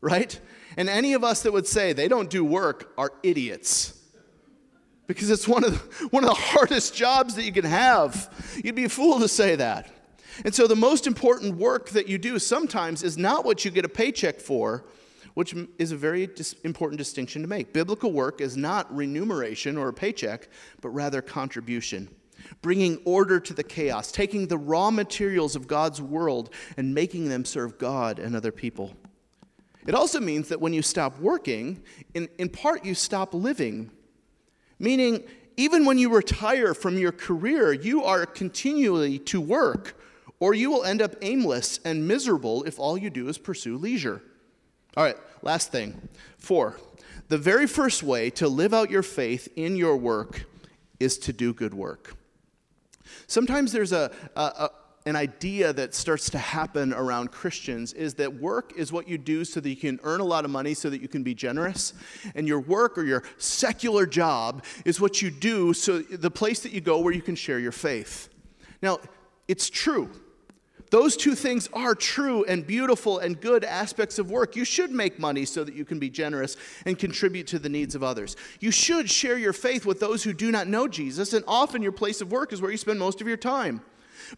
right? 0.00 0.38
And 0.76 0.88
any 0.88 1.12
of 1.12 1.24
us 1.24 1.42
that 1.42 1.52
would 1.52 1.66
say 1.66 1.92
they 1.92 2.08
don't 2.08 2.30
do 2.30 2.44
work 2.44 2.92
are 2.96 3.12
idiots. 3.22 3.94
Because 5.06 5.30
it's 5.30 5.48
one 5.48 5.64
of, 5.64 5.72
the, 5.72 6.06
one 6.08 6.22
of 6.22 6.28
the 6.28 6.34
hardest 6.34 6.94
jobs 6.94 7.34
that 7.36 7.44
you 7.44 7.52
can 7.52 7.64
have. 7.64 8.30
You'd 8.62 8.74
be 8.74 8.84
a 8.84 8.90
fool 8.90 9.18
to 9.20 9.28
say 9.28 9.56
that. 9.56 9.90
And 10.44 10.54
so, 10.54 10.66
the 10.66 10.76
most 10.76 11.06
important 11.06 11.56
work 11.56 11.88
that 11.90 12.08
you 12.08 12.18
do 12.18 12.38
sometimes 12.38 13.02
is 13.02 13.18
not 13.18 13.44
what 13.44 13.64
you 13.64 13.70
get 13.70 13.84
a 13.84 13.88
paycheck 13.88 14.38
for, 14.38 14.84
which 15.38 15.54
is 15.78 15.92
a 15.92 15.96
very 15.96 16.26
dis- 16.26 16.54
important 16.64 16.98
distinction 16.98 17.42
to 17.42 17.46
make. 17.46 17.72
Biblical 17.72 18.10
work 18.10 18.40
is 18.40 18.56
not 18.56 18.92
remuneration 18.92 19.76
or 19.78 19.86
a 19.86 19.92
paycheck, 19.92 20.48
but 20.80 20.88
rather 20.88 21.22
contribution. 21.22 22.08
Bringing 22.60 22.98
order 23.04 23.38
to 23.38 23.54
the 23.54 23.62
chaos, 23.62 24.10
taking 24.10 24.48
the 24.48 24.58
raw 24.58 24.90
materials 24.90 25.54
of 25.54 25.68
God's 25.68 26.02
world 26.02 26.50
and 26.76 26.92
making 26.92 27.28
them 27.28 27.44
serve 27.44 27.78
God 27.78 28.18
and 28.18 28.34
other 28.34 28.50
people. 28.50 28.96
It 29.86 29.94
also 29.94 30.18
means 30.18 30.48
that 30.48 30.60
when 30.60 30.72
you 30.72 30.82
stop 30.82 31.20
working, 31.20 31.84
in, 32.14 32.28
in 32.38 32.48
part 32.48 32.84
you 32.84 32.96
stop 32.96 33.32
living. 33.32 33.92
Meaning, 34.80 35.22
even 35.56 35.84
when 35.84 35.98
you 35.98 36.12
retire 36.12 36.74
from 36.74 36.98
your 36.98 37.12
career, 37.12 37.72
you 37.72 38.02
are 38.02 38.26
continually 38.26 39.20
to 39.20 39.40
work, 39.40 40.02
or 40.40 40.52
you 40.52 40.68
will 40.68 40.82
end 40.82 41.00
up 41.00 41.14
aimless 41.22 41.78
and 41.84 42.08
miserable 42.08 42.64
if 42.64 42.80
all 42.80 42.98
you 42.98 43.08
do 43.08 43.28
is 43.28 43.38
pursue 43.38 43.76
leisure. 43.76 44.20
All 44.96 45.04
right, 45.04 45.16
last 45.42 45.70
thing. 45.72 46.08
Four, 46.38 46.76
the 47.28 47.38
very 47.38 47.66
first 47.66 48.02
way 48.02 48.30
to 48.30 48.48
live 48.48 48.72
out 48.72 48.90
your 48.90 49.02
faith 49.02 49.48
in 49.56 49.76
your 49.76 49.96
work 49.96 50.44
is 50.98 51.18
to 51.18 51.32
do 51.32 51.52
good 51.52 51.74
work. 51.74 52.14
Sometimes 53.26 53.72
there's 53.72 53.92
a, 53.92 54.10
a, 54.36 54.40
a 54.40 54.70
an 55.08 55.16
idea 55.16 55.72
that 55.72 55.94
starts 55.94 56.28
to 56.28 56.36
happen 56.36 56.92
around 56.92 57.32
Christians 57.32 57.94
is 57.94 58.14
that 58.14 58.34
work 58.34 58.74
is 58.76 58.92
what 58.92 59.08
you 59.08 59.16
do 59.16 59.42
so 59.42 59.58
that 59.58 59.68
you 59.68 59.76
can 59.76 59.98
earn 60.02 60.20
a 60.20 60.24
lot 60.24 60.44
of 60.44 60.50
money 60.50 60.74
so 60.74 60.90
that 60.90 61.00
you 61.00 61.08
can 61.08 61.22
be 61.22 61.34
generous. 61.34 61.94
And 62.34 62.46
your 62.46 62.60
work 62.60 62.98
or 62.98 63.04
your 63.04 63.22
secular 63.38 64.04
job 64.04 64.64
is 64.84 65.00
what 65.00 65.22
you 65.22 65.30
do 65.30 65.72
so 65.72 66.00
the 66.00 66.30
place 66.30 66.60
that 66.60 66.72
you 66.72 66.82
go 66.82 66.98
where 66.98 67.14
you 67.14 67.22
can 67.22 67.36
share 67.36 67.58
your 67.58 67.72
faith. 67.72 68.28
Now, 68.82 68.98
it's 69.48 69.70
true. 69.70 70.10
Those 70.90 71.16
two 71.16 71.34
things 71.34 71.68
are 71.72 71.94
true 71.94 72.44
and 72.44 72.66
beautiful 72.66 73.18
and 73.18 73.40
good 73.40 73.64
aspects 73.64 74.18
of 74.18 74.30
work. 74.30 74.56
You 74.56 74.64
should 74.64 74.90
make 74.90 75.18
money 75.18 75.44
so 75.44 75.64
that 75.64 75.74
you 75.74 75.84
can 75.84 75.98
be 75.98 76.08
generous 76.10 76.56
and 76.86 76.98
contribute 76.98 77.46
to 77.48 77.58
the 77.58 77.68
needs 77.68 77.94
of 77.94 78.02
others. 78.02 78.36
You 78.60 78.70
should 78.70 79.10
share 79.10 79.38
your 79.38 79.52
faith 79.52 79.84
with 79.84 80.00
those 80.00 80.22
who 80.22 80.32
do 80.32 80.50
not 80.50 80.66
know 80.66 80.88
Jesus, 80.88 81.32
and 81.32 81.44
often 81.46 81.82
your 81.82 81.92
place 81.92 82.20
of 82.20 82.32
work 82.32 82.52
is 82.52 82.62
where 82.62 82.70
you 82.70 82.76
spend 82.76 82.98
most 82.98 83.20
of 83.20 83.28
your 83.28 83.36
time. 83.36 83.82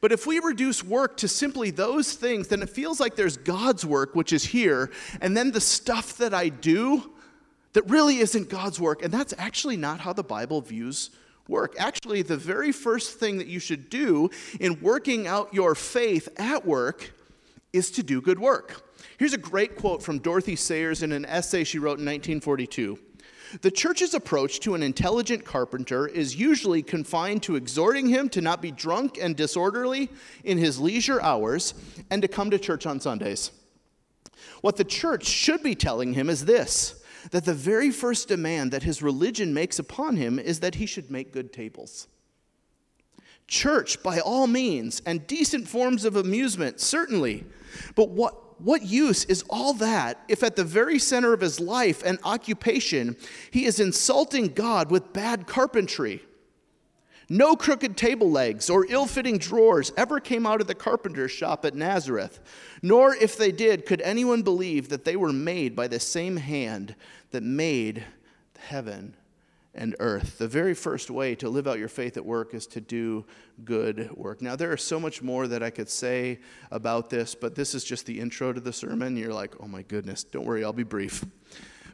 But 0.01 0.13
if 0.13 0.27
we 0.27 0.39
reduce 0.39 0.85
work 0.85 1.17
to 1.19 1.29
simply 1.29 1.71
those 1.71 2.15
things, 2.15 2.49
then 2.49 2.63
it 2.63 2.71
feels 2.71 3.01
like 3.01 3.17
there's 3.17 3.37
God's 3.37 3.85
work, 3.85 4.15
which 4.15 4.33
is 4.33 4.45
here, 4.45 4.91
and 5.21 5.37
then 5.37 5.53
the 5.53 5.61
stuff 5.61 6.17
that 6.19 6.35
I 6.35 6.49
do 6.49 7.13
that 7.73 7.89
really 7.89 8.19
isn't 8.19 8.49
God's 8.49 8.81
work. 8.81 9.03
And 9.03 9.13
that's 9.13 9.35
actually 9.39 9.77
not 9.77 10.01
how 10.01 10.13
the 10.13 10.25
Bible 10.25 10.61
views 10.61 11.11
work. 11.51 11.75
Actually, 11.79 12.23
the 12.23 12.37
very 12.37 12.73
first 12.73 13.19
thing 13.19 13.37
that 13.39 13.49
you 13.49 13.59
should 13.59 13.91
do 13.91 14.31
in 14.59 14.81
working 14.81 15.27
out 15.27 15.53
your 15.53 15.75
faith 15.75 16.29
at 16.39 16.65
work 16.65 17.13
is 17.73 17.91
to 17.91 18.03
do 18.03 18.21
good 18.21 18.39
work. 18.39 18.83
Here's 19.19 19.35
a 19.35 19.39
great 19.39 19.77
quote 19.77 20.03
from 20.03 20.19
Dorothy 20.19 20.57
Sayers 20.57 21.03
in 21.03 21.13
an 21.13 21.27
essay 21.27 21.65
she 21.65 21.79
wrote 21.79 21.99
in 21.99 22.07
1942. 22.07 22.99
The 23.63 23.71
church's 23.71 24.15
approach 24.15 24.61
to 24.61 24.75
an 24.75 24.83
intelligent 24.83 25.45
carpenter 25.45 26.07
is 26.07 26.37
usually 26.37 26.83
confined 26.83 27.43
to 27.45 27.57
exhorting 27.57 28.09
him 28.09 28.29
to 28.31 28.41
not 28.41 28.63
be 28.63 28.71
drunk 28.71 29.19
and 29.21 29.35
disorderly 29.35 30.09
in 30.45 30.57
his 30.57 30.79
leisure 30.79 31.21
hours 31.21 31.75
and 32.11 32.23
to 32.23 32.29
come 32.29 32.51
to 32.51 32.59
church 32.59 32.87
on 32.87 33.01
Sundays. 33.01 33.51
What 34.61 34.77
the 34.77 34.85
church 34.85 35.27
should 35.27 35.63
be 35.63 35.75
telling 35.75 36.15
him 36.15 36.31
is 36.31 36.45
this 36.45 37.00
that 37.31 37.45
the 37.45 37.55
very 37.55 37.91
first 37.91 38.29
demand 38.29 38.73
that 38.73 38.83
his 38.83 39.03
religion 39.03 39.53
makes 39.55 39.79
upon 39.79 40.17
him 40.17 40.39
is 40.39 40.61
that 40.61 40.77
he 40.77 40.87
should 40.87 41.11
make 41.11 41.33
good 41.33 41.53
tables. 41.53 42.09
Church, 43.47 44.03
by 44.03 44.21
all 44.21 44.47
means, 44.47 45.03
and 45.05 45.27
decent 45.27 45.67
forms 45.67 46.05
of 46.05 46.17
amusement, 46.17 46.81
certainly. 46.81 47.45
But 47.97 48.11
what, 48.11 48.61
what 48.61 48.83
use 48.83 49.25
is 49.25 49.45
all 49.51 49.75
that 49.75 50.23
if 50.29 50.43
at 50.43 50.57
the 50.57 50.65
very 50.65 50.99
center 50.99 51.33
of 51.33 51.41
his 51.41 51.59
life 51.59 52.03
and 52.05 52.19
occupation 52.23 53.17
he 53.51 53.65
is 53.65 53.81
insulting 53.81 54.49
God 54.49 54.91
with 54.91 55.13
bad 55.13 55.47
carpentry? 55.47 56.23
No 57.33 57.55
crooked 57.55 57.97
table 57.97 58.29
legs 58.29 58.69
or 58.69 58.85
ill 58.89 59.07
fitting 59.07 59.39
drawers 59.39 59.93
ever 59.97 60.19
came 60.19 60.47
out 60.47 60.61
of 60.61 60.67
the 60.67 60.75
carpenter's 60.75 61.31
shop 61.31 61.65
at 61.65 61.77
Nazareth, 61.77 62.41
nor, 62.83 63.15
if 63.15 63.37
they 63.37 63.53
did, 63.53 63.87
could 63.87 64.01
anyone 64.01 64.43
believe 64.43 64.89
that 64.89 65.05
they 65.05 65.15
were 65.15 65.33
made 65.33 65.77
by 65.77 65.87
the 65.87 66.01
same 66.01 66.39
hand 66.39 66.97
that 67.31 67.45
made 67.45 68.05
heaven 68.59 69.15
and 69.77 69.95
earth. 70.01 70.39
The 70.39 70.49
very 70.49 70.75
first 70.75 71.09
way 71.09 71.37
to 71.37 71.49
live 71.49 71.69
out 71.69 71.79
your 71.79 71.89
faith 71.89 72.17
at 72.17 72.25
work 72.27 72.53
is 72.53 72.67
to 72.67 72.81
do 72.81 73.25
good 73.65 74.11
work. 74.17 74.43
Now, 74.43 74.57
there 74.57 74.75
is 74.75 74.83
so 74.83 74.99
much 74.99 75.23
more 75.23 75.47
that 75.47 75.63
I 75.63 75.71
could 75.71 75.89
say 75.89 76.41
about 76.73 77.11
this, 77.11 77.37
but 77.37 77.55
this 77.55 77.77
is 77.77 77.85
just 77.85 78.07
the 78.07 78.19
intro 78.19 78.53
to 78.53 78.61
the 78.61 78.73
sermon. 78.73 79.17
You're 79.17 79.33
like, 79.33 79.55
oh 79.61 79.69
my 79.69 79.83
goodness, 79.83 80.25
don't 80.25 80.45
worry, 80.45 80.65
I'll 80.65 80.73
be 80.73 80.83
brief. 80.83 81.25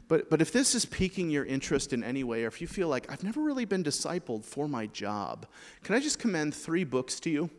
But, 0.07 0.29
but 0.29 0.41
if 0.41 0.51
this 0.51 0.73
is 0.73 0.85
piquing 0.85 1.29
your 1.29 1.45
interest 1.45 1.91
in 1.91 2.03
any 2.03 2.23
way, 2.23 2.43
or 2.43 2.47
if 2.47 2.61
you 2.61 2.67
feel 2.67 2.87
like 2.87 3.11
I've 3.11 3.23
never 3.23 3.41
really 3.41 3.65
been 3.65 3.83
discipled 3.83 4.45
for 4.45 4.67
my 4.67 4.87
job, 4.87 5.45
can 5.83 5.95
I 5.95 5.99
just 5.99 6.19
commend 6.19 6.53
three 6.53 6.83
books 6.83 7.19
to 7.21 7.29
you 7.29 7.49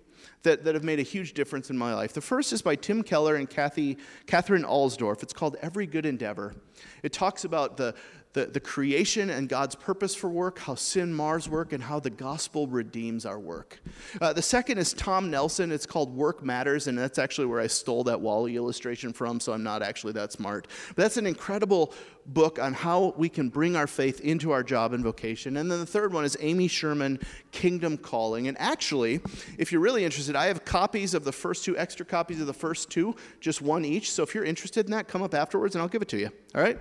that, 0.43 0.65
that 0.65 0.75
have 0.75 0.85
made 0.85 0.99
a 0.99 1.03
huge 1.03 1.35
difference 1.35 1.69
in 1.69 1.77
my 1.77 1.95
life? 1.95 2.15
The 2.15 2.21
first 2.21 2.53
is 2.53 2.63
by 2.63 2.75
Tim 2.75 3.03
Keller 3.03 3.37
and 3.37 3.49
Kathy, 3.49 3.99
Katherine 4.27 4.65
Alsdorf. 4.65 5.23
It's 5.23 5.35
called 5.35 5.57
Every 5.61 5.87
Good 5.87 6.07
Endeavor. 6.07 6.55
It 7.03 7.13
talks 7.13 7.45
about 7.45 7.77
the, 7.77 7.95
the, 8.33 8.47
the 8.47 8.61
creation 8.61 9.31
and 9.31 9.49
God's 9.49 9.75
purpose 9.75 10.15
for 10.15 10.29
work, 10.29 10.59
how 10.59 10.75
sin 10.75 11.15
mars 11.15 11.49
work, 11.49 11.73
and 11.73 11.83
how 11.83 11.99
the 11.99 12.11
gospel 12.11 12.67
redeems 12.67 13.25
our 13.25 13.39
work. 13.39 13.81
Uh, 14.21 14.33
the 14.33 14.43
second 14.43 14.79
is 14.79 14.93
Tom 14.93 15.31
Nelson. 15.31 15.73
It's 15.73 15.87
called 15.87 16.15
Work 16.15 16.45
Matters, 16.45 16.87
and 16.87 16.99
that's 16.99 17.19
actually 17.19 17.47
where 17.47 17.61
I 17.61 17.67
stole 17.67 18.05
that 18.05 18.21
WALL-E 18.21 18.57
illustration 18.57 19.13
from, 19.13 19.41
so 19.41 19.53
I'm 19.53 19.63
not 19.63 19.83
actually 19.83 20.13
that 20.15 20.33
smart. 20.33 20.69
But 20.89 21.03
that's 21.05 21.17
an 21.17 21.27
incredible 21.27 21.95
book 22.27 22.59
on 22.59 22.75
how 22.75 23.15
we 23.17 23.29
can 23.29 23.49
bring 23.49 23.75
our 23.75 23.87
faith 23.87 24.21
into 24.21 24.51
our 24.51 24.63
job 24.63 24.93
and 24.93 25.03
vocation. 25.03 25.57
And 25.57 25.71
then 25.71 25.81
the 25.81 25.87
third 25.87 26.13
one 26.13 26.25
is 26.25 26.37
Amy 26.41 26.69
Sherman, 26.69 27.19
Kingdom 27.53 27.97
Calling. 27.97 28.49
And 28.49 28.59
actually, 28.61 29.21
if 29.57 29.73
you're 29.73 29.81
really 29.81 30.05
interested, 30.05 30.37
I 30.37 30.47
have 30.47 30.65
copies 30.65 31.15
of 31.15 31.25
the 31.25 31.33
first 31.33 31.65
two, 31.65 31.77
extra 31.79 32.05
copies 32.05 32.41
of 32.41 32.47
the 32.47 32.53
first 32.53 32.91
two, 32.91 33.17
just 33.41 33.63
one 33.63 33.85
each. 33.85 34.13
So 34.13 34.23
if 34.23 34.35
you're 34.35 34.45
interested 34.45 34.85
in 34.85 34.93
that, 34.93 35.09
come 35.09 35.23
up 35.23 35.35
afterwards 35.35 35.75
and 35.75 35.83
I'll 35.83 35.89
give 35.89 36.03
it 36.03 36.09
to 36.09 36.19
you. 36.19 36.31
All 36.55 36.61
right? 36.61 36.79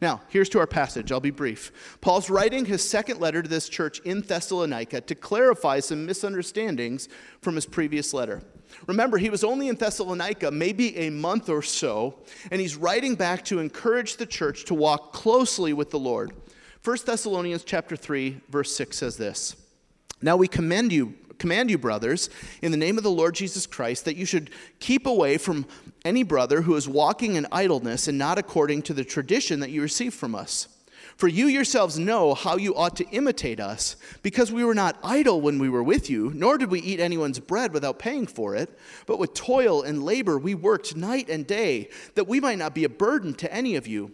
Now, 0.00 0.22
here's 0.28 0.48
to 0.50 0.58
our 0.58 0.66
passage. 0.66 1.12
I'll 1.12 1.20
be 1.20 1.30
brief. 1.30 1.98
Paul's 2.00 2.30
writing 2.30 2.64
his 2.64 2.88
second 2.88 3.20
letter 3.20 3.42
to 3.42 3.48
this 3.48 3.68
church 3.68 4.00
in 4.00 4.22
Thessalonica 4.22 5.00
to 5.02 5.14
clarify 5.14 5.80
some 5.80 6.06
misunderstandings 6.06 7.08
from 7.40 7.54
his 7.54 7.66
previous 7.66 8.12
letter. 8.12 8.42
Remember, 8.86 9.18
he 9.18 9.30
was 9.30 9.44
only 9.44 9.68
in 9.68 9.76
Thessalonica 9.76 10.50
maybe 10.50 10.96
a 10.96 11.10
month 11.10 11.48
or 11.48 11.62
so, 11.62 12.18
and 12.50 12.60
he's 12.60 12.76
writing 12.76 13.14
back 13.14 13.44
to 13.46 13.60
encourage 13.60 14.16
the 14.16 14.26
church 14.26 14.64
to 14.66 14.74
walk 14.74 15.12
closely 15.12 15.72
with 15.72 15.90
the 15.90 15.98
Lord. 15.98 16.32
1 16.84 16.98
Thessalonians 17.04 17.64
chapter 17.64 17.96
3 17.96 18.40
verse 18.48 18.74
6 18.76 18.96
says 18.96 19.16
this. 19.16 19.56
Now 20.20 20.36
we 20.36 20.48
commend 20.48 20.92
you 20.92 21.14
command 21.38 21.70
you 21.70 21.78
brothers 21.78 22.30
in 22.62 22.70
the 22.70 22.76
name 22.76 22.98
of 22.98 23.04
the 23.04 23.10
Lord 23.10 23.34
Jesus 23.34 23.66
Christ 23.66 24.04
that 24.04 24.16
you 24.16 24.24
should 24.24 24.50
keep 24.80 25.06
away 25.06 25.38
from 25.38 25.66
any 26.04 26.22
brother 26.22 26.62
who 26.62 26.74
is 26.76 26.88
walking 26.88 27.36
in 27.36 27.46
idleness 27.52 28.08
and 28.08 28.18
not 28.18 28.38
according 28.38 28.82
to 28.82 28.94
the 28.94 29.04
tradition 29.04 29.60
that 29.60 29.70
you 29.70 29.82
received 29.82 30.14
from 30.14 30.34
us. 30.34 30.68
For 31.16 31.26
you 31.26 31.46
yourselves 31.46 31.98
know 31.98 32.32
how 32.34 32.56
you 32.56 32.76
ought 32.76 32.94
to 32.96 33.08
imitate 33.08 33.58
us, 33.58 33.96
because 34.22 34.52
we 34.52 34.62
were 34.62 34.74
not 34.74 34.98
idle 35.02 35.40
when 35.40 35.58
we 35.58 35.68
were 35.68 35.82
with 35.82 36.08
you, 36.08 36.30
nor 36.32 36.58
did 36.58 36.70
we 36.70 36.80
eat 36.80 37.00
anyone's 37.00 37.40
bread 37.40 37.72
without 37.72 37.98
paying 37.98 38.24
for 38.24 38.54
it, 38.54 38.78
but 39.04 39.18
with 39.18 39.34
toil 39.34 39.82
and 39.82 40.04
labor 40.04 40.38
we 40.38 40.54
worked 40.54 40.94
night 40.94 41.28
and 41.28 41.44
day, 41.44 41.88
that 42.14 42.28
we 42.28 42.38
might 42.38 42.58
not 42.58 42.72
be 42.72 42.84
a 42.84 42.88
burden 42.88 43.34
to 43.34 43.52
any 43.52 43.74
of 43.74 43.88
you. 43.88 44.12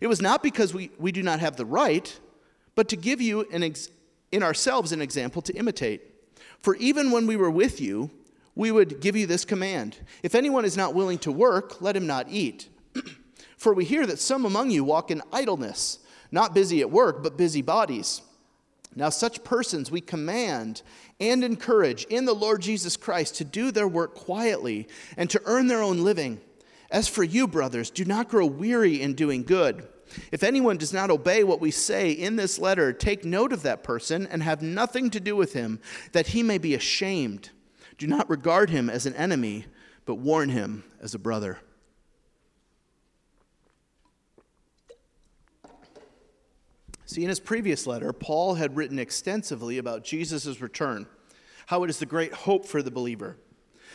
It 0.00 0.06
was 0.06 0.22
not 0.22 0.44
because 0.44 0.72
we, 0.72 0.92
we 0.96 1.10
do 1.10 1.24
not 1.24 1.40
have 1.40 1.56
the 1.56 1.66
right, 1.66 2.20
but 2.76 2.88
to 2.90 2.96
give 2.96 3.20
you 3.20 3.48
an 3.50 3.64
ex- 3.64 3.88
in 4.30 4.44
ourselves 4.44 4.92
an 4.92 5.02
example 5.02 5.42
to 5.42 5.52
imitate. 5.54 6.13
For 6.64 6.76
even 6.76 7.10
when 7.10 7.26
we 7.26 7.36
were 7.36 7.50
with 7.50 7.78
you, 7.78 8.10
we 8.54 8.70
would 8.70 9.02
give 9.02 9.16
you 9.16 9.26
this 9.26 9.44
command 9.44 9.98
If 10.22 10.34
anyone 10.34 10.64
is 10.64 10.78
not 10.78 10.94
willing 10.94 11.18
to 11.18 11.30
work, 11.30 11.82
let 11.82 11.94
him 11.94 12.06
not 12.06 12.26
eat. 12.30 12.70
For 13.58 13.74
we 13.74 13.84
hear 13.84 14.06
that 14.06 14.18
some 14.18 14.46
among 14.46 14.70
you 14.70 14.82
walk 14.82 15.10
in 15.10 15.20
idleness 15.30 15.98
not 16.30 16.54
busy 16.54 16.80
at 16.80 16.90
work, 16.90 17.22
but 17.22 17.36
busy 17.36 17.60
bodies. 17.60 18.22
Now, 18.96 19.10
such 19.10 19.44
persons 19.44 19.90
we 19.90 20.00
command 20.00 20.80
and 21.20 21.44
encourage 21.44 22.04
in 22.04 22.24
the 22.24 22.32
Lord 22.32 22.62
Jesus 22.62 22.96
Christ 22.96 23.34
to 23.36 23.44
do 23.44 23.70
their 23.70 23.86
work 23.86 24.14
quietly 24.14 24.88
and 25.18 25.28
to 25.28 25.42
earn 25.44 25.66
their 25.66 25.82
own 25.82 25.98
living. 25.98 26.40
As 26.90 27.08
for 27.08 27.24
you, 27.24 27.46
brothers, 27.46 27.90
do 27.90 28.06
not 28.06 28.30
grow 28.30 28.46
weary 28.46 29.02
in 29.02 29.12
doing 29.12 29.42
good. 29.42 29.86
If 30.32 30.42
anyone 30.42 30.76
does 30.76 30.92
not 30.92 31.10
obey 31.10 31.44
what 31.44 31.60
we 31.60 31.70
say 31.70 32.10
in 32.10 32.36
this 32.36 32.58
letter, 32.58 32.92
take 32.92 33.24
note 33.24 33.52
of 33.52 33.62
that 33.62 33.82
person 33.82 34.26
and 34.26 34.42
have 34.42 34.62
nothing 34.62 35.10
to 35.10 35.20
do 35.20 35.36
with 35.36 35.52
him, 35.52 35.80
that 36.12 36.28
he 36.28 36.42
may 36.42 36.58
be 36.58 36.74
ashamed. 36.74 37.50
Do 37.98 38.06
not 38.06 38.28
regard 38.28 38.70
him 38.70 38.90
as 38.90 39.06
an 39.06 39.14
enemy, 39.14 39.66
but 40.04 40.16
warn 40.16 40.48
him 40.50 40.84
as 41.00 41.14
a 41.14 41.18
brother. 41.18 41.58
See, 47.06 47.22
in 47.22 47.28
his 47.28 47.40
previous 47.40 47.86
letter, 47.86 48.12
Paul 48.12 48.54
had 48.54 48.76
written 48.76 48.98
extensively 48.98 49.78
about 49.78 50.04
Jesus' 50.04 50.60
return, 50.60 51.06
how 51.66 51.84
it 51.84 51.90
is 51.90 51.98
the 51.98 52.06
great 52.06 52.32
hope 52.32 52.66
for 52.66 52.82
the 52.82 52.90
believer. 52.90 53.36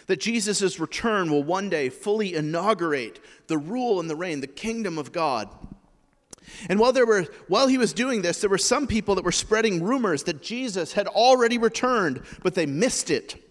That 0.08 0.22
Jesus' 0.22 0.80
return 0.80 1.30
will 1.30 1.44
one 1.44 1.70
day 1.70 1.90
fully 1.90 2.34
inaugurate 2.34 3.20
the 3.48 3.58
rule 3.58 4.00
and 4.00 4.10
the 4.10 4.16
reign, 4.16 4.40
the 4.40 4.48
kingdom 4.48 4.98
of 4.98 5.12
God. 5.12 5.50
And 6.68 6.80
while, 6.80 6.92
there 6.92 7.06
were, 7.06 7.28
while 7.48 7.68
he 7.68 7.78
was 7.78 7.94
doing 7.94 8.22
this, 8.22 8.42
there 8.42 8.50
were 8.50 8.58
some 8.58 8.88
people 8.88 9.16
that 9.16 9.24
were 9.24 9.32
spreading 9.32 9.84
rumors 9.84 10.24
that 10.24 10.42
Jesus 10.42 10.94
had 10.94 11.08
already 11.08 11.58
returned, 11.58 12.22
but 12.44 12.56
they 12.56 12.66
missed 12.66 13.10
it. 13.10 13.44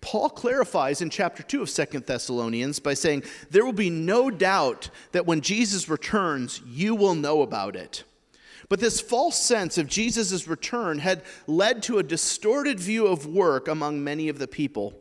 Paul 0.00 0.28
clarifies 0.28 1.00
in 1.00 1.08
chapter 1.08 1.42
2 1.42 1.62
of 1.62 1.70
Second 1.70 2.04
Thessalonians 2.04 2.78
by 2.78 2.92
saying, 2.92 3.24
There 3.50 3.64
will 3.64 3.72
be 3.72 3.90
no 3.90 4.30
doubt 4.30 4.90
that 5.12 5.26
when 5.26 5.40
Jesus 5.40 5.88
returns, 5.88 6.60
you 6.66 6.94
will 6.94 7.14
know 7.14 7.40
about 7.40 7.74
it. 7.74 8.04
But 8.68 8.80
this 8.80 9.00
false 9.00 9.40
sense 9.40 9.78
of 9.78 9.86
Jesus' 9.86 10.46
return 10.46 10.98
had 10.98 11.22
led 11.46 11.82
to 11.84 11.98
a 11.98 12.02
distorted 12.02 12.80
view 12.80 13.06
of 13.06 13.26
work 13.26 13.68
among 13.68 14.04
many 14.04 14.28
of 14.28 14.38
the 14.38 14.48
people. 14.48 14.94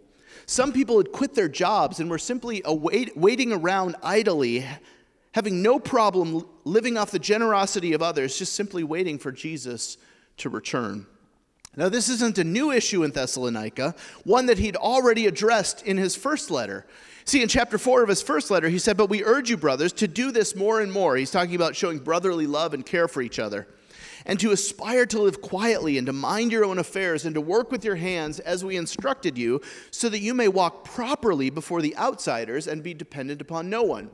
Some 0.45 0.73
people 0.73 0.97
had 0.97 1.11
quit 1.11 1.33
their 1.35 1.47
jobs 1.49 1.99
and 1.99 2.09
were 2.09 2.17
simply 2.17 2.61
await, 2.65 3.15
waiting 3.17 3.53
around 3.53 3.95
idly, 4.03 4.65
having 5.33 5.61
no 5.61 5.79
problem 5.79 6.45
living 6.65 6.97
off 6.97 7.11
the 7.11 7.19
generosity 7.19 7.93
of 7.93 8.01
others, 8.01 8.37
just 8.37 8.53
simply 8.53 8.83
waiting 8.83 9.17
for 9.17 9.31
Jesus 9.31 9.97
to 10.37 10.49
return. 10.49 11.05
Now, 11.75 11.89
this 11.89 12.07
isn't 12.07 12.37
a 12.37 12.43
new 12.43 12.71
issue 12.71 13.03
in 13.03 13.11
Thessalonica, 13.11 13.95
one 14.25 14.45
that 14.45 14.59
he'd 14.59 14.75
already 14.75 15.25
addressed 15.25 15.81
in 15.83 15.97
his 15.97 16.15
first 16.15 16.51
letter. 16.51 16.85
See, 17.25 17.41
in 17.41 17.47
chapter 17.47 17.77
4 17.77 18.03
of 18.03 18.09
his 18.09 18.21
first 18.21 18.51
letter, 18.51 18.69
he 18.69 18.77
said, 18.77 18.95
But 18.95 19.09
we 19.09 19.23
urge 19.23 19.49
you, 19.49 19.57
brothers, 19.57 19.91
to 19.93 20.07
do 20.07 20.31
this 20.31 20.55
more 20.55 20.81
and 20.81 20.91
more. 20.91 21.15
He's 21.15 21.31
talking 21.31 21.55
about 21.55 21.75
showing 21.75 21.97
brotherly 21.97 22.45
love 22.45 22.73
and 22.73 22.85
care 22.85 23.07
for 23.07 23.21
each 23.23 23.39
other, 23.39 23.67
and 24.25 24.39
to 24.39 24.51
aspire 24.51 25.07
to 25.07 25.21
live 25.21 25.41
quietly, 25.41 25.97
and 25.97 26.05
to 26.05 26.13
mind 26.13 26.51
your 26.51 26.63
own 26.63 26.77
affairs, 26.77 27.25
and 27.25 27.33
to 27.33 27.41
work 27.41 27.71
with 27.71 27.83
your 27.83 27.95
hands 27.95 28.39
as 28.39 28.63
we 28.63 28.77
instructed 28.77 29.35
you, 29.35 29.59
so 29.89 30.09
that 30.09 30.19
you 30.19 30.35
may 30.35 30.47
walk 30.47 30.83
properly 30.83 31.49
before 31.49 31.81
the 31.81 31.97
outsiders 31.97 32.67
and 32.67 32.83
be 32.83 32.93
dependent 32.93 33.41
upon 33.41 33.69
no 33.69 33.81
one. 33.81 34.11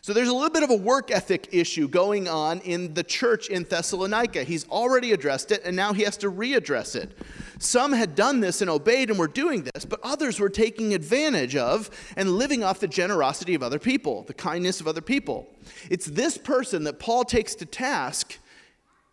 So 0.00 0.12
there's 0.12 0.28
a 0.28 0.32
little 0.32 0.50
bit 0.50 0.62
of 0.62 0.70
a 0.70 0.76
work 0.76 1.10
ethic 1.10 1.48
issue 1.52 1.88
going 1.88 2.28
on 2.28 2.60
in 2.60 2.94
the 2.94 3.02
church 3.02 3.48
in 3.48 3.64
Thessalonica. 3.64 4.44
He's 4.44 4.68
already 4.68 5.12
addressed 5.12 5.50
it, 5.50 5.62
and 5.64 5.74
now 5.74 5.92
he 5.92 6.02
has 6.02 6.16
to 6.18 6.30
readdress 6.30 6.94
it. 6.94 7.18
Some 7.58 7.92
had 7.92 8.14
done 8.14 8.40
this 8.40 8.60
and 8.60 8.70
obeyed 8.70 9.10
and 9.10 9.18
were 9.18 9.28
doing 9.28 9.68
this, 9.74 9.84
but 9.84 10.00
others 10.02 10.38
were 10.38 10.48
taking 10.48 10.94
advantage 10.94 11.56
of 11.56 11.90
and 12.16 12.30
living 12.30 12.62
off 12.62 12.80
the 12.80 12.88
generosity 12.88 13.54
of 13.54 13.62
other 13.62 13.78
people, 13.78 14.22
the 14.22 14.34
kindness 14.34 14.80
of 14.80 14.86
other 14.86 15.00
people. 15.00 15.48
It's 15.90 16.06
this 16.06 16.38
person 16.38 16.84
that 16.84 16.98
Paul 16.98 17.24
takes 17.24 17.54
to 17.56 17.66
task 17.66 18.38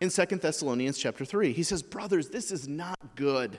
in 0.00 0.10
Second 0.10 0.40
Thessalonians 0.42 0.98
chapter 0.98 1.24
3. 1.24 1.52
He 1.52 1.62
says, 1.62 1.82
Brothers, 1.82 2.28
this 2.28 2.50
is 2.50 2.68
not 2.68 2.98
good. 3.16 3.58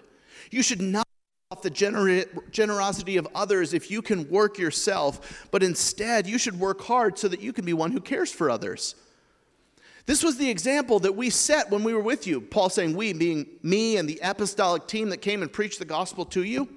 You 0.51 0.61
should 0.63 0.81
not 0.81 1.06
off 1.49 1.61
the 1.61 1.71
gener- 1.71 2.27
generosity 2.51 3.15
of 3.15 3.25
others 3.33 3.73
if 3.73 3.89
you 3.89 4.01
can 4.01 4.27
work 4.27 4.57
yourself, 4.57 5.47
but 5.49 5.63
instead 5.63 6.27
you 6.27 6.37
should 6.37 6.59
work 6.59 6.81
hard 6.81 7.17
so 7.17 7.29
that 7.29 7.39
you 7.39 7.53
can 7.53 7.63
be 7.63 7.71
one 7.71 7.89
who 7.89 8.01
cares 8.01 8.29
for 8.29 8.49
others. 8.49 8.95
This 10.05 10.23
was 10.23 10.35
the 10.35 10.49
example 10.49 10.99
that 10.99 11.15
we 11.15 11.29
set 11.29 11.69
when 11.69 11.85
we 11.85 11.93
were 11.93 12.01
with 12.01 12.27
you. 12.27 12.41
Paul 12.41 12.69
saying, 12.69 12.97
We, 12.97 13.13
being 13.13 13.45
me 13.63 13.95
and 13.95 14.09
the 14.09 14.19
apostolic 14.21 14.87
team 14.87 15.07
that 15.09 15.21
came 15.21 15.41
and 15.41 15.51
preached 15.51 15.79
the 15.79 15.85
gospel 15.85 16.25
to 16.25 16.43
you. 16.43 16.67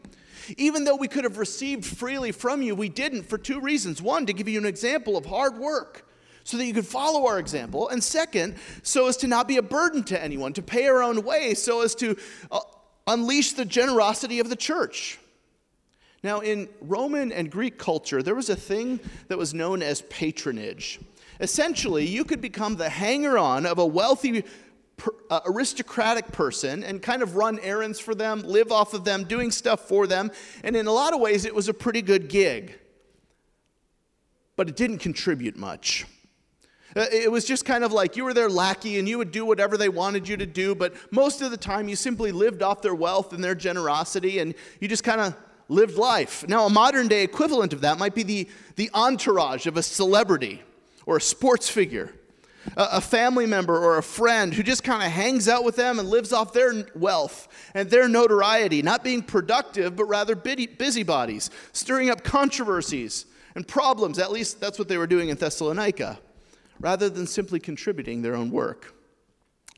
Even 0.57 0.85
though 0.85 0.97
we 0.97 1.09
could 1.09 1.25
have 1.25 1.39
received 1.39 1.85
freely 1.85 2.31
from 2.31 2.63
you, 2.63 2.77
we 2.77 2.89
didn't 2.89 3.25
for 3.25 3.39
two 3.39 3.61
reasons. 3.61 4.01
One, 4.01 4.25
to 4.27 4.33
give 4.33 4.47
you 4.47 4.59
an 4.61 4.67
example 4.67 5.17
of 5.17 5.27
hard 5.27 5.59
work 5.59 6.07
so 6.45 6.57
that 6.57 6.65
you 6.65 6.75
could 6.75 6.87
follow 6.87 7.27
our 7.27 7.41
example. 7.41 7.89
And 7.89 8.03
second, 8.03 8.55
so 8.85 9.09
as 9.09 9.17
to 9.19 9.27
not 9.27 9.49
be 9.49 9.57
a 9.57 9.63
burden 9.63 10.05
to 10.05 10.23
anyone, 10.23 10.53
to 10.53 10.63
pay 10.63 10.87
our 10.87 11.03
own 11.03 11.25
way, 11.25 11.55
so 11.55 11.83
as 11.83 11.97
to 11.97 12.17
uh, 12.53 12.61
unleash 13.13 13.53
the 13.53 13.65
generosity 13.65 14.41
of 14.41 14.49
the 14.49 14.57
church. 14.57 15.19
Now, 16.23 16.41
in 16.41 16.69
Roman 16.81 17.33
and 17.33 17.51
Greek 17.51 17.79
culture, 17.79 18.23
there 18.23 18.35
was 18.35 18.51
a 18.51 18.57
thing 18.57 19.01
that 19.29 19.39
was 19.39 19.55
known 19.55 19.83
as 19.83 20.03
patronage. 20.03 21.01
Essentially, 21.41 22.07
you 22.07 22.25
could 22.25 22.43
become 22.43 22.77
the 22.77 22.91
hanger 22.91 23.39
on 23.39 23.65
of 23.65 23.79
a 23.79 23.87
wealthy, 23.87 24.45
uh, 25.31 25.41
aristocratic 25.47 26.31
person 26.31 26.85
and 26.85 27.01
kind 27.01 27.23
of 27.23 27.37
run 27.37 27.59
errands 27.61 27.99
for 27.99 28.15
them, 28.15 28.43
live 28.43 28.71
off 28.71 28.93
of 28.93 29.05
them, 29.05 29.25
doing 29.25 29.51
stuff 29.51 29.89
for 29.89 30.07
them. 30.07 30.31
And 30.63 30.77
in 30.77 30.87
a 30.87 30.93
lot 30.93 31.15
of 31.15 31.21
ways, 31.21 31.47
it 31.47 31.55
was 31.55 31.69
a 31.69 31.75
pretty 31.75 32.03
good 32.03 32.29
gig. 32.29 32.79
But 34.57 34.69
it 34.69 34.77
didn't 34.77 34.99
contribute 34.99 35.57
much. 35.57 36.05
Uh, 36.97 37.07
it 37.13 37.31
was 37.31 37.45
just 37.45 37.65
kind 37.65 37.85
of 37.85 37.93
like 37.93 38.17
you 38.17 38.25
were 38.25 38.35
their 38.35 38.49
lackey 38.49 38.99
and 38.99 39.09
you 39.09 39.17
would 39.17 39.31
do 39.31 39.45
whatever 39.45 39.77
they 39.77 39.89
wanted 39.89 40.27
you 40.27 40.37
to 40.37 40.47
do, 40.47 40.75
but 40.75 40.93
most 41.13 41.41
of 41.41 41.51
the 41.51 41.57
time 41.57 41.89
you 41.89 41.95
simply 41.95 42.33
lived 42.33 42.63
off 42.63 42.83
their 42.83 42.95
wealth 42.95 43.33
and 43.33 43.43
their 43.45 43.55
generosity 43.55 44.41
and 44.41 44.55
you 44.81 44.89
just 44.89 45.05
kind 45.05 45.21
of 45.21 45.35
lived 45.69 45.97
life. 45.97 46.47
Now, 46.49 46.67
a 46.67 46.71
modern 46.71 47.07
day 47.07 47.23
equivalent 47.23 47.73
of 47.73 47.83
that 47.83 47.99
might 47.99 48.15
be 48.15 48.25
the, 48.25 48.49
the 48.75 48.91
entourage 48.93 49.67
of 49.67 49.77
a 49.77 49.83
celebrity 49.83 50.63
or 51.07 51.19
a 51.19 51.21
sports 51.21 51.69
figure, 51.69 52.13
a, 52.77 52.89
a 52.95 53.01
family 53.01 53.47
member 53.47 53.79
or 53.79 53.99
a 53.99 54.03
friend 54.03 54.53
who 54.53 54.65
just 54.65 54.83
kind 54.83 55.03
of 55.03 55.13
hangs 55.13 55.49
out 55.49 55.63
with 55.63 55.77
them 55.77 56.01
and 56.01 56.09
lives 56.09 56.33
off 56.33 56.53
their 56.53 56.87
wealth 56.97 57.47
and 57.73 57.89
their 57.89 58.09
notoriety, 58.09 58.83
not 58.83 59.05
being 59.05 59.23
productive, 59.23 59.95
but 59.95 60.07
rather 60.07 60.35
busybodies, 60.35 61.51
stirring 61.73 62.11
up 62.11 62.25
controversies 62.25 63.27
and 63.55 63.67
problems. 63.67 64.19
At 64.19 64.33
least 64.33 64.61
that's 64.61 64.79
what 64.79 64.89
they 64.89 64.99
were 64.99 65.07
doing 65.07 65.29
in 65.29 65.37
Thessalonica. 65.37 66.19
Rather 66.81 67.09
than 67.09 67.27
simply 67.27 67.61
contributing 67.61 68.23
their 68.23 68.35
own 68.35 68.51
work. 68.51 68.95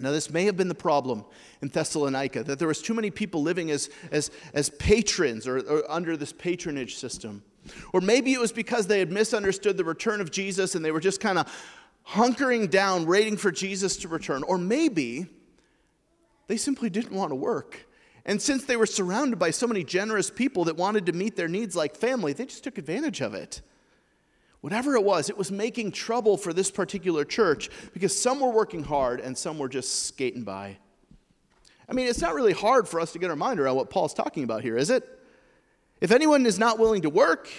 Now, 0.01 0.11
this 0.11 0.31
may 0.31 0.45
have 0.45 0.57
been 0.57 0.69
the 0.69 0.75
problem 0.75 1.25
in 1.61 1.69
Thessalonica, 1.69 2.43
that 2.45 2.59
there 2.59 2.69
was 2.69 2.81
too 2.81 2.95
many 2.95 3.11
people 3.11 3.43
living 3.43 3.71
as, 3.71 3.91
as, 4.11 4.31
as 4.55 4.71
patrons 4.71 5.47
or, 5.47 5.59
or 5.59 5.91
under 5.91 6.17
this 6.17 6.33
patronage 6.33 6.97
system. 6.97 7.43
Or 7.93 8.01
maybe 8.01 8.33
it 8.33 8.41
was 8.41 8.53
because 8.53 8.87
they 8.87 8.99
had 8.99 9.13
misunderstood 9.13 9.77
the 9.77 9.85
return 9.85 10.21
of 10.21 10.31
Jesus 10.31 10.75
and 10.75 10.85
they 10.85 10.91
were 10.91 11.01
just 11.01 11.21
kind 11.21 11.39
of 11.39 11.47
hunkering 12.09 12.69
down, 12.69 13.07
waiting 13.07 13.37
for 13.37 13.53
Jesus 13.53 13.97
to 13.99 14.09
return. 14.09 14.43
Or 14.43 14.59
maybe 14.59 15.27
they 16.49 16.57
simply 16.57 16.91
didn't 16.91 17.13
want 17.13 17.31
to 17.31 17.37
work. 17.37 17.87
And 18.25 18.41
since 18.41 18.65
they 18.65 18.77
were 18.77 18.87
surrounded 18.87 19.39
by 19.39 19.51
so 19.51 19.67
many 19.67 19.85
generous 19.85 20.31
people 20.31 20.65
that 20.65 20.77
wanted 20.77 21.07
to 21.07 21.13
meet 21.13 21.37
their 21.37 21.49
needs 21.49 21.77
like 21.77 21.95
family, 21.97 22.33
they 22.33 22.47
just 22.47 22.65
took 22.65 22.79
advantage 22.79 23.21
of 23.21 23.35
it. 23.35 23.63
Whatever 24.63 24.95
it 24.95 25.03
was, 25.03 25.29
it 25.29 25.37
was 25.37 25.51
making 25.51 25.91
trouble 25.91 26.37
for 26.37 26.53
this 26.53 26.71
particular 26.71 27.25
church 27.25 27.69
because 27.93 28.19
some 28.19 28.39
were 28.39 28.51
working 28.51 28.85
hard 28.85 29.21
and 29.21 29.37
some 29.37 29.59
were 29.59 29.69
just 29.69 30.07
skating 30.07 30.45
by. 30.45 30.79
I 31.89 31.93
mean, 31.95 32.07
it's 32.07 32.21
not 32.21 32.35
really 32.35 32.53
hard 32.53 32.89
for 32.89 33.01
us 33.01 33.13
to 33.13 33.19
get 33.19 33.29
our 33.29 33.37
mind 33.37 33.59
around 33.59 33.75
what 33.75 33.91
Paul's 33.91 34.15
talking 34.15 34.45
about 34.45 34.63
here, 34.63 34.79
is 34.79 34.89
it? 34.89 35.03
If 36.01 36.13
anyone 36.13 36.47
is 36.47 36.61
not 36.61 36.79
willing 36.79 37.03
to 37.03 37.11
work, 37.11 37.51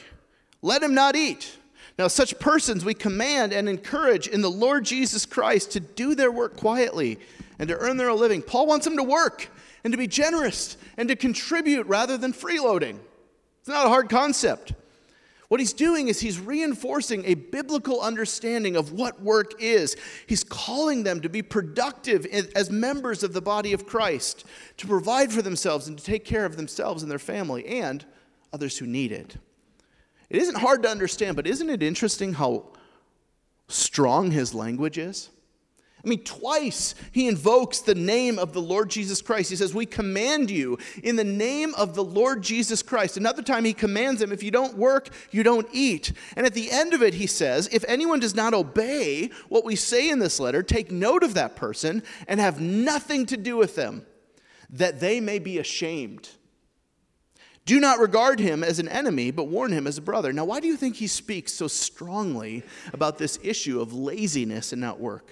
let 0.62 0.82
him 0.82 0.94
not 0.94 1.18
eat. 1.18 1.58
Now, 2.00 2.08
such 2.08 2.40
persons 2.40 2.86
we 2.86 2.94
command 2.94 3.52
and 3.52 3.68
encourage 3.68 4.28
in 4.28 4.42
the 4.42 4.50
Lord 4.50 4.86
Jesus 4.86 5.26
Christ 5.26 5.72
to 5.74 5.82
do 5.82 6.16
their 6.16 6.32
work 6.32 6.56
quietly 6.56 7.20
and 7.60 7.68
to 7.68 7.78
earn 7.78 7.98
their 7.98 8.10
own 8.10 8.20
living. 8.20 8.42
Paul 8.42 8.66
wants 8.66 8.86
them 8.86 8.96
to 8.96 9.04
work 9.04 9.50
and 9.84 9.92
to 9.92 9.98
be 9.98 10.08
generous 10.08 10.78
and 10.96 11.10
to 11.10 11.18
contribute 11.18 11.86
rather 11.88 12.18
than 12.18 12.32
freeloading. 12.32 12.98
It's 13.60 13.68
not 13.68 13.86
a 13.86 13.90
hard 13.90 14.10
concept. 14.10 14.74
What 15.50 15.60
he's 15.60 15.74
doing 15.74 16.08
is 16.08 16.20
he's 16.20 16.40
reinforcing 16.40 17.26
a 17.26 17.36
biblical 17.36 18.02
understanding 18.02 18.76
of 18.76 18.92
what 18.94 19.22
work 19.22 19.54
is. 19.60 19.96
He's 20.26 20.44
calling 20.44 21.04
them 21.04 21.22
to 21.22 21.30
be 21.30 21.42
productive 21.42 22.26
as 22.56 22.72
members 22.72 23.24
of 23.24 23.34
the 23.34 23.42
body 23.42 23.74
of 23.74 23.86
Christ, 23.86 24.46
to 24.78 24.88
provide 24.88 25.32
for 25.32 25.42
themselves 25.42 25.88
and 25.88 25.98
to 25.98 26.04
take 26.04 26.26
care 26.26 26.46
of 26.46 26.56
themselves 26.56 27.04
and 27.04 27.12
their 27.12 27.20
family 27.20 27.66
and 27.66 28.06
others 28.52 28.78
who 28.78 28.88
need 28.88 29.12
it. 29.12 29.38
It 30.30 30.42
isn't 30.42 30.58
hard 30.58 30.84
to 30.84 30.90
understand, 30.90 31.36
but 31.36 31.46
isn't 31.46 31.70
it 31.70 31.84
interesting 31.84 32.34
how 32.34 32.72
strong 33.68 34.32
his 34.32 34.54
language 34.54 34.98
is? 34.98 35.30
I 36.04 36.10
mean, 36.10 36.24
twice 36.24 36.96
he 37.14 37.30
invokes 37.30 37.80
the 37.80 37.96
name 37.96 38.38
of 38.38 38.52
the 38.52 38.62
Lord 38.62 38.90
Jesus 38.90 39.22
Christ. 39.22 39.50
He 39.50 39.56
says, 39.56 39.74
We 39.74 39.86
command 39.86 40.52
you 40.52 40.78
in 41.02 41.16
the 41.16 41.24
name 41.24 41.74
of 41.76 41.96
the 41.96 42.04
Lord 42.04 42.42
Jesus 42.42 42.84
Christ. 42.84 43.16
Another 43.16 43.42
time 43.42 43.64
he 43.64 43.74
commands 43.74 44.20
them, 44.20 44.34
If 44.34 44.44
you 44.44 44.52
don't 44.52 44.78
work, 44.78 45.10
you 45.32 45.44
don't 45.44 45.68
eat. 45.72 46.12
And 46.36 46.46
at 46.46 46.54
the 46.54 46.72
end 46.72 46.94
of 46.94 47.02
it, 47.02 47.14
he 47.14 47.28
says, 47.28 47.70
If 47.72 47.86
anyone 47.88 48.20
does 48.20 48.36
not 48.36 48.54
obey 48.54 49.30
what 49.48 49.64
we 49.64 49.78
say 49.78 50.10
in 50.10 50.20
this 50.20 50.42
letter, 50.42 50.62
take 50.62 50.92
note 50.92 51.24
of 51.24 51.36
that 51.36 51.56
person 51.56 52.04
and 52.28 52.38
have 52.42 52.60
nothing 52.60 53.26
to 53.28 53.38
do 53.38 53.56
with 53.56 53.76
them, 53.78 54.06
that 54.72 55.00
they 55.00 55.22
may 55.22 55.40
be 55.40 55.58
ashamed. 55.58 56.30
Do 57.66 57.80
not 57.80 58.00
regard 58.00 58.42
him 58.42 58.62
as 58.62 58.80
an 58.80 58.90
enemy, 58.90 59.32
but 59.32 59.46
warn 59.46 59.72
him 59.72 59.88
as 59.88 59.98
a 59.98 60.02
brother. 60.02 60.34
Now, 60.34 60.44
why 60.44 60.60
do 60.60 60.68
you 60.68 60.76
think 60.76 60.98
he 60.98 61.08
speaks 61.08 61.54
so 61.54 61.70
strongly 61.70 62.64
about 62.92 63.18
this 63.18 63.40
issue 63.42 63.80
of 63.80 63.94
laziness 63.94 64.74
and 64.74 64.82
not 64.82 65.00
work? 65.00 65.32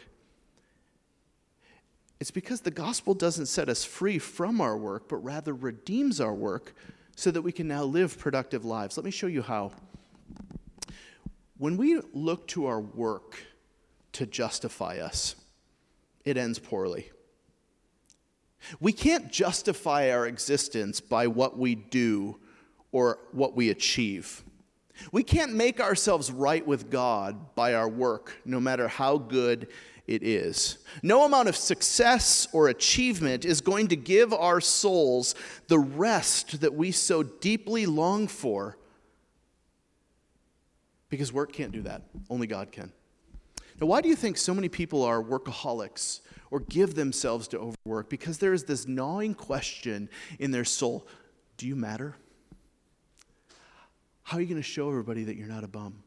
It's 2.21 2.29
because 2.29 2.61
the 2.61 2.69
gospel 2.69 3.15
doesn't 3.15 3.47
set 3.47 3.67
us 3.67 3.83
free 3.83 4.19
from 4.19 4.61
our 4.61 4.77
work, 4.77 5.09
but 5.09 5.17
rather 5.17 5.55
redeems 5.55 6.21
our 6.21 6.35
work 6.35 6.75
so 7.15 7.31
that 7.31 7.41
we 7.41 7.51
can 7.51 7.67
now 7.67 7.83
live 7.83 8.19
productive 8.19 8.63
lives. 8.63 8.95
Let 8.95 9.05
me 9.05 9.09
show 9.09 9.25
you 9.25 9.41
how. 9.41 9.71
When 11.57 11.77
we 11.77 11.99
look 12.13 12.47
to 12.49 12.67
our 12.67 12.79
work 12.79 13.37
to 14.11 14.27
justify 14.27 14.99
us, 14.99 15.35
it 16.23 16.37
ends 16.37 16.59
poorly. 16.59 17.09
We 18.79 18.93
can't 18.93 19.31
justify 19.31 20.11
our 20.11 20.27
existence 20.27 21.01
by 21.01 21.25
what 21.25 21.57
we 21.57 21.73
do 21.73 22.37
or 22.91 23.17
what 23.31 23.55
we 23.55 23.71
achieve. 23.71 24.43
We 25.11 25.23
can't 25.23 25.55
make 25.55 25.79
ourselves 25.79 26.31
right 26.31 26.65
with 26.67 26.91
God 26.91 27.55
by 27.55 27.73
our 27.73 27.89
work, 27.89 28.39
no 28.45 28.59
matter 28.59 28.87
how 28.87 29.17
good 29.17 29.69
it 30.11 30.23
is. 30.23 30.77
No 31.01 31.23
amount 31.23 31.47
of 31.47 31.55
success 31.55 32.47
or 32.51 32.67
achievement 32.67 33.45
is 33.45 33.61
going 33.61 33.87
to 33.87 33.95
give 33.95 34.33
our 34.33 34.59
souls 34.59 35.35
the 35.67 35.79
rest 35.79 36.61
that 36.61 36.73
we 36.73 36.91
so 36.91 37.23
deeply 37.23 37.85
long 37.85 38.27
for. 38.27 38.77
Because 41.09 41.31
work 41.31 41.53
can't 41.53 41.71
do 41.71 41.81
that, 41.83 42.03
only 42.29 42.45
God 42.45 42.71
can. 42.71 42.91
Now, 43.79 43.87
why 43.87 44.01
do 44.01 44.09
you 44.09 44.15
think 44.15 44.37
so 44.37 44.53
many 44.53 44.69
people 44.69 45.01
are 45.03 45.23
workaholics 45.23 46.19
or 46.51 46.59
give 46.59 46.93
themselves 46.95 47.47
to 47.49 47.59
overwork? 47.59 48.09
Because 48.09 48.37
there 48.37 48.53
is 48.53 48.65
this 48.65 48.87
gnawing 48.87 49.33
question 49.33 50.09
in 50.39 50.51
their 50.51 50.65
soul 50.65 51.07
Do 51.57 51.67
you 51.67 51.75
matter? 51.75 52.15
How 54.23 54.37
are 54.37 54.41
you 54.41 54.47
going 54.47 54.61
to 54.61 54.63
show 54.63 54.89
everybody 54.89 55.23
that 55.23 55.35
you're 55.35 55.47
not 55.47 55.63
a 55.63 55.67
bum? 55.67 56.03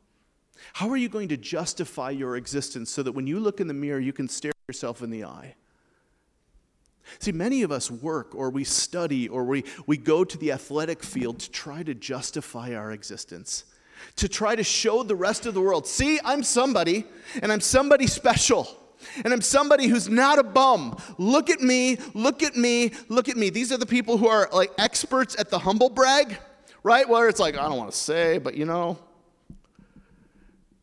How 0.75 0.89
are 0.91 0.97
you 0.97 1.09
going 1.09 1.29
to 1.29 1.37
justify 1.37 2.11
your 2.11 2.37
existence 2.37 2.91
so 2.91 3.03
that 3.03 3.13
when 3.13 3.27
you 3.27 3.41
look 3.41 3.61
in 3.61 3.69
the 3.69 3.75
mirror, 3.75 4.01
you 4.01 4.13
can 4.13 4.29
stare 4.29 4.53
yourself 4.69 5.03
in 5.03 5.11
the 5.11 5.25
eye? 5.25 5.55
See, 7.19 7.33
many 7.33 7.63
of 7.63 7.71
us 7.71 7.91
work 7.91 8.35
or 8.35 8.51
we 8.51 8.65
study 8.65 9.29
or 9.29 9.45
we, 9.45 9.65
we 9.87 9.97
go 9.97 10.25
to 10.25 10.39
the 10.39 10.53
athletic 10.53 11.03
field 11.03 11.39
to 11.41 11.51
try 11.51 11.83
to 11.83 11.95
justify 11.95 12.75
our 12.75 12.93
existence, 12.93 13.65
to 14.17 14.29
try 14.29 14.57
to 14.57 14.65
show 14.65 15.03
the 15.03 15.15
rest 15.15 15.47
of 15.47 15.55
the 15.55 15.61
world 15.61 15.87
see, 15.87 16.19
I'm 16.25 16.43
somebody 16.43 17.05
and 17.43 17.53
I'm 17.53 17.61
somebody 17.61 18.07
special. 18.07 18.69
And 19.23 19.35
I'm 19.35 19.43
somebody 19.43 19.87
who's 19.87 20.09
not 20.09 20.39
a 20.39 20.43
bum. 20.43 20.97
Look 21.19 21.51
at 21.51 21.61
me, 21.61 21.99
look 22.15 22.43
at 22.43 22.57
me, 22.57 22.93
look 23.11 23.29
at 23.29 23.37
me. 23.37 23.51
These 23.51 23.71
are 23.71 23.77
the 23.77 23.85
people 23.85 24.17
who 24.17 24.29
are 24.29 24.49
like 24.51 24.73
experts 24.79 25.37
at 25.39 25.51
the 25.51 25.59
humble 25.59 25.91
brag, 25.91 26.39
right? 26.83 27.07
Where 27.07 27.29
it's 27.29 27.39
like, 27.39 27.55
I 27.55 27.69
don't 27.69 27.77
want 27.77 27.91
to 27.91 27.97
say, 27.97 28.39
but 28.39 28.55
you 28.55 28.65
know, 28.65 28.99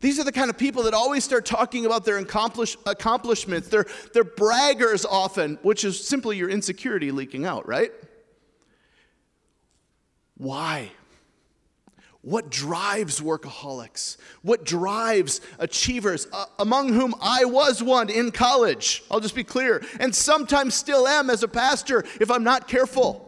these 0.02 0.20
are 0.20 0.24
the 0.24 0.32
kind 0.32 0.50
of 0.50 0.58
people 0.58 0.84
that 0.84 0.94
always 0.94 1.24
start 1.24 1.46
talking 1.46 1.86
about 1.86 2.06
their 2.06 2.18
accomplish, 2.18 2.76
accomplishments. 2.86 3.70
They're, 3.70 3.86
they're 4.14 4.26
braggers 4.26 5.06
often, 5.10 5.60
which 5.62 5.84
is 5.86 6.06
simply 6.06 6.38
your 6.38 6.50
insecurity 6.50 7.12
leaking 7.12 7.46
out, 7.46 7.68
right? 7.68 7.92
Why? 10.38 10.92
What 12.22 12.50
drives 12.50 13.22
workaholics? 13.22 14.18
What 14.42 14.64
drives 14.64 15.40
achievers, 15.60 16.28
uh, 16.34 16.46
among 16.60 16.94
whom 16.94 17.16
I 17.22 17.46
was 17.46 17.82
one 17.82 18.10
in 18.10 18.32
college? 18.32 19.04
I'll 19.10 19.20
just 19.20 19.36
be 19.36 19.44
clear, 19.44 19.84
and 20.00 20.14
sometimes 20.14 20.74
still 20.74 21.08
am 21.08 21.30
as 21.30 21.44
a 21.44 21.48
pastor 21.48 22.04
if 22.20 22.30
I'm 22.30 22.44
not 22.44 22.68
careful. 22.68 23.28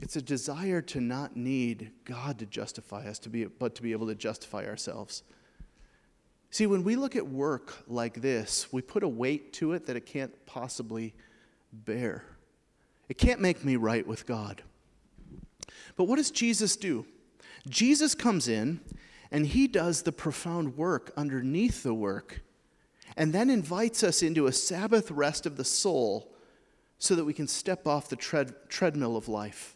It's 0.00 0.16
a 0.16 0.22
desire 0.22 0.82
to 0.82 1.00
not 1.00 1.36
need 1.36 1.92
God 2.04 2.38
to 2.40 2.46
justify 2.46 3.06
us, 3.06 3.18
to 3.20 3.28
be, 3.28 3.44
but 3.44 3.74
to 3.76 3.82
be 3.82 3.92
able 3.92 4.08
to 4.08 4.14
justify 4.14 4.66
ourselves. 4.66 5.22
See, 6.52 6.66
when 6.66 6.84
we 6.84 6.96
look 6.96 7.16
at 7.16 7.26
work 7.26 7.74
like 7.88 8.20
this, 8.20 8.70
we 8.70 8.82
put 8.82 9.02
a 9.02 9.08
weight 9.08 9.54
to 9.54 9.72
it 9.72 9.86
that 9.86 9.96
it 9.96 10.04
can't 10.04 10.34
possibly 10.44 11.14
bear. 11.72 12.24
It 13.08 13.16
can't 13.16 13.40
make 13.40 13.64
me 13.64 13.76
right 13.76 14.06
with 14.06 14.26
God. 14.26 14.62
But 15.96 16.04
what 16.04 16.16
does 16.16 16.30
Jesus 16.30 16.76
do? 16.76 17.06
Jesus 17.70 18.14
comes 18.14 18.48
in 18.48 18.80
and 19.30 19.46
he 19.46 19.66
does 19.66 20.02
the 20.02 20.12
profound 20.12 20.76
work 20.76 21.10
underneath 21.16 21.82
the 21.82 21.94
work 21.94 22.42
and 23.16 23.32
then 23.32 23.48
invites 23.48 24.04
us 24.04 24.22
into 24.22 24.46
a 24.46 24.52
Sabbath 24.52 25.10
rest 25.10 25.46
of 25.46 25.56
the 25.56 25.64
soul 25.64 26.34
so 26.98 27.14
that 27.14 27.24
we 27.24 27.32
can 27.32 27.48
step 27.48 27.86
off 27.86 28.10
the 28.10 28.16
tread- 28.16 28.68
treadmill 28.68 29.16
of 29.16 29.26
life. 29.26 29.74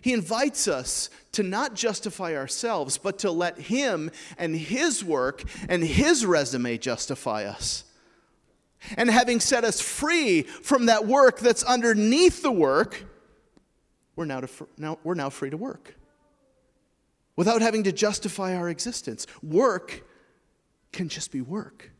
He 0.00 0.12
invites 0.12 0.68
us 0.68 1.10
to 1.32 1.42
not 1.42 1.74
justify 1.74 2.36
ourselves, 2.36 2.98
but 2.98 3.18
to 3.20 3.30
let 3.30 3.58
Him 3.58 4.10
and 4.36 4.54
His 4.54 5.04
work 5.04 5.42
and 5.68 5.82
His 5.82 6.24
resume 6.24 6.78
justify 6.78 7.44
us. 7.44 7.84
And 8.96 9.10
having 9.10 9.40
set 9.40 9.64
us 9.64 9.80
free 9.80 10.42
from 10.42 10.86
that 10.86 11.06
work 11.06 11.40
that's 11.40 11.64
underneath 11.64 12.42
the 12.42 12.52
work, 12.52 13.04
we're 14.14 14.24
now, 14.24 14.40
to, 14.40 14.48
now, 14.76 14.98
we're 15.04 15.14
now 15.14 15.30
free 15.30 15.50
to 15.50 15.56
work 15.56 15.94
without 17.36 17.62
having 17.62 17.84
to 17.84 17.92
justify 17.92 18.56
our 18.56 18.68
existence. 18.68 19.26
Work 19.42 20.04
can 20.92 21.08
just 21.08 21.30
be 21.30 21.40
work, 21.40 21.90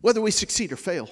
whether 0.00 0.20
we 0.20 0.30
succeed 0.30 0.72
or 0.72 0.76
fail. 0.76 1.10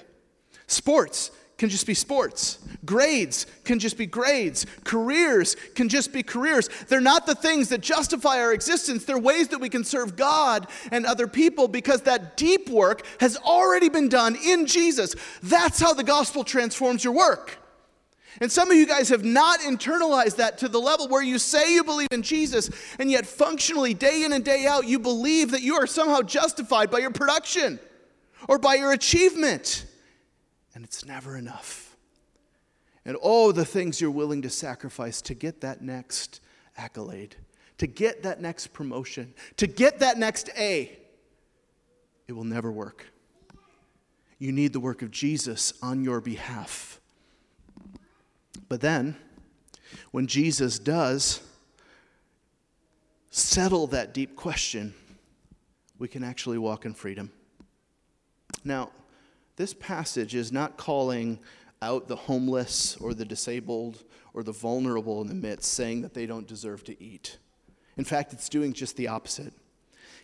Sports 0.67 1.31
can 1.57 1.69
just 1.69 1.87
be 1.87 1.95
sports. 1.95 2.59
Grades 2.85 3.47
can 3.65 3.79
just 3.79 3.97
be 3.97 4.07
grades. 4.07 4.67
Careers 4.83 5.57
can 5.75 5.89
just 5.89 6.13
be 6.13 6.23
careers. 6.23 6.69
They're 6.89 7.01
not 7.01 7.27
the 7.27 7.35
things 7.35 7.69
that 7.69 7.81
justify 7.81 8.41
our 8.41 8.53
existence. 8.53 9.05
They're 9.05 9.19
ways 9.19 9.49
that 9.49 9.61
we 9.61 9.69
can 9.69 9.85
serve 9.85 10.17
God 10.17 10.67
and 10.91 11.07
other 11.07 11.27
people 11.29 11.69
because 11.69 12.03
that 12.03 12.37
deep 12.37 12.69
work 12.69 13.07
has 13.21 13.37
already 13.37 13.89
been 13.89 14.09
done 14.09 14.37
in 14.45 14.67
Jesus. 14.67 15.15
That's 15.43 15.81
how 15.81 15.95
the 15.95 16.05
gospel 16.05 16.43
transforms 16.43 17.05
your 17.05 17.15
work. 17.15 17.59
And 18.41 18.51
some 18.51 18.69
of 18.71 18.77
you 18.77 18.87
guys 18.87 19.09
have 19.11 19.25
not 19.25 19.61
internalized 19.61 20.37
that 20.37 20.59
to 20.59 20.69
the 20.69 20.81
level 20.81 21.07
where 21.07 21.23
you 21.23 21.39
say 21.39 21.73
you 21.73 21.85
believe 21.85 22.09
in 22.11 22.23
Jesus, 22.23 22.69
and 22.99 23.09
yet 23.09 23.27
functionally, 23.27 23.95
day 23.95 24.25
in 24.25 24.33
and 24.33 24.45
day 24.45 24.67
out, 24.67 24.89
you 24.89 24.99
believe 24.99 25.53
that 25.53 25.63
you 25.63 25.77
are 25.77 25.87
somehow 25.87 26.21
justified 26.21 26.91
by 26.91 26.99
your 26.99 27.13
production 27.13 27.79
or 28.49 28.59
by 28.59 28.75
your 28.75 28.91
achievement. 28.91 29.87
And 30.75 30.85
it's 30.85 31.05
never 31.05 31.37
enough. 31.37 31.97
And 33.05 33.17
oh, 33.23 33.53
the 33.53 33.65
things 33.65 34.01
you're 34.01 34.11
willing 34.11 34.43
to 34.43 34.51
sacrifice 34.51 35.21
to 35.23 35.35
get 35.35 35.61
that 35.61 35.83
next 35.83 36.41
accolade, 36.77 37.37
to 37.79 37.87
get 37.87 38.23
that 38.23 38.41
next 38.41 38.69
promotion, 38.69 39.35
to 39.57 39.67
get 39.67 39.99
that 40.01 40.19
next 40.19 40.51
A, 40.57 40.99
it 42.27 42.33
will 42.33 42.45
never 42.45 42.73
work. 42.73 43.07
You 44.39 44.53
need 44.53 44.73
the 44.73 44.81
work 44.81 45.03
of 45.03 45.11
Jesus 45.11 45.73
on 45.83 46.03
your 46.03 46.21
behalf. 46.21 47.01
But 48.69 48.81
then, 48.81 49.17
when 50.11 50.27
Jesus 50.27 50.79
does 50.79 51.41
settle 53.31 53.87
that 53.89 54.15
deep 54.15 54.35
question, 54.35 54.95
we 55.99 56.09
can 56.09 56.25
actually 56.25 56.59
walk 56.59 56.85
in 56.85 56.95
freedom. 56.95 57.31
Now, 58.65 58.91
this 59.57 59.75
passage 59.75 60.35
is 60.35 60.53
not 60.53 60.77
calling 60.77 61.39
out 61.83 62.09
the 62.09 62.17
homeless 62.17 62.97
or 62.97 63.15
the 63.15 63.25
disabled 63.25 64.05
or 64.33 64.43
the 64.43 64.53
vulnerable 64.53 65.21
in 65.21 65.29
the 65.29 65.35
midst, 65.35 65.73
saying 65.73 66.03
that 66.03 66.15
they 66.15 66.27
don't 66.27 66.49
deserve 66.49 66.83
to 66.85 67.03
eat. 67.03 67.39
In 67.97 68.05
fact, 68.05 68.33
it's 68.33 68.49
doing 68.49 68.73
just 68.73 68.97
the 68.97 69.09
opposite. 69.09 69.53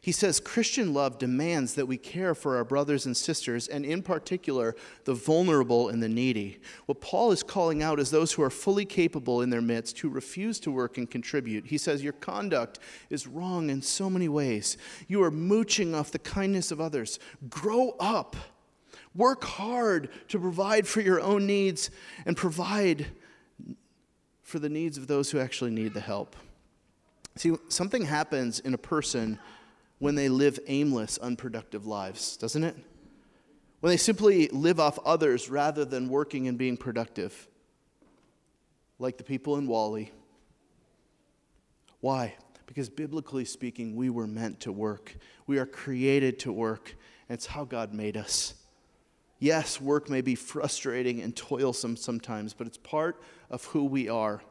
He 0.03 0.13
says 0.13 0.41
Christian 0.41 0.95
love 0.95 1.19
demands 1.19 1.75
that 1.75 1.85
we 1.85 1.99
care 1.99 2.35
for 2.35 2.57
our 2.57 2.65
brothers 2.65 3.05
and 3.05 3.15
sisters, 3.15 3.69
and 3.69 3.85
in 3.85 4.03
particular, 4.03 4.75
the 5.05 5.13
vulnerable 5.13 5.91
and 5.91 6.03
the 6.03 6.09
needy. 6.09 6.59
What 6.87 7.03
Paul 7.03 7.33
is 7.33 7.43
calling 7.43 7.83
out 7.83 8.01
is 8.01 8.11
those 8.11 8.33
who 8.33 8.43
are 8.43 8.51
fully 8.51 8.87
capable 8.87 9.43
in 9.43 9.51
their 9.51 9.61
midst, 9.61 9.99
who 9.99 10.09
refuse 10.09 10.59
to 10.61 10.71
work 10.71 10.97
and 10.97 11.11
contribute. 11.11 11.67
He 11.67 11.77
says, 11.77 12.03
Your 12.03 12.15
conduct 12.15 12.79
is 13.11 13.27
wrong 13.27 13.69
in 13.69 13.83
so 13.83 14.09
many 14.09 14.29
ways. 14.29 14.79
You 15.07 15.23
are 15.23 15.31
mooching 15.31 15.95
off 15.95 16.11
the 16.11 16.19
kindness 16.19 16.71
of 16.71 16.81
others. 16.81 17.19
Grow 17.51 17.95
up. 18.01 18.37
Work 19.15 19.45
hard 19.45 20.09
to 20.29 20.39
provide 20.39 20.87
for 20.87 21.01
your 21.01 21.21
own 21.21 21.47
needs 21.47 21.91
and 22.25 22.37
provide 22.37 23.07
for 24.43 24.59
the 24.59 24.69
needs 24.69 24.99
of 24.99 25.07
those 25.07 25.31
who 25.31 25.39
actually 25.39 25.71
need 25.71 25.95
the 25.95 26.01
help. 26.01 26.37
See, 27.37 27.55
something 27.69 28.05
happens 28.05 28.61
in 28.61 28.75
a 28.75 28.79
person 28.79 29.39
when 29.99 30.15
they 30.15 30.29
live 30.29 30.59
aimless, 30.67 31.19
unproductive 31.19 31.87
lives, 31.87 32.37
doesn't 32.37 32.65
it? 32.65 32.77
When 33.81 33.91
they 33.91 33.97
simply 33.97 34.49
live 34.49 34.79
off 34.79 34.99
others 35.05 35.49
rather 35.49 35.85
than 35.85 36.09
working 36.09 36.49
and 36.49 36.59
being 36.59 36.77
productive, 36.77 37.49
like 38.99 39.17
the 39.17 39.25
people 39.25 39.57
in 39.57 39.67
WALL-E. 39.67 40.11
Why? 42.01 42.35
Because 42.67 42.89
biblically 42.89 43.45
speaking, 43.45 43.97
we 43.97 44.11
were 44.11 44.27
meant 44.27 44.61
to 44.61 44.73
work. 44.73 45.17
We 45.47 45.59
are 45.59 45.67
created 45.67 46.39
to 46.41 46.53
work, 46.53 46.95
and 47.29 47.35
it's 47.35 47.47
how 47.47 47.65
God 47.65 47.93
made 47.95 48.17
us. 48.17 48.55
Yes, 49.41 49.81
work 49.81 50.11
may 50.11 50.21
be 50.21 50.35
frustrating 50.35 51.21
and 51.23 51.35
toilsome 51.35 51.97
sometimes, 51.97 52.53
but 52.53 52.67
it's 52.67 52.77
part 52.77 53.21
of 53.51 53.65
who 53.65 53.85
we 53.87 54.09
are. 54.09 54.43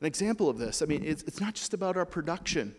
An 0.00 0.06
example 0.06 0.48
of 0.48 0.58
this, 0.58 0.82
I 0.82 0.86
mean, 0.86 1.04
it's, 1.04 1.22
it's 1.22 1.40
not 1.40 1.54
just 1.54 1.72
about 1.72 1.96
our 1.96 2.04
production. 2.04 2.74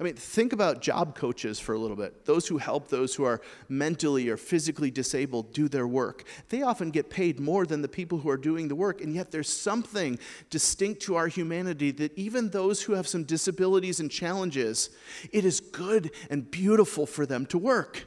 I 0.00 0.04
mean, 0.04 0.14
think 0.14 0.52
about 0.52 0.80
job 0.80 1.16
coaches 1.16 1.58
for 1.58 1.74
a 1.74 1.78
little 1.78 1.96
bit. 1.96 2.24
Those 2.24 2.46
who 2.46 2.58
help 2.58 2.88
those 2.88 3.16
who 3.16 3.24
are 3.24 3.40
mentally 3.68 4.28
or 4.28 4.36
physically 4.36 4.92
disabled 4.92 5.52
do 5.52 5.68
their 5.68 5.88
work. 5.88 6.24
They 6.50 6.62
often 6.62 6.90
get 6.90 7.10
paid 7.10 7.40
more 7.40 7.66
than 7.66 7.82
the 7.82 7.88
people 7.88 8.18
who 8.18 8.30
are 8.30 8.36
doing 8.36 8.68
the 8.68 8.76
work, 8.76 9.00
and 9.00 9.12
yet 9.12 9.32
there's 9.32 9.48
something 9.48 10.18
distinct 10.50 11.02
to 11.02 11.16
our 11.16 11.26
humanity 11.26 11.90
that 11.92 12.16
even 12.16 12.50
those 12.50 12.82
who 12.82 12.92
have 12.92 13.08
some 13.08 13.24
disabilities 13.24 13.98
and 13.98 14.08
challenges, 14.08 14.90
it 15.32 15.44
is 15.44 15.58
good 15.58 16.12
and 16.30 16.48
beautiful 16.48 17.04
for 17.04 17.26
them 17.26 17.44
to 17.46 17.58
work. 17.58 18.06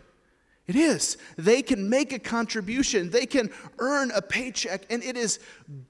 It 0.72 0.78
is. 0.78 1.18
They 1.38 1.62
can 1.62 1.90
make 1.90 2.14
a 2.14 2.20
contribution, 2.20 3.10
they 3.10 3.26
can 3.26 3.50
earn 3.78 4.10
a 4.12 4.22
paycheck, 4.22 4.86
and 4.90 5.04
it 5.04 5.18
is 5.18 5.40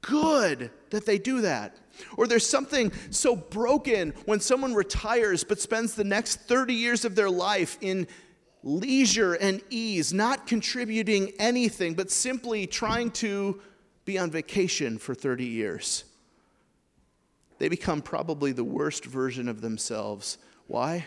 good 0.02 0.72
that 0.90 1.06
they 1.06 1.20
do 1.20 1.42
that. 1.42 1.78
Or 2.18 2.26
there's 2.26 2.50
something 2.50 2.92
so 3.12 3.36
broken 3.36 4.12
when 4.26 4.40
someone 4.40 4.74
retires 4.74 5.44
but 5.44 5.62
spends 5.62 5.94
the 5.94 6.04
next 6.04 6.38
30 6.48 6.74
years 6.74 7.06
of 7.06 7.14
their 7.14 7.30
life 7.30 7.78
in 7.82 8.08
leisure 8.64 9.36
and 9.36 9.62
ease, 9.70 10.14
not 10.14 10.48
contributing 10.48 11.32
anything, 11.38 11.94
but 11.94 12.10
simply 12.10 12.66
trying 12.66 13.12
to 13.12 13.62
be 14.04 14.18
on 14.18 14.32
vacation 14.32 14.98
for 14.98 15.14
30 15.14 15.46
years. 15.46 16.06
They 17.60 17.70
become 17.70 18.02
probably 18.02 18.52
the 18.52 18.64
worst 18.64 19.06
version 19.06 19.48
of 19.48 19.62
themselves. 19.62 20.40
Why? 20.66 21.06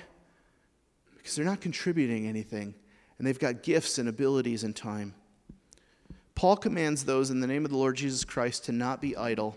Because 1.16 1.34
they're 1.34 1.44
not 1.44 1.60
contributing 1.60 2.28
anything, 2.28 2.76
and 3.18 3.26
they've 3.26 3.38
got 3.38 3.62
gifts 3.62 3.98
and 3.98 4.08
abilities 4.08 4.64
and 4.64 4.74
time. 4.74 5.14
Paul 6.34 6.56
commands 6.56 7.04
those 7.04 7.30
in 7.30 7.40
the 7.40 7.46
name 7.46 7.64
of 7.64 7.70
the 7.70 7.76
Lord 7.76 7.96
Jesus 7.96 8.24
Christ 8.24 8.64
to 8.64 8.72
not 8.72 9.00
be 9.00 9.16
idle 9.16 9.56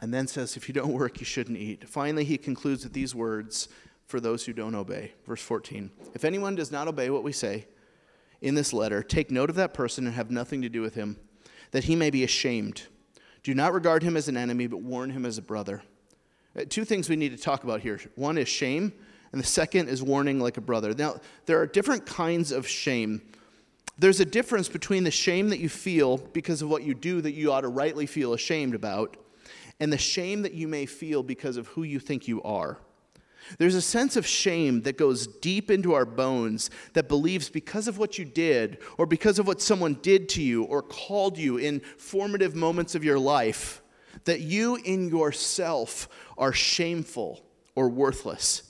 and 0.00 0.12
then 0.12 0.26
says, 0.26 0.56
If 0.56 0.68
you 0.68 0.74
don't 0.74 0.92
work, 0.92 1.20
you 1.20 1.26
shouldn't 1.26 1.58
eat. 1.58 1.88
Finally, 1.88 2.24
he 2.24 2.38
concludes 2.38 2.84
with 2.84 2.92
these 2.92 3.14
words 3.14 3.68
for 4.06 4.20
those 4.20 4.44
who 4.44 4.52
don't 4.52 4.74
obey. 4.74 5.12
Verse 5.24 5.42
14 5.42 5.90
If 6.14 6.24
anyone 6.24 6.54
does 6.54 6.72
not 6.72 6.88
obey 6.88 7.10
what 7.10 7.22
we 7.22 7.32
say 7.32 7.66
in 8.40 8.54
this 8.54 8.72
letter, 8.72 9.02
take 9.02 9.30
note 9.30 9.50
of 9.50 9.56
that 9.56 9.74
person 9.74 10.06
and 10.06 10.14
have 10.14 10.30
nothing 10.30 10.62
to 10.62 10.68
do 10.68 10.80
with 10.80 10.94
him, 10.94 11.18
that 11.70 11.84
he 11.84 11.96
may 11.96 12.10
be 12.10 12.24
ashamed. 12.24 12.82
Do 13.42 13.54
not 13.54 13.72
regard 13.72 14.02
him 14.02 14.16
as 14.16 14.28
an 14.28 14.36
enemy, 14.36 14.66
but 14.66 14.82
warn 14.82 15.10
him 15.10 15.24
as 15.24 15.38
a 15.38 15.42
brother. 15.42 15.82
Uh, 16.58 16.64
two 16.68 16.84
things 16.84 17.08
we 17.08 17.16
need 17.16 17.36
to 17.36 17.42
talk 17.42 17.64
about 17.64 17.80
here 17.80 18.00
one 18.14 18.38
is 18.38 18.48
shame, 18.48 18.92
and 19.32 19.40
the 19.40 19.46
second 19.46 19.88
is 19.88 20.02
warning 20.02 20.40
like 20.40 20.56
a 20.56 20.60
brother. 20.60 20.94
Now, 20.94 21.20
there 21.46 21.60
are 21.60 21.66
different 21.66 22.06
kinds 22.06 22.52
of 22.52 22.66
shame. 22.66 23.22
There's 23.98 24.20
a 24.20 24.24
difference 24.24 24.68
between 24.68 25.04
the 25.04 25.10
shame 25.10 25.48
that 25.50 25.58
you 25.58 25.68
feel 25.68 26.18
because 26.18 26.62
of 26.62 26.68
what 26.68 26.82
you 26.82 26.94
do 26.94 27.20
that 27.22 27.32
you 27.32 27.52
ought 27.52 27.62
to 27.62 27.68
rightly 27.68 28.06
feel 28.06 28.34
ashamed 28.34 28.74
about 28.74 29.16
and 29.80 29.92
the 29.92 29.98
shame 29.98 30.42
that 30.42 30.54
you 30.54 30.68
may 30.68 30.86
feel 30.86 31.22
because 31.22 31.56
of 31.56 31.66
who 31.68 31.82
you 31.82 31.98
think 31.98 32.28
you 32.28 32.42
are. 32.42 32.78
There's 33.58 33.74
a 33.74 33.82
sense 33.82 34.16
of 34.16 34.26
shame 34.26 34.82
that 34.82 34.98
goes 34.98 35.26
deep 35.26 35.70
into 35.70 35.94
our 35.94 36.04
bones 36.04 36.70
that 36.94 37.08
believes 37.08 37.48
because 37.48 37.86
of 37.86 37.96
what 37.96 38.18
you 38.18 38.24
did, 38.24 38.78
or 38.98 39.06
because 39.06 39.38
of 39.38 39.46
what 39.46 39.62
someone 39.62 39.94
did 40.02 40.28
to 40.30 40.42
you, 40.42 40.64
or 40.64 40.82
called 40.82 41.38
you 41.38 41.56
in 41.56 41.80
formative 41.80 42.54
moments 42.54 42.94
of 42.94 43.04
your 43.04 43.18
life, 43.18 43.82
that 44.24 44.40
you 44.40 44.76
in 44.76 45.08
yourself 45.08 46.08
are 46.36 46.52
shameful 46.52 47.44
or 47.76 47.88
worthless. 47.88 48.62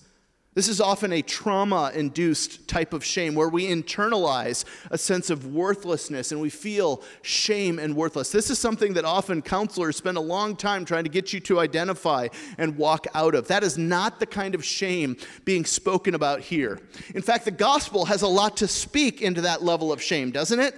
This 0.56 0.68
is 0.68 0.80
often 0.80 1.12
a 1.12 1.20
trauma 1.20 1.92
induced 1.94 2.66
type 2.66 2.94
of 2.94 3.04
shame 3.04 3.34
where 3.34 3.50
we 3.50 3.66
internalize 3.66 4.64
a 4.90 4.96
sense 4.96 5.28
of 5.28 5.52
worthlessness 5.54 6.32
and 6.32 6.40
we 6.40 6.48
feel 6.48 7.02
shame 7.20 7.78
and 7.78 7.94
worthless. 7.94 8.32
This 8.32 8.48
is 8.48 8.58
something 8.58 8.94
that 8.94 9.04
often 9.04 9.42
counselors 9.42 9.96
spend 9.96 10.16
a 10.16 10.22
long 10.22 10.56
time 10.56 10.86
trying 10.86 11.04
to 11.04 11.10
get 11.10 11.34
you 11.34 11.40
to 11.40 11.60
identify 11.60 12.28
and 12.56 12.78
walk 12.78 13.06
out 13.14 13.34
of. 13.34 13.48
That 13.48 13.64
is 13.64 13.76
not 13.76 14.18
the 14.18 14.24
kind 14.24 14.54
of 14.54 14.64
shame 14.64 15.18
being 15.44 15.66
spoken 15.66 16.14
about 16.14 16.40
here. 16.40 16.80
In 17.14 17.20
fact, 17.20 17.44
the 17.44 17.50
gospel 17.50 18.06
has 18.06 18.22
a 18.22 18.26
lot 18.26 18.56
to 18.56 18.66
speak 18.66 19.20
into 19.20 19.42
that 19.42 19.62
level 19.62 19.92
of 19.92 20.00
shame, 20.00 20.30
doesn't 20.30 20.58
it? 20.58 20.74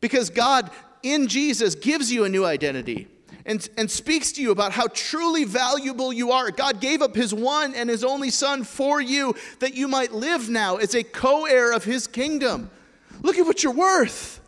Because 0.00 0.30
God 0.30 0.70
in 1.02 1.26
Jesus 1.26 1.74
gives 1.74 2.12
you 2.12 2.22
a 2.22 2.28
new 2.28 2.44
identity 2.44 3.08
and, 3.46 3.68
and 3.76 3.90
speaks 3.90 4.32
to 4.32 4.42
you 4.42 4.50
about 4.50 4.72
how 4.72 4.86
truly 4.88 5.44
valuable 5.44 6.12
you 6.12 6.32
are. 6.32 6.50
God 6.50 6.80
gave 6.80 7.02
up 7.02 7.14
his 7.14 7.32
one 7.32 7.74
and 7.74 7.88
his 7.88 8.04
only 8.04 8.30
son 8.30 8.64
for 8.64 9.00
you 9.00 9.34
that 9.60 9.74
you 9.74 9.88
might 9.88 10.12
live 10.12 10.48
now 10.48 10.76
as 10.76 10.94
a 10.94 11.02
co 11.02 11.46
heir 11.46 11.72
of 11.72 11.84
his 11.84 12.06
kingdom. 12.06 12.70
Look 13.22 13.38
at 13.38 13.46
what 13.46 13.62
you're 13.62 13.72
worth 13.72 14.40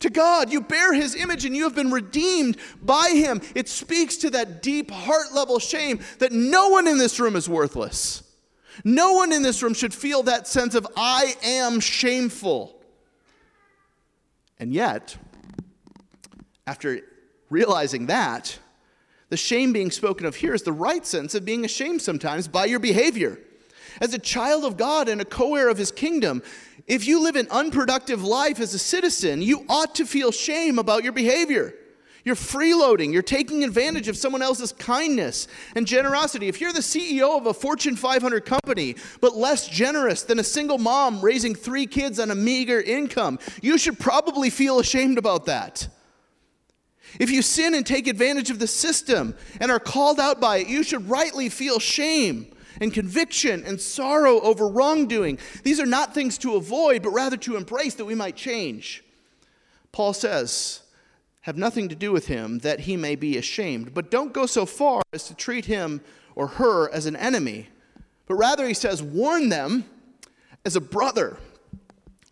to 0.00 0.10
God. 0.10 0.50
You 0.50 0.60
bear 0.60 0.92
his 0.92 1.14
image 1.14 1.44
and 1.44 1.54
you 1.54 1.64
have 1.64 1.74
been 1.74 1.90
redeemed 1.90 2.56
by 2.82 3.10
him. 3.10 3.40
It 3.54 3.68
speaks 3.68 4.16
to 4.18 4.30
that 4.30 4.62
deep 4.62 4.90
heart 4.90 5.34
level 5.34 5.58
shame 5.58 6.00
that 6.18 6.32
no 6.32 6.68
one 6.68 6.86
in 6.86 6.98
this 6.98 7.20
room 7.20 7.36
is 7.36 7.48
worthless. 7.48 8.22
No 8.84 9.14
one 9.14 9.32
in 9.32 9.42
this 9.42 9.62
room 9.62 9.74
should 9.74 9.94
feel 9.94 10.22
that 10.24 10.46
sense 10.46 10.74
of, 10.74 10.86
I 10.96 11.34
am 11.42 11.80
shameful. 11.80 12.76
And 14.58 14.72
yet, 14.72 15.16
after 16.66 17.00
realizing 17.50 18.06
that, 18.06 18.58
the 19.28 19.36
shame 19.36 19.72
being 19.72 19.90
spoken 19.90 20.26
of 20.26 20.36
here 20.36 20.54
is 20.54 20.62
the 20.62 20.72
right 20.72 21.04
sense 21.04 21.34
of 21.34 21.44
being 21.44 21.64
ashamed 21.64 22.00
sometimes 22.00 22.46
by 22.46 22.64
your 22.66 22.78
behavior. 22.78 23.38
As 24.00 24.14
a 24.14 24.18
child 24.18 24.64
of 24.64 24.76
God 24.76 25.08
and 25.08 25.20
a 25.20 25.24
co 25.24 25.56
heir 25.56 25.68
of 25.68 25.78
his 25.78 25.90
kingdom, 25.90 26.42
if 26.86 27.06
you 27.06 27.22
live 27.22 27.36
an 27.36 27.48
unproductive 27.50 28.22
life 28.22 28.60
as 28.60 28.74
a 28.74 28.78
citizen, 28.78 29.42
you 29.42 29.64
ought 29.68 29.94
to 29.96 30.06
feel 30.06 30.30
shame 30.30 30.78
about 30.78 31.02
your 31.02 31.12
behavior. 31.12 31.74
You're 32.24 32.34
freeloading. 32.34 33.12
You're 33.12 33.22
taking 33.22 33.62
advantage 33.62 34.08
of 34.08 34.16
someone 34.16 34.42
else's 34.42 34.72
kindness 34.72 35.46
and 35.76 35.86
generosity. 35.86 36.48
If 36.48 36.60
you're 36.60 36.72
the 36.72 36.80
CEO 36.80 37.38
of 37.38 37.46
a 37.46 37.54
Fortune 37.54 37.94
500 37.94 38.44
company, 38.44 38.96
but 39.20 39.36
less 39.36 39.68
generous 39.68 40.24
than 40.24 40.40
a 40.40 40.44
single 40.44 40.76
mom 40.76 41.20
raising 41.20 41.54
three 41.54 41.86
kids 41.86 42.18
on 42.18 42.32
a 42.32 42.34
meager 42.34 42.80
income, 42.80 43.38
you 43.62 43.78
should 43.78 43.98
probably 44.00 44.50
feel 44.50 44.80
ashamed 44.80 45.18
about 45.18 45.46
that. 45.46 45.88
If 47.18 47.30
you 47.30 47.42
sin 47.42 47.74
and 47.74 47.86
take 47.86 48.06
advantage 48.06 48.50
of 48.50 48.58
the 48.58 48.66
system 48.66 49.34
and 49.60 49.70
are 49.70 49.80
called 49.80 50.20
out 50.20 50.40
by 50.40 50.58
it, 50.58 50.68
you 50.68 50.82
should 50.82 51.08
rightly 51.08 51.48
feel 51.48 51.78
shame 51.78 52.52
and 52.80 52.92
conviction 52.92 53.64
and 53.64 53.80
sorrow 53.80 54.40
over 54.40 54.68
wrongdoing. 54.68 55.38
These 55.62 55.80
are 55.80 55.86
not 55.86 56.14
things 56.14 56.38
to 56.38 56.56
avoid, 56.56 57.02
but 57.02 57.10
rather 57.10 57.36
to 57.38 57.56
embrace 57.56 57.94
that 57.94 58.04
we 58.04 58.14
might 58.14 58.36
change. 58.36 59.02
Paul 59.92 60.12
says, 60.12 60.82
have 61.42 61.56
nothing 61.56 61.88
to 61.88 61.94
do 61.94 62.12
with 62.12 62.26
him 62.26 62.58
that 62.58 62.80
he 62.80 62.96
may 62.96 63.14
be 63.14 63.38
ashamed, 63.38 63.94
but 63.94 64.10
don't 64.10 64.32
go 64.32 64.46
so 64.46 64.66
far 64.66 65.00
as 65.12 65.28
to 65.28 65.34
treat 65.34 65.64
him 65.64 66.00
or 66.34 66.48
her 66.48 66.92
as 66.92 67.06
an 67.06 67.16
enemy, 67.16 67.68
but 68.26 68.34
rather 68.34 68.66
he 68.66 68.74
says, 68.74 69.02
warn 69.02 69.48
them 69.48 69.84
as 70.64 70.76
a 70.76 70.80
brother. 70.80 71.38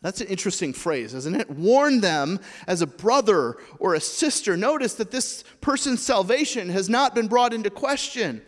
That's 0.04 0.20
an 0.20 0.26
interesting 0.26 0.74
phrase, 0.74 1.14
isn't 1.14 1.34
it? 1.34 1.48
Warn 1.48 2.02
them 2.02 2.38
as 2.66 2.82
a 2.82 2.86
brother 2.86 3.56
or 3.78 3.94
a 3.94 4.00
sister. 4.00 4.54
Notice 4.54 4.92
that 4.96 5.10
this 5.10 5.44
person's 5.62 6.02
salvation 6.02 6.68
has 6.68 6.90
not 6.90 7.14
been 7.14 7.26
brought 7.26 7.54
into 7.54 7.70
question. 7.70 8.42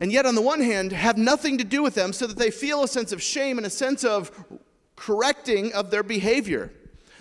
And 0.00 0.10
yet, 0.10 0.26
on 0.26 0.34
the 0.34 0.42
one 0.42 0.60
hand, 0.60 0.90
have 0.90 1.18
nothing 1.18 1.56
to 1.58 1.64
do 1.64 1.84
with 1.84 1.94
them 1.94 2.12
so 2.12 2.26
that 2.26 2.36
they 2.36 2.50
feel 2.50 2.82
a 2.82 2.88
sense 2.88 3.12
of 3.12 3.22
shame 3.22 3.58
and 3.58 3.66
a 3.66 3.70
sense 3.70 4.02
of 4.02 4.32
correcting 4.96 5.72
of 5.72 5.92
their 5.92 6.02
behavior. 6.02 6.72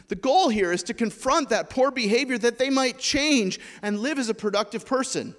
The 0.07 0.15
goal 0.15 0.49
here 0.49 0.71
is 0.71 0.81
to 0.83 0.95
confront 0.95 1.49
that 1.49 1.69
poor 1.69 1.91
behavior 1.91 2.39
that 2.39 2.57
they 2.57 2.71
might 2.71 2.97
change 2.97 3.59
and 3.83 3.99
live 3.99 4.17
as 4.17 4.29
a 4.29 4.33
productive 4.33 4.87
person. 4.87 5.35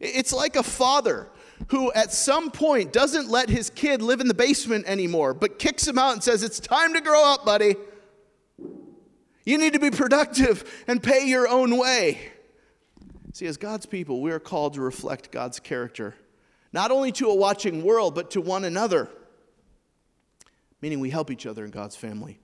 It's 0.00 0.32
like 0.32 0.56
a 0.56 0.62
father 0.62 1.28
who 1.68 1.92
at 1.92 2.12
some 2.12 2.50
point 2.50 2.92
doesn't 2.92 3.28
let 3.28 3.48
his 3.48 3.70
kid 3.70 4.02
live 4.02 4.20
in 4.20 4.28
the 4.28 4.34
basement 4.34 4.86
anymore, 4.86 5.34
but 5.34 5.58
kicks 5.58 5.86
him 5.86 5.98
out 5.98 6.12
and 6.12 6.22
says, 6.22 6.42
It's 6.42 6.60
time 6.60 6.94
to 6.94 7.00
grow 7.00 7.24
up, 7.24 7.44
buddy. 7.44 7.76
You 9.44 9.58
need 9.58 9.74
to 9.74 9.78
be 9.78 9.90
productive 9.90 10.84
and 10.86 11.02
pay 11.02 11.26
your 11.26 11.48
own 11.48 11.78
way. 11.78 12.32
See, 13.32 13.46
as 13.46 13.56
God's 13.56 13.86
people, 13.86 14.20
we 14.20 14.32
are 14.32 14.40
called 14.40 14.74
to 14.74 14.80
reflect 14.80 15.30
God's 15.30 15.60
character, 15.60 16.14
not 16.72 16.90
only 16.90 17.12
to 17.12 17.28
a 17.28 17.34
watching 17.34 17.84
world, 17.84 18.14
but 18.14 18.32
to 18.32 18.40
one 18.40 18.64
another. 18.64 19.08
Meaning 20.82 21.00
we 21.00 21.10
help 21.10 21.30
each 21.30 21.46
other 21.46 21.64
in 21.64 21.70
God's 21.70 21.96
family. 21.96 22.40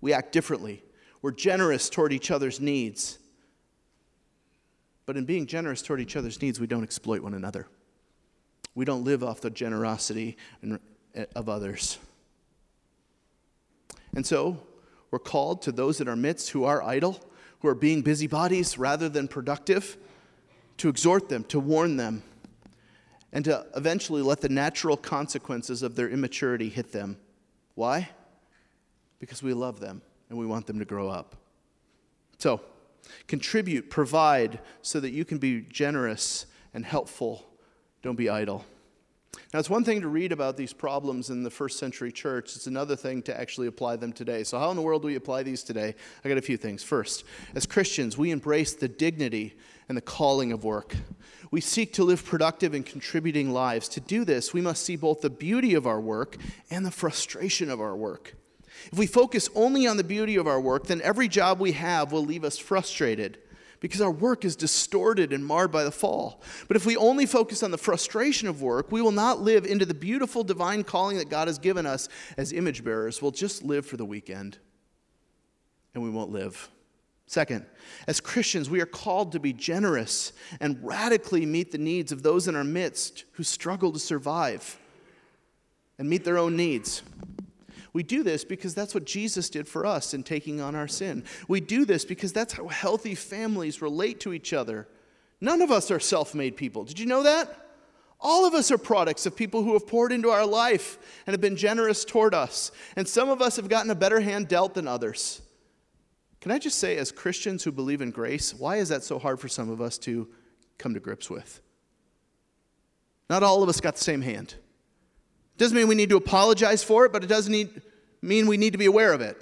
We 0.00 0.12
act 0.12 0.32
differently. 0.32 0.82
We're 1.20 1.32
generous 1.32 1.90
toward 1.90 2.12
each 2.12 2.30
other's 2.30 2.60
needs. 2.60 3.18
But 5.04 5.16
in 5.16 5.24
being 5.24 5.46
generous 5.46 5.82
toward 5.82 6.00
each 6.00 6.16
other's 6.16 6.40
needs, 6.40 6.58
we 6.58 6.66
don't 6.66 6.82
exploit 6.82 7.22
one 7.22 7.34
another. 7.34 7.68
We 8.76 8.84
don't 8.84 9.04
live 9.04 9.24
off 9.24 9.40
the 9.40 9.50
generosity 9.50 10.36
eh, 10.62 11.24
of 11.34 11.48
others. 11.48 11.98
And 14.14 14.24
so, 14.24 14.58
we're 15.10 15.18
called 15.18 15.62
to 15.62 15.72
those 15.72 16.00
in 16.00 16.08
our 16.08 16.16
midst 16.16 16.50
who 16.50 16.64
are 16.64 16.82
idle, 16.82 17.18
who 17.60 17.68
are 17.68 17.74
being 17.74 18.02
busybodies 18.02 18.76
rather 18.76 19.08
than 19.08 19.28
productive, 19.28 19.96
to 20.76 20.90
exhort 20.90 21.30
them, 21.30 21.42
to 21.44 21.58
warn 21.58 21.96
them, 21.96 22.22
and 23.32 23.46
to 23.46 23.66
eventually 23.74 24.20
let 24.20 24.42
the 24.42 24.48
natural 24.50 24.96
consequences 24.96 25.82
of 25.82 25.96
their 25.96 26.10
immaturity 26.10 26.68
hit 26.68 26.92
them. 26.92 27.16
Why? 27.76 28.10
Because 29.18 29.42
we 29.42 29.54
love 29.54 29.80
them 29.80 30.02
and 30.28 30.38
we 30.38 30.44
want 30.44 30.66
them 30.66 30.78
to 30.80 30.84
grow 30.84 31.08
up. 31.08 31.34
So, 32.36 32.60
contribute, 33.26 33.88
provide, 33.88 34.60
so 34.82 35.00
that 35.00 35.10
you 35.10 35.24
can 35.24 35.38
be 35.38 35.62
generous 35.62 36.44
and 36.74 36.84
helpful 36.84 37.46
don't 38.02 38.16
be 38.16 38.28
idle. 38.28 38.64
Now, 39.52 39.60
it's 39.60 39.70
one 39.70 39.84
thing 39.84 40.00
to 40.00 40.08
read 40.08 40.32
about 40.32 40.56
these 40.56 40.72
problems 40.72 41.30
in 41.30 41.42
the 41.42 41.50
first 41.50 41.78
century 41.78 42.10
church, 42.10 42.56
it's 42.56 42.66
another 42.66 42.96
thing 42.96 43.22
to 43.22 43.38
actually 43.38 43.66
apply 43.66 43.96
them 43.96 44.12
today. 44.12 44.44
So, 44.44 44.58
how 44.58 44.70
in 44.70 44.76
the 44.76 44.82
world 44.82 45.02
do 45.02 45.08
we 45.08 45.16
apply 45.16 45.42
these 45.42 45.62
today? 45.62 45.94
I 46.24 46.28
got 46.28 46.38
a 46.38 46.42
few 46.42 46.56
things. 46.56 46.82
First, 46.82 47.24
as 47.54 47.66
Christians, 47.66 48.18
we 48.18 48.30
embrace 48.30 48.74
the 48.74 48.88
dignity 48.88 49.56
and 49.88 49.96
the 49.96 50.02
calling 50.02 50.52
of 50.52 50.64
work. 50.64 50.96
We 51.50 51.60
seek 51.60 51.92
to 51.94 52.04
live 52.04 52.24
productive 52.24 52.74
and 52.74 52.84
contributing 52.84 53.52
lives. 53.52 53.88
To 53.90 54.00
do 54.00 54.24
this, 54.24 54.52
we 54.52 54.60
must 54.60 54.82
see 54.82 54.96
both 54.96 55.20
the 55.20 55.30
beauty 55.30 55.74
of 55.74 55.86
our 55.86 56.00
work 56.00 56.36
and 56.70 56.84
the 56.84 56.90
frustration 56.90 57.70
of 57.70 57.80
our 57.80 57.94
work. 57.94 58.34
If 58.92 58.98
we 58.98 59.06
focus 59.06 59.48
only 59.54 59.86
on 59.86 59.96
the 59.96 60.04
beauty 60.04 60.36
of 60.36 60.46
our 60.46 60.60
work, 60.60 60.86
then 60.86 61.00
every 61.02 61.28
job 61.28 61.60
we 61.60 61.72
have 61.72 62.12
will 62.12 62.24
leave 62.24 62.44
us 62.44 62.58
frustrated 62.58 63.38
because 63.80 64.00
our 64.00 64.10
work 64.10 64.44
is 64.44 64.56
distorted 64.56 65.32
and 65.32 65.44
marred 65.44 65.70
by 65.70 65.84
the 65.84 65.90
fall. 65.90 66.42
But 66.68 66.76
if 66.76 66.86
we 66.86 66.96
only 66.96 67.26
focus 67.26 67.62
on 67.62 67.70
the 67.70 67.78
frustration 67.78 68.48
of 68.48 68.62
work, 68.62 68.90
we 68.90 69.02
will 69.02 69.12
not 69.12 69.40
live 69.40 69.64
into 69.64 69.84
the 69.86 69.94
beautiful 69.94 70.44
divine 70.44 70.84
calling 70.84 71.18
that 71.18 71.28
God 71.28 71.48
has 71.48 71.58
given 71.58 71.86
us 71.86 72.08
as 72.36 72.52
image 72.52 72.84
bearers. 72.84 73.20
We'll 73.20 73.30
just 73.30 73.62
live 73.62 73.86
for 73.86 73.96
the 73.96 74.04
weekend 74.04 74.58
and 75.94 76.02
we 76.02 76.10
won't 76.10 76.30
live. 76.30 76.68
Second, 77.26 77.66
as 78.06 78.20
Christians, 78.20 78.70
we 78.70 78.80
are 78.80 78.86
called 78.86 79.32
to 79.32 79.40
be 79.40 79.52
generous 79.52 80.32
and 80.60 80.78
radically 80.82 81.44
meet 81.44 81.72
the 81.72 81.78
needs 81.78 82.12
of 82.12 82.22
those 82.22 82.46
in 82.46 82.54
our 82.54 82.64
midst 82.64 83.24
who 83.32 83.42
struggle 83.42 83.92
to 83.92 83.98
survive 83.98 84.78
and 85.98 86.08
meet 86.08 86.24
their 86.24 86.38
own 86.38 86.56
needs. 86.56 87.02
We 87.96 88.02
do 88.02 88.22
this 88.22 88.44
because 88.44 88.74
that's 88.74 88.92
what 88.92 89.06
Jesus 89.06 89.48
did 89.48 89.66
for 89.66 89.86
us 89.86 90.12
in 90.12 90.22
taking 90.22 90.60
on 90.60 90.74
our 90.74 90.86
sin. 90.86 91.24
We 91.48 91.62
do 91.62 91.86
this 91.86 92.04
because 92.04 92.30
that's 92.30 92.52
how 92.52 92.68
healthy 92.68 93.14
families 93.14 93.80
relate 93.80 94.20
to 94.20 94.34
each 94.34 94.52
other. 94.52 94.86
None 95.40 95.62
of 95.62 95.70
us 95.70 95.90
are 95.90 95.98
self 95.98 96.34
made 96.34 96.58
people. 96.58 96.84
Did 96.84 96.98
you 96.98 97.06
know 97.06 97.22
that? 97.22 97.48
All 98.20 98.44
of 98.44 98.52
us 98.52 98.70
are 98.70 98.76
products 98.76 99.24
of 99.24 99.34
people 99.34 99.62
who 99.62 99.72
have 99.72 99.86
poured 99.86 100.12
into 100.12 100.28
our 100.28 100.44
life 100.44 100.98
and 101.26 101.32
have 101.32 101.40
been 101.40 101.56
generous 101.56 102.04
toward 102.04 102.34
us. 102.34 102.70
And 102.96 103.08
some 103.08 103.30
of 103.30 103.40
us 103.40 103.56
have 103.56 103.70
gotten 103.70 103.90
a 103.90 103.94
better 103.94 104.20
hand 104.20 104.48
dealt 104.48 104.74
than 104.74 104.86
others. 104.86 105.40
Can 106.42 106.52
I 106.52 106.58
just 106.58 106.78
say, 106.78 106.98
as 106.98 107.10
Christians 107.10 107.64
who 107.64 107.72
believe 107.72 108.02
in 108.02 108.10
grace, 108.10 108.52
why 108.52 108.76
is 108.76 108.90
that 108.90 109.04
so 109.04 109.18
hard 109.18 109.40
for 109.40 109.48
some 109.48 109.70
of 109.70 109.80
us 109.80 109.96
to 110.00 110.28
come 110.76 110.92
to 110.92 111.00
grips 111.00 111.30
with? 111.30 111.62
Not 113.30 113.42
all 113.42 113.62
of 113.62 113.70
us 113.70 113.80
got 113.80 113.94
the 113.96 114.04
same 114.04 114.20
hand. 114.20 114.54
Doesn't 115.58 115.76
mean 115.76 115.88
we 115.88 115.94
need 115.94 116.10
to 116.10 116.16
apologize 116.16 116.84
for 116.84 117.06
it, 117.06 117.12
but 117.12 117.24
it 117.24 117.28
does 117.28 117.48
need, 117.48 117.80
mean 118.22 118.46
we 118.46 118.56
need 118.56 118.72
to 118.72 118.78
be 118.78 118.86
aware 118.86 119.12
of 119.12 119.20
it. 119.20 119.36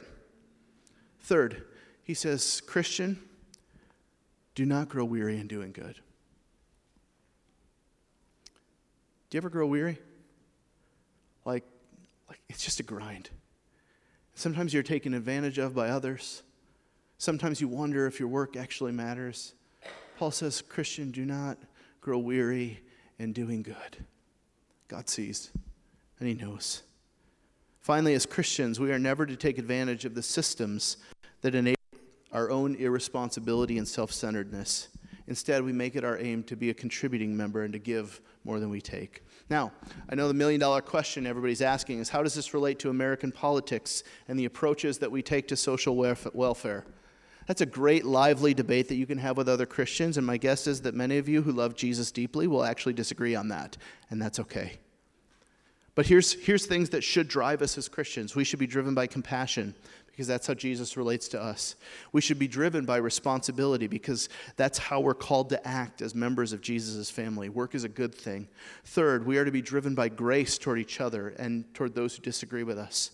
Third, 1.20 1.64
he 2.02 2.14
says, 2.14 2.60
Christian, 2.60 3.18
do 4.54 4.66
not 4.66 4.88
grow 4.88 5.04
weary 5.04 5.38
in 5.38 5.46
doing 5.46 5.72
good. 5.72 5.94
Do 9.30 9.36
you 9.36 9.38
ever 9.38 9.48
grow 9.48 9.66
weary? 9.66 9.98
Like, 11.44 11.64
like 12.28 12.40
it's 12.48 12.62
just 12.64 12.78
a 12.78 12.82
grind. 12.82 13.30
Sometimes 14.34 14.74
you're 14.74 14.82
taken 14.82 15.14
advantage 15.14 15.58
of 15.58 15.74
by 15.74 15.88
others. 15.88 16.42
Sometimes 17.18 17.60
you 17.60 17.68
wonder 17.68 18.06
if 18.06 18.18
your 18.18 18.28
work 18.28 18.56
actually 18.56 18.92
matters. 18.92 19.54
Paul 20.18 20.30
says, 20.30 20.62
Christian, 20.62 21.10
do 21.10 21.24
not 21.24 21.58
grow 22.00 22.18
weary 22.18 22.80
in 23.18 23.32
doing 23.32 23.62
good. 23.62 24.04
God 24.88 25.08
sees 25.08 25.50
and 26.18 26.28
He 26.28 26.34
knows. 26.34 26.82
Finally, 27.84 28.14
as 28.14 28.24
Christians, 28.24 28.80
we 28.80 28.90
are 28.90 28.98
never 28.98 29.26
to 29.26 29.36
take 29.36 29.58
advantage 29.58 30.06
of 30.06 30.14
the 30.14 30.22
systems 30.22 30.96
that 31.42 31.54
enable 31.54 31.76
our 32.32 32.50
own 32.50 32.74
irresponsibility 32.76 33.76
and 33.76 33.86
self 33.86 34.10
centeredness. 34.10 34.88
Instead, 35.26 35.62
we 35.62 35.70
make 35.70 35.94
it 35.94 36.02
our 36.02 36.16
aim 36.16 36.42
to 36.44 36.56
be 36.56 36.70
a 36.70 36.74
contributing 36.74 37.36
member 37.36 37.62
and 37.62 37.74
to 37.74 37.78
give 37.78 38.22
more 38.42 38.58
than 38.58 38.70
we 38.70 38.80
take. 38.80 39.22
Now, 39.50 39.70
I 40.08 40.14
know 40.14 40.28
the 40.28 40.32
million 40.32 40.60
dollar 40.60 40.80
question 40.80 41.26
everybody's 41.26 41.60
asking 41.60 41.98
is 41.98 42.08
how 42.08 42.22
does 42.22 42.32
this 42.32 42.54
relate 42.54 42.78
to 42.78 42.88
American 42.88 43.30
politics 43.30 44.02
and 44.28 44.38
the 44.38 44.46
approaches 44.46 44.96
that 45.00 45.10
we 45.10 45.20
take 45.20 45.46
to 45.48 45.56
social 45.56 45.94
welfare? 45.94 46.86
That's 47.46 47.60
a 47.60 47.66
great, 47.66 48.06
lively 48.06 48.54
debate 48.54 48.88
that 48.88 48.94
you 48.94 49.04
can 49.04 49.18
have 49.18 49.36
with 49.36 49.46
other 49.46 49.66
Christians, 49.66 50.16
and 50.16 50.26
my 50.26 50.38
guess 50.38 50.66
is 50.66 50.80
that 50.80 50.94
many 50.94 51.18
of 51.18 51.28
you 51.28 51.42
who 51.42 51.52
love 51.52 51.76
Jesus 51.76 52.10
deeply 52.10 52.46
will 52.46 52.64
actually 52.64 52.94
disagree 52.94 53.34
on 53.34 53.48
that, 53.48 53.76
and 54.08 54.22
that's 54.22 54.40
okay. 54.40 54.78
But 55.94 56.06
here's, 56.06 56.32
here's 56.32 56.66
things 56.66 56.90
that 56.90 57.04
should 57.04 57.28
drive 57.28 57.62
us 57.62 57.78
as 57.78 57.88
Christians. 57.88 58.34
We 58.34 58.44
should 58.44 58.58
be 58.58 58.66
driven 58.66 58.94
by 58.94 59.06
compassion 59.06 59.74
because 60.14 60.26
that's 60.28 60.46
how 60.46 60.54
Jesus 60.54 60.96
relates 60.96 61.26
to 61.28 61.42
us. 61.42 61.74
We 62.12 62.20
should 62.20 62.38
be 62.38 62.46
driven 62.46 62.84
by 62.84 62.98
responsibility 62.98 63.88
because 63.88 64.28
that's 64.56 64.78
how 64.78 65.00
we're 65.00 65.14
called 65.14 65.50
to 65.50 65.66
act 65.66 66.02
as 66.02 66.14
members 66.14 66.52
of 66.52 66.60
Jesus' 66.60 67.10
family. 67.10 67.48
Work 67.48 67.74
is 67.74 67.82
a 67.82 67.88
good 67.88 68.14
thing. 68.14 68.48
Third, 68.84 69.26
we 69.26 69.38
are 69.38 69.44
to 69.44 69.50
be 69.50 69.62
driven 69.62 69.96
by 69.96 70.08
grace 70.08 70.56
toward 70.56 70.78
each 70.78 71.00
other 71.00 71.30
and 71.30 71.72
toward 71.74 71.96
those 71.96 72.14
who 72.14 72.22
disagree 72.22 72.62
with 72.62 72.78
us. 72.78 73.10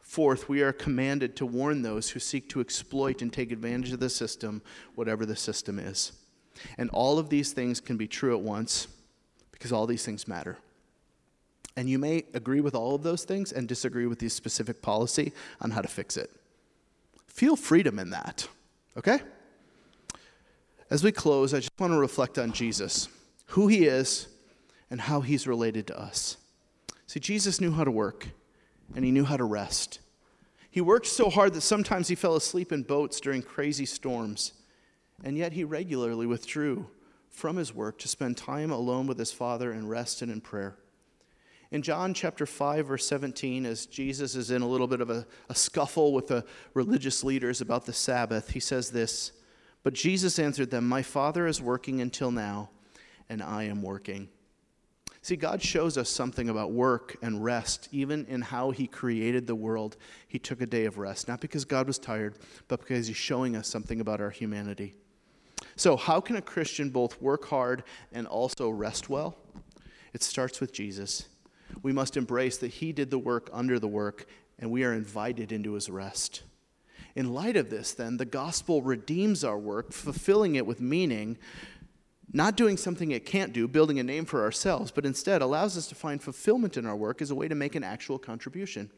Fourth, 0.00 0.48
we 0.48 0.62
are 0.62 0.72
commanded 0.72 1.36
to 1.36 1.44
warn 1.44 1.82
those 1.82 2.08
who 2.08 2.18
seek 2.18 2.48
to 2.48 2.60
exploit 2.60 3.20
and 3.20 3.30
take 3.30 3.52
advantage 3.52 3.92
of 3.92 4.00
the 4.00 4.08
system, 4.08 4.62
whatever 4.94 5.26
the 5.26 5.36
system 5.36 5.78
is. 5.78 6.12
And 6.78 6.88
all 6.90 7.18
of 7.18 7.28
these 7.28 7.52
things 7.52 7.78
can 7.78 7.98
be 7.98 8.08
true 8.08 8.34
at 8.34 8.40
once 8.40 8.88
because 9.52 9.70
all 9.70 9.86
these 9.86 10.04
things 10.04 10.26
matter. 10.26 10.56
And 11.78 11.88
you 11.88 11.96
may 11.96 12.24
agree 12.34 12.60
with 12.60 12.74
all 12.74 12.96
of 12.96 13.04
those 13.04 13.22
things 13.22 13.52
and 13.52 13.68
disagree 13.68 14.08
with 14.08 14.18
the 14.18 14.28
specific 14.28 14.82
policy 14.82 15.32
on 15.60 15.70
how 15.70 15.80
to 15.80 15.86
fix 15.86 16.16
it. 16.16 16.28
Feel 17.28 17.54
freedom 17.54 18.00
in 18.00 18.10
that, 18.10 18.48
okay? 18.96 19.20
As 20.90 21.04
we 21.04 21.12
close, 21.12 21.54
I 21.54 21.58
just 21.58 21.70
want 21.78 21.92
to 21.92 21.98
reflect 22.00 22.36
on 22.36 22.50
Jesus, 22.50 23.08
who 23.50 23.68
he 23.68 23.86
is, 23.86 24.26
and 24.90 25.02
how 25.02 25.20
he's 25.20 25.46
related 25.46 25.86
to 25.86 25.96
us. 25.96 26.36
See, 27.06 27.20
Jesus 27.20 27.60
knew 27.60 27.70
how 27.70 27.84
to 27.84 27.92
work, 27.92 28.26
and 28.96 29.04
he 29.04 29.12
knew 29.12 29.24
how 29.24 29.36
to 29.36 29.44
rest. 29.44 30.00
He 30.72 30.80
worked 30.80 31.06
so 31.06 31.30
hard 31.30 31.54
that 31.54 31.60
sometimes 31.60 32.08
he 32.08 32.16
fell 32.16 32.34
asleep 32.34 32.72
in 32.72 32.82
boats 32.82 33.20
during 33.20 33.40
crazy 33.40 33.86
storms. 33.86 34.52
and 35.22 35.38
yet 35.38 35.52
he 35.52 35.62
regularly 35.62 36.26
withdrew 36.26 36.88
from 37.30 37.56
his 37.56 37.72
work 37.72 37.98
to 37.98 38.08
spend 38.08 38.36
time 38.36 38.72
alone 38.72 39.06
with 39.06 39.18
his 39.18 39.30
Father 39.30 39.70
and 39.70 39.88
rest 39.88 40.22
and 40.22 40.32
in 40.32 40.40
prayer. 40.40 40.76
In 41.70 41.82
John 41.82 42.14
chapter 42.14 42.46
5, 42.46 42.86
verse 42.86 43.06
17, 43.06 43.66
as 43.66 43.84
Jesus 43.84 44.34
is 44.34 44.50
in 44.50 44.62
a 44.62 44.68
little 44.68 44.86
bit 44.86 45.02
of 45.02 45.10
a, 45.10 45.26
a 45.50 45.54
scuffle 45.54 46.14
with 46.14 46.28
the 46.28 46.44
religious 46.72 47.22
leaders 47.22 47.60
about 47.60 47.84
the 47.84 47.92
Sabbath, 47.92 48.50
he 48.50 48.60
says 48.60 48.90
this 48.90 49.32
But 49.82 49.92
Jesus 49.92 50.38
answered 50.38 50.70
them, 50.70 50.88
My 50.88 51.02
Father 51.02 51.46
is 51.46 51.60
working 51.60 52.00
until 52.00 52.30
now, 52.30 52.70
and 53.28 53.42
I 53.42 53.64
am 53.64 53.82
working. 53.82 54.28
See, 55.20 55.36
God 55.36 55.60
shows 55.60 55.98
us 55.98 56.08
something 56.08 56.48
about 56.48 56.72
work 56.72 57.16
and 57.20 57.44
rest, 57.44 57.88
even 57.92 58.24
in 58.26 58.40
how 58.40 58.70
He 58.70 58.86
created 58.86 59.46
the 59.46 59.54
world. 59.54 59.98
He 60.26 60.38
took 60.38 60.62
a 60.62 60.66
day 60.66 60.86
of 60.86 60.96
rest, 60.96 61.28
not 61.28 61.40
because 61.40 61.66
God 61.66 61.86
was 61.86 61.98
tired, 61.98 62.38
but 62.68 62.80
because 62.80 63.08
He's 63.08 63.16
showing 63.18 63.56
us 63.56 63.68
something 63.68 64.00
about 64.00 64.22
our 64.22 64.30
humanity. 64.30 64.94
So, 65.76 65.96
how 65.98 66.20
can 66.20 66.36
a 66.36 66.42
Christian 66.42 66.88
both 66.88 67.20
work 67.20 67.44
hard 67.46 67.84
and 68.10 68.26
also 68.26 68.70
rest 68.70 69.10
well? 69.10 69.36
It 70.14 70.22
starts 70.22 70.60
with 70.60 70.72
Jesus. 70.72 71.28
We 71.82 71.92
must 71.92 72.16
embrace 72.16 72.58
that 72.58 72.68
He 72.68 72.92
did 72.92 73.10
the 73.10 73.18
work 73.18 73.50
under 73.52 73.78
the 73.78 73.88
work, 73.88 74.26
and 74.58 74.70
we 74.70 74.84
are 74.84 74.92
invited 74.92 75.52
into 75.52 75.74
His 75.74 75.88
rest. 75.88 76.42
In 77.14 77.32
light 77.32 77.56
of 77.56 77.70
this, 77.70 77.92
then, 77.92 78.16
the 78.16 78.24
gospel 78.24 78.82
redeems 78.82 79.44
our 79.44 79.58
work, 79.58 79.92
fulfilling 79.92 80.54
it 80.54 80.66
with 80.66 80.80
meaning 80.80 81.38
not 82.32 82.56
doing 82.56 82.76
something 82.76 83.10
it 83.10 83.24
can't 83.24 83.52
do, 83.52 83.66
building 83.66 83.98
a 83.98 84.02
name 84.02 84.24
for 84.24 84.42
ourselves, 84.42 84.90
but 84.90 85.06
instead 85.06 85.40
allows 85.40 85.78
us 85.78 85.86
to 85.88 85.94
find 85.94 86.22
fulfillment 86.22 86.76
in 86.76 86.84
our 86.84 86.96
work 86.96 87.22
as 87.22 87.30
a 87.30 87.34
way 87.34 87.48
to 87.48 87.54
make 87.54 87.74
an 87.74 87.84
actual 87.84 88.18
contribution. 88.18 88.90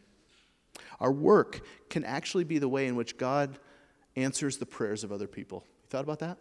Our 0.98 1.12
work 1.12 1.60
can 1.88 2.04
actually 2.04 2.44
be 2.44 2.58
the 2.58 2.68
way 2.68 2.86
in 2.86 2.96
which 2.96 3.16
God 3.16 3.58
answers 4.16 4.58
the 4.58 4.66
prayers 4.66 5.04
of 5.04 5.12
other 5.12 5.28
people. 5.28 5.64
You 5.84 5.88
thought 5.90 6.04
about 6.04 6.18
that? 6.20 6.38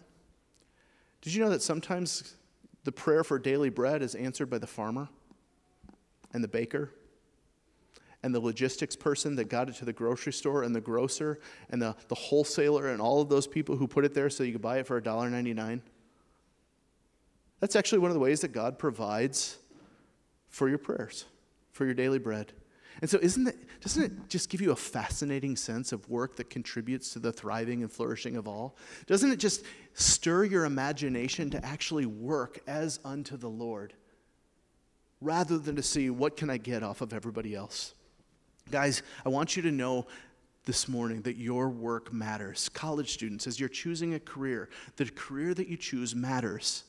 Did 1.21 1.33
you 1.33 1.43
know 1.43 1.49
that 1.51 1.61
sometimes 1.61 2.35
the 2.85 2.91
prayer 2.91 3.23
for 3.23 3.37
daily 3.37 3.69
bread 3.69 4.01
is 4.01 4.15
answered 4.15 4.49
by 4.49 4.57
the 4.57 4.67
farmer 4.67 5.09
and 6.33 6.43
the 6.43 6.47
baker 6.47 6.91
and 8.23 8.35
the 8.35 8.39
logistics 8.39 8.95
person 8.95 9.35
that 9.35 9.45
got 9.45 9.69
it 9.69 9.75
to 9.75 9.85
the 9.85 9.93
grocery 9.93 10.33
store 10.33 10.63
and 10.63 10.75
the 10.75 10.81
grocer 10.81 11.39
and 11.69 11.81
the, 11.81 11.95
the 12.09 12.15
wholesaler 12.15 12.89
and 12.89 13.01
all 13.01 13.21
of 13.21 13.29
those 13.29 13.47
people 13.47 13.75
who 13.77 13.87
put 13.87 14.03
it 14.03 14.13
there 14.13 14.29
so 14.29 14.43
you 14.43 14.51
could 14.51 14.61
buy 14.61 14.79
it 14.79 14.87
for 14.87 14.99
$1.99? 14.99 15.81
That's 17.59 17.75
actually 17.75 17.99
one 17.99 18.11
of 18.11 18.15
the 18.15 18.21
ways 18.21 18.41
that 18.41 18.51
God 18.51 18.77
provides 18.77 19.57
for 20.49 20.67
your 20.67 20.77
prayers, 20.77 21.25
for 21.71 21.85
your 21.85 21.93
daily 21.93 22.19
bread. 22.19 22.53
And 23.01 23.09
so 23.09 23.17
isn't 23.21 23.47
it, 23.47 23.55
doesn't 23.81 24.03
it 24.03 24.11
just 24.27 24.49
give 24.49 24.59
you 24.59 24.71
a 24.71 24.75
fascinating 24.75 25.55
sense 25.55 25.93
of 25.93 26.09
work 26.09 26.35
that 26.35 26.49
contributes 26.49 27.13
to 27.13 27.19
the 27.19 27.31
thriving 27.31 27.81
and 27.81 27.91
flourishing 27.91 28.35
of 28.35 28.47
all? 28.47 28.75
Doesn't 29.07 29.31
it 29.31 29.37
just 29.37 29.63
stir 29.93 30.43
your 30.43 30.65
imagination 30.65 31.49
to 31.51 31.65
actually 31.65 32.05
work 32.05 32.59
as 32.67 32.99
unto 33.05 33.37
the 33.37 33.49
Lord 33.49 33.93
rather 35.21 35.57
than 35.57 35.75
to 35.75 35.83
see 35.83 36.09
what 36.09 36.37
can 36.37 36.49
I 36.49 36.57
get 36.57 36.83
off 36.83 37.01
of 37.01 37.13
everybody 37.13 37.55
else? 37.55 37.93
Guys, 38.71 39.01
I 39.25 39.29
want 39.29 39.55
you 39.55 39.63
to 39.63 39.71
know 39.71 40.07
this 40.65 40.87
morning 40.87 41.21
that 41.23 41.35
your 41.35 41.69
work 41.69 42.13
matters. 42.13 42.69
College 42.69 43.11
students, 43.11 43.47
as 43.47 43.59
you're 43.59 43.69
choosing 43.69 44.13
a 44.13 44.19
career, 44.19 44.69
the 44.97 45.05
career 45.05 45.53
that 45.53 45.67
you 45.67 45.77
choose 45.77 46.15
matters. 46.15 46.83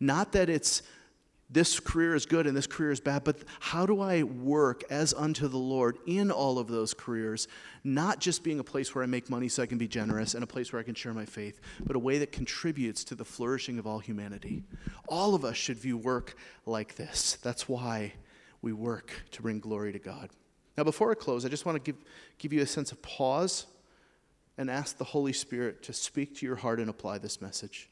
Not 0.00 0.32
that 0.32 0.48
it's 0.48 0.82
this 1.52 1.80
career 1.80 2.14
is 2.14 2.26
good 2.26 2.46
and 2.46 2.56
this 2.56 2.66
career 2.66 2.92
is 2.92 3.00
bad, 3.00 3.24
but 3.24 3.38
how 3.58 3.84
do 3.84 4.00
I 4.00 4.22
work 4.22 4.84
as 4.88 5.12
unto 5.12 5.48
the 5.48 5.58
Lord 5.58 5.98
in 6.06 6.30
all 6.30 6.58
of 6.58 6.68
those 6.68 6.94
careers? 6.94 7.48
Not 7.82 8.20
just 8.20 8.44
being 8.44 8.60
a 8.60 8.64
place 8.64 8.94
where 8.94 9.02
I 9.02 9.08
make 9.08 9.28
money 9.28 9.48
so 9.48 9.62
I 9.62 9.66
can 9.66 9.78
be 9.78 9.88
generous 9.88 10.34
and 10.34 10.44
a 10.44 10.46
place 10.46 10.72
where 10.72 10.78
I 10.78 10.84
can 10.84 10.94
share 10.94 11.12
my 11.12 11.24
faith, 11.24 11.60
but 11.84 11.96
a 11.96 11.98
way 11.98 12.18
that 12.18 12.30
contributes 12.30 13.02
to 13.04 13.16
the 13.16 13.24
flourishing 13.24 13.78
of 13.78 13.86
all 13.86 13.98
humanity. 13.98 14.62
All 15.08 15.34
of 15.34 15.44
us 15.44 15.56
should 15.56 15.76
view 15.76 15.96
work 15.96 16.36
like 16.66 16.94
this. 16.94 17.36
That's 17.42 17.68
why 17.68 18.12
we 18.62 18.72
work 18.72 19.12
to 19.32 19.42
bring 19.42 19.58
glory 19.58 19.92
to 19.92 19.98
God. 19.98 20.30
Now, 20.78 20.84
before 20.84 21.10
I 21.10 21.14
close, 21.14 21.44
I 21.44 21.48
just 21.48 21.66
want 21.66 21.76
to 21.76 21.92
give, 21.92 22.00
give 22.38 22.52
you 22.52 22.62
a 22.62 22.66
sense 22.66 22.92
of 22.92 23.02
pause 23.02 23.66
and 24.56 24.70
ask 24.70 24.98
the 24.98 25.04
Holy 25.04 25.32
Spirit 25.32 25.82
to 25.84 25.92
speak 25.92 26.36
to 26.36 26.46
your 26.46 26.56
heart 26.56 26.78
and 26.78 26.88
apply 26.88 27.18
this 27.18 27.40
message. 27.40 27.90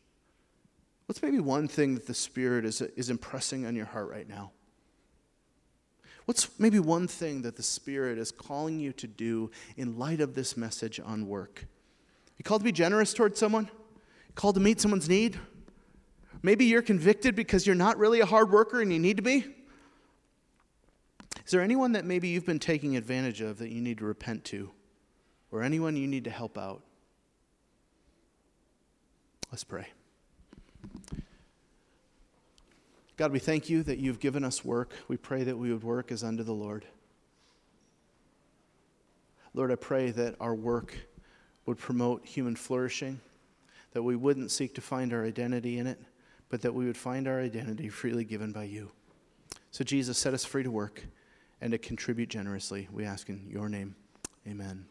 What's 1.08 1.22
maybe 1.22 1.40
one 1.40 1.68
thing 1.68 1.94
that 1.94 2.06
the 2.06 2.12
Spirit 2.12 2.66
is, 2.66 2.82
is 2.82 3.08
impressing 3.08 3.64
on 3.64 3.74
your 3.74 3.86
heart 3.86 4.10
right 4.10 4.28
now? 4.28 4.52
What's 6.26 6.60
maybe 6.60 6.78
one 6.78 7.08
thing 7.08 7.40
that 7.42 7.56
the 7.56 7.62
Spirit 7.62 8.18
is 8.18 8.30
calling 8.30 8.78
you 8.78 8.92
to 8.92 9.06
do 9.06 9.50
in 9.78 9.98
light 9.98 10.20
of 10.20 10.34
this 10.34 10.54
message 10.54 11.00
on 11.02 11.26
work? 11.26 11.64
You 12.36 12.42
called 12.42 12.60
to 12.60 12.64
be 12.66 12.72
generous 12.72 13.14
towards 13.14 13.40
someone? 13.40 13.64
You 13.64 14.34
called 14.34 14.56
to 14.56 14.60
meet 14.60 14.82
someone's 14.82 15.08
need? 15.08 15.40
Maybe 16.42 16.66
you're 16.66 16.82
convicted 16.82 17.34
because 17.34 17.66
you're 17.66 17.74
not 17.74 17.96
really 17.96 18.20
a 18.20 18.26
hard 18.26 18.52
worker 18.52 18.82
and 18.82 18.92
you 18.92 18.98
need 18.98 19.16
to 19.16 19.22
be? 19.22 19.46
Is 21.46 21.52
there 21.52 21.62
anyone 21.62 21.92
that 21.92 22.04
maybe 22.04 22.28
you've 22.28 22.44
been 22.44 22.58
taking 22.58 22.98
advantage 22.98 23.40
of 23.40 23.56
that 23.60 23.70
you 23.70 23.80
need 23.80 23.96
to 23.96 24.04
repent 24.04 24.44
to? 24.44 24.72
Or 25.50 25.62
anyone 25.62 25.96
you 25.96 26.06
need 26.06 26.24
to 26.24 26.30
help 26.30 26.58
out? 26.58 26.82
Let's 29.50 29.64
pray. 29.64 29.86
God, 33.18 33.32
we 33.32 33.40
thank 33.40 33.68
you 33.68 33.82
that 33.82 33.98
you've 33.98 34.20
given 34.20 34.44
us 34.44 34.64
work. 34.64 34.94
We 35.08 35.16
pray 35.16 35.42
that 35.42 35.58
we 35.58 35.72
would 35.72 35.82
work 35.82 36.12
as 36.12 36.22
unto 36.22 36.44
the 36.44 36.52
Lord. 36.52 36.86
Lord, 39.52 39.72
I 39.72 39.74
pray 39.74 40.12
that 40.12 40.36
our 40.38 40.54
work 40.54 40.96
would 41.66 41.78
promote 41.78 42.24
human 42.24 42.54
flourishing, 42.54 43.20
that 43.92 44.04
we 44.04 44.14
wouldn't 44.14 44.52
seek 44.52 44.72
to 44.76 44.80
find 44.80 45.12
our 45.12 45.24
identity 45.24 45.78
in 45.78 45.88
it, 45.88 45.98
but 46.48 46.62
that 46.62 46.72
we 46.72 46.86
would 46.86 46.96
find 46.96 47.26
our 47.26 47.40
identity 47.40 47.88
freely 47.88 48.22
given 48.22 48.52
by 48.52 48.62
you. 48.62 48.92
So, 49.72 49.82
Jesus, 49.82 50.16
set 50.16 50.32
us 50.32 50.44
free 50.44 50.62
to 50.62 50.70
work 50.70 51.04
and 51.60 51.72
to 51.72 51.78
contribute 51.78 52.28
generously. 52.28 52.86
We 52.92 53.04
ask 53.04 53.28
in 53.28 53.48
your 53.50 53.68
name. 53.68 53.96
Amen. 54.46 54.84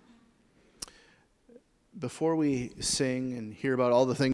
Before 1.97 2.36
we 2.36 2.73
sing 2.82 3.38
and 3.38 3.53
hear 3.53 3.73
about 3.73 3.93
all 3.93 4.05
the 4.05 4.15
things, 4.15 4.25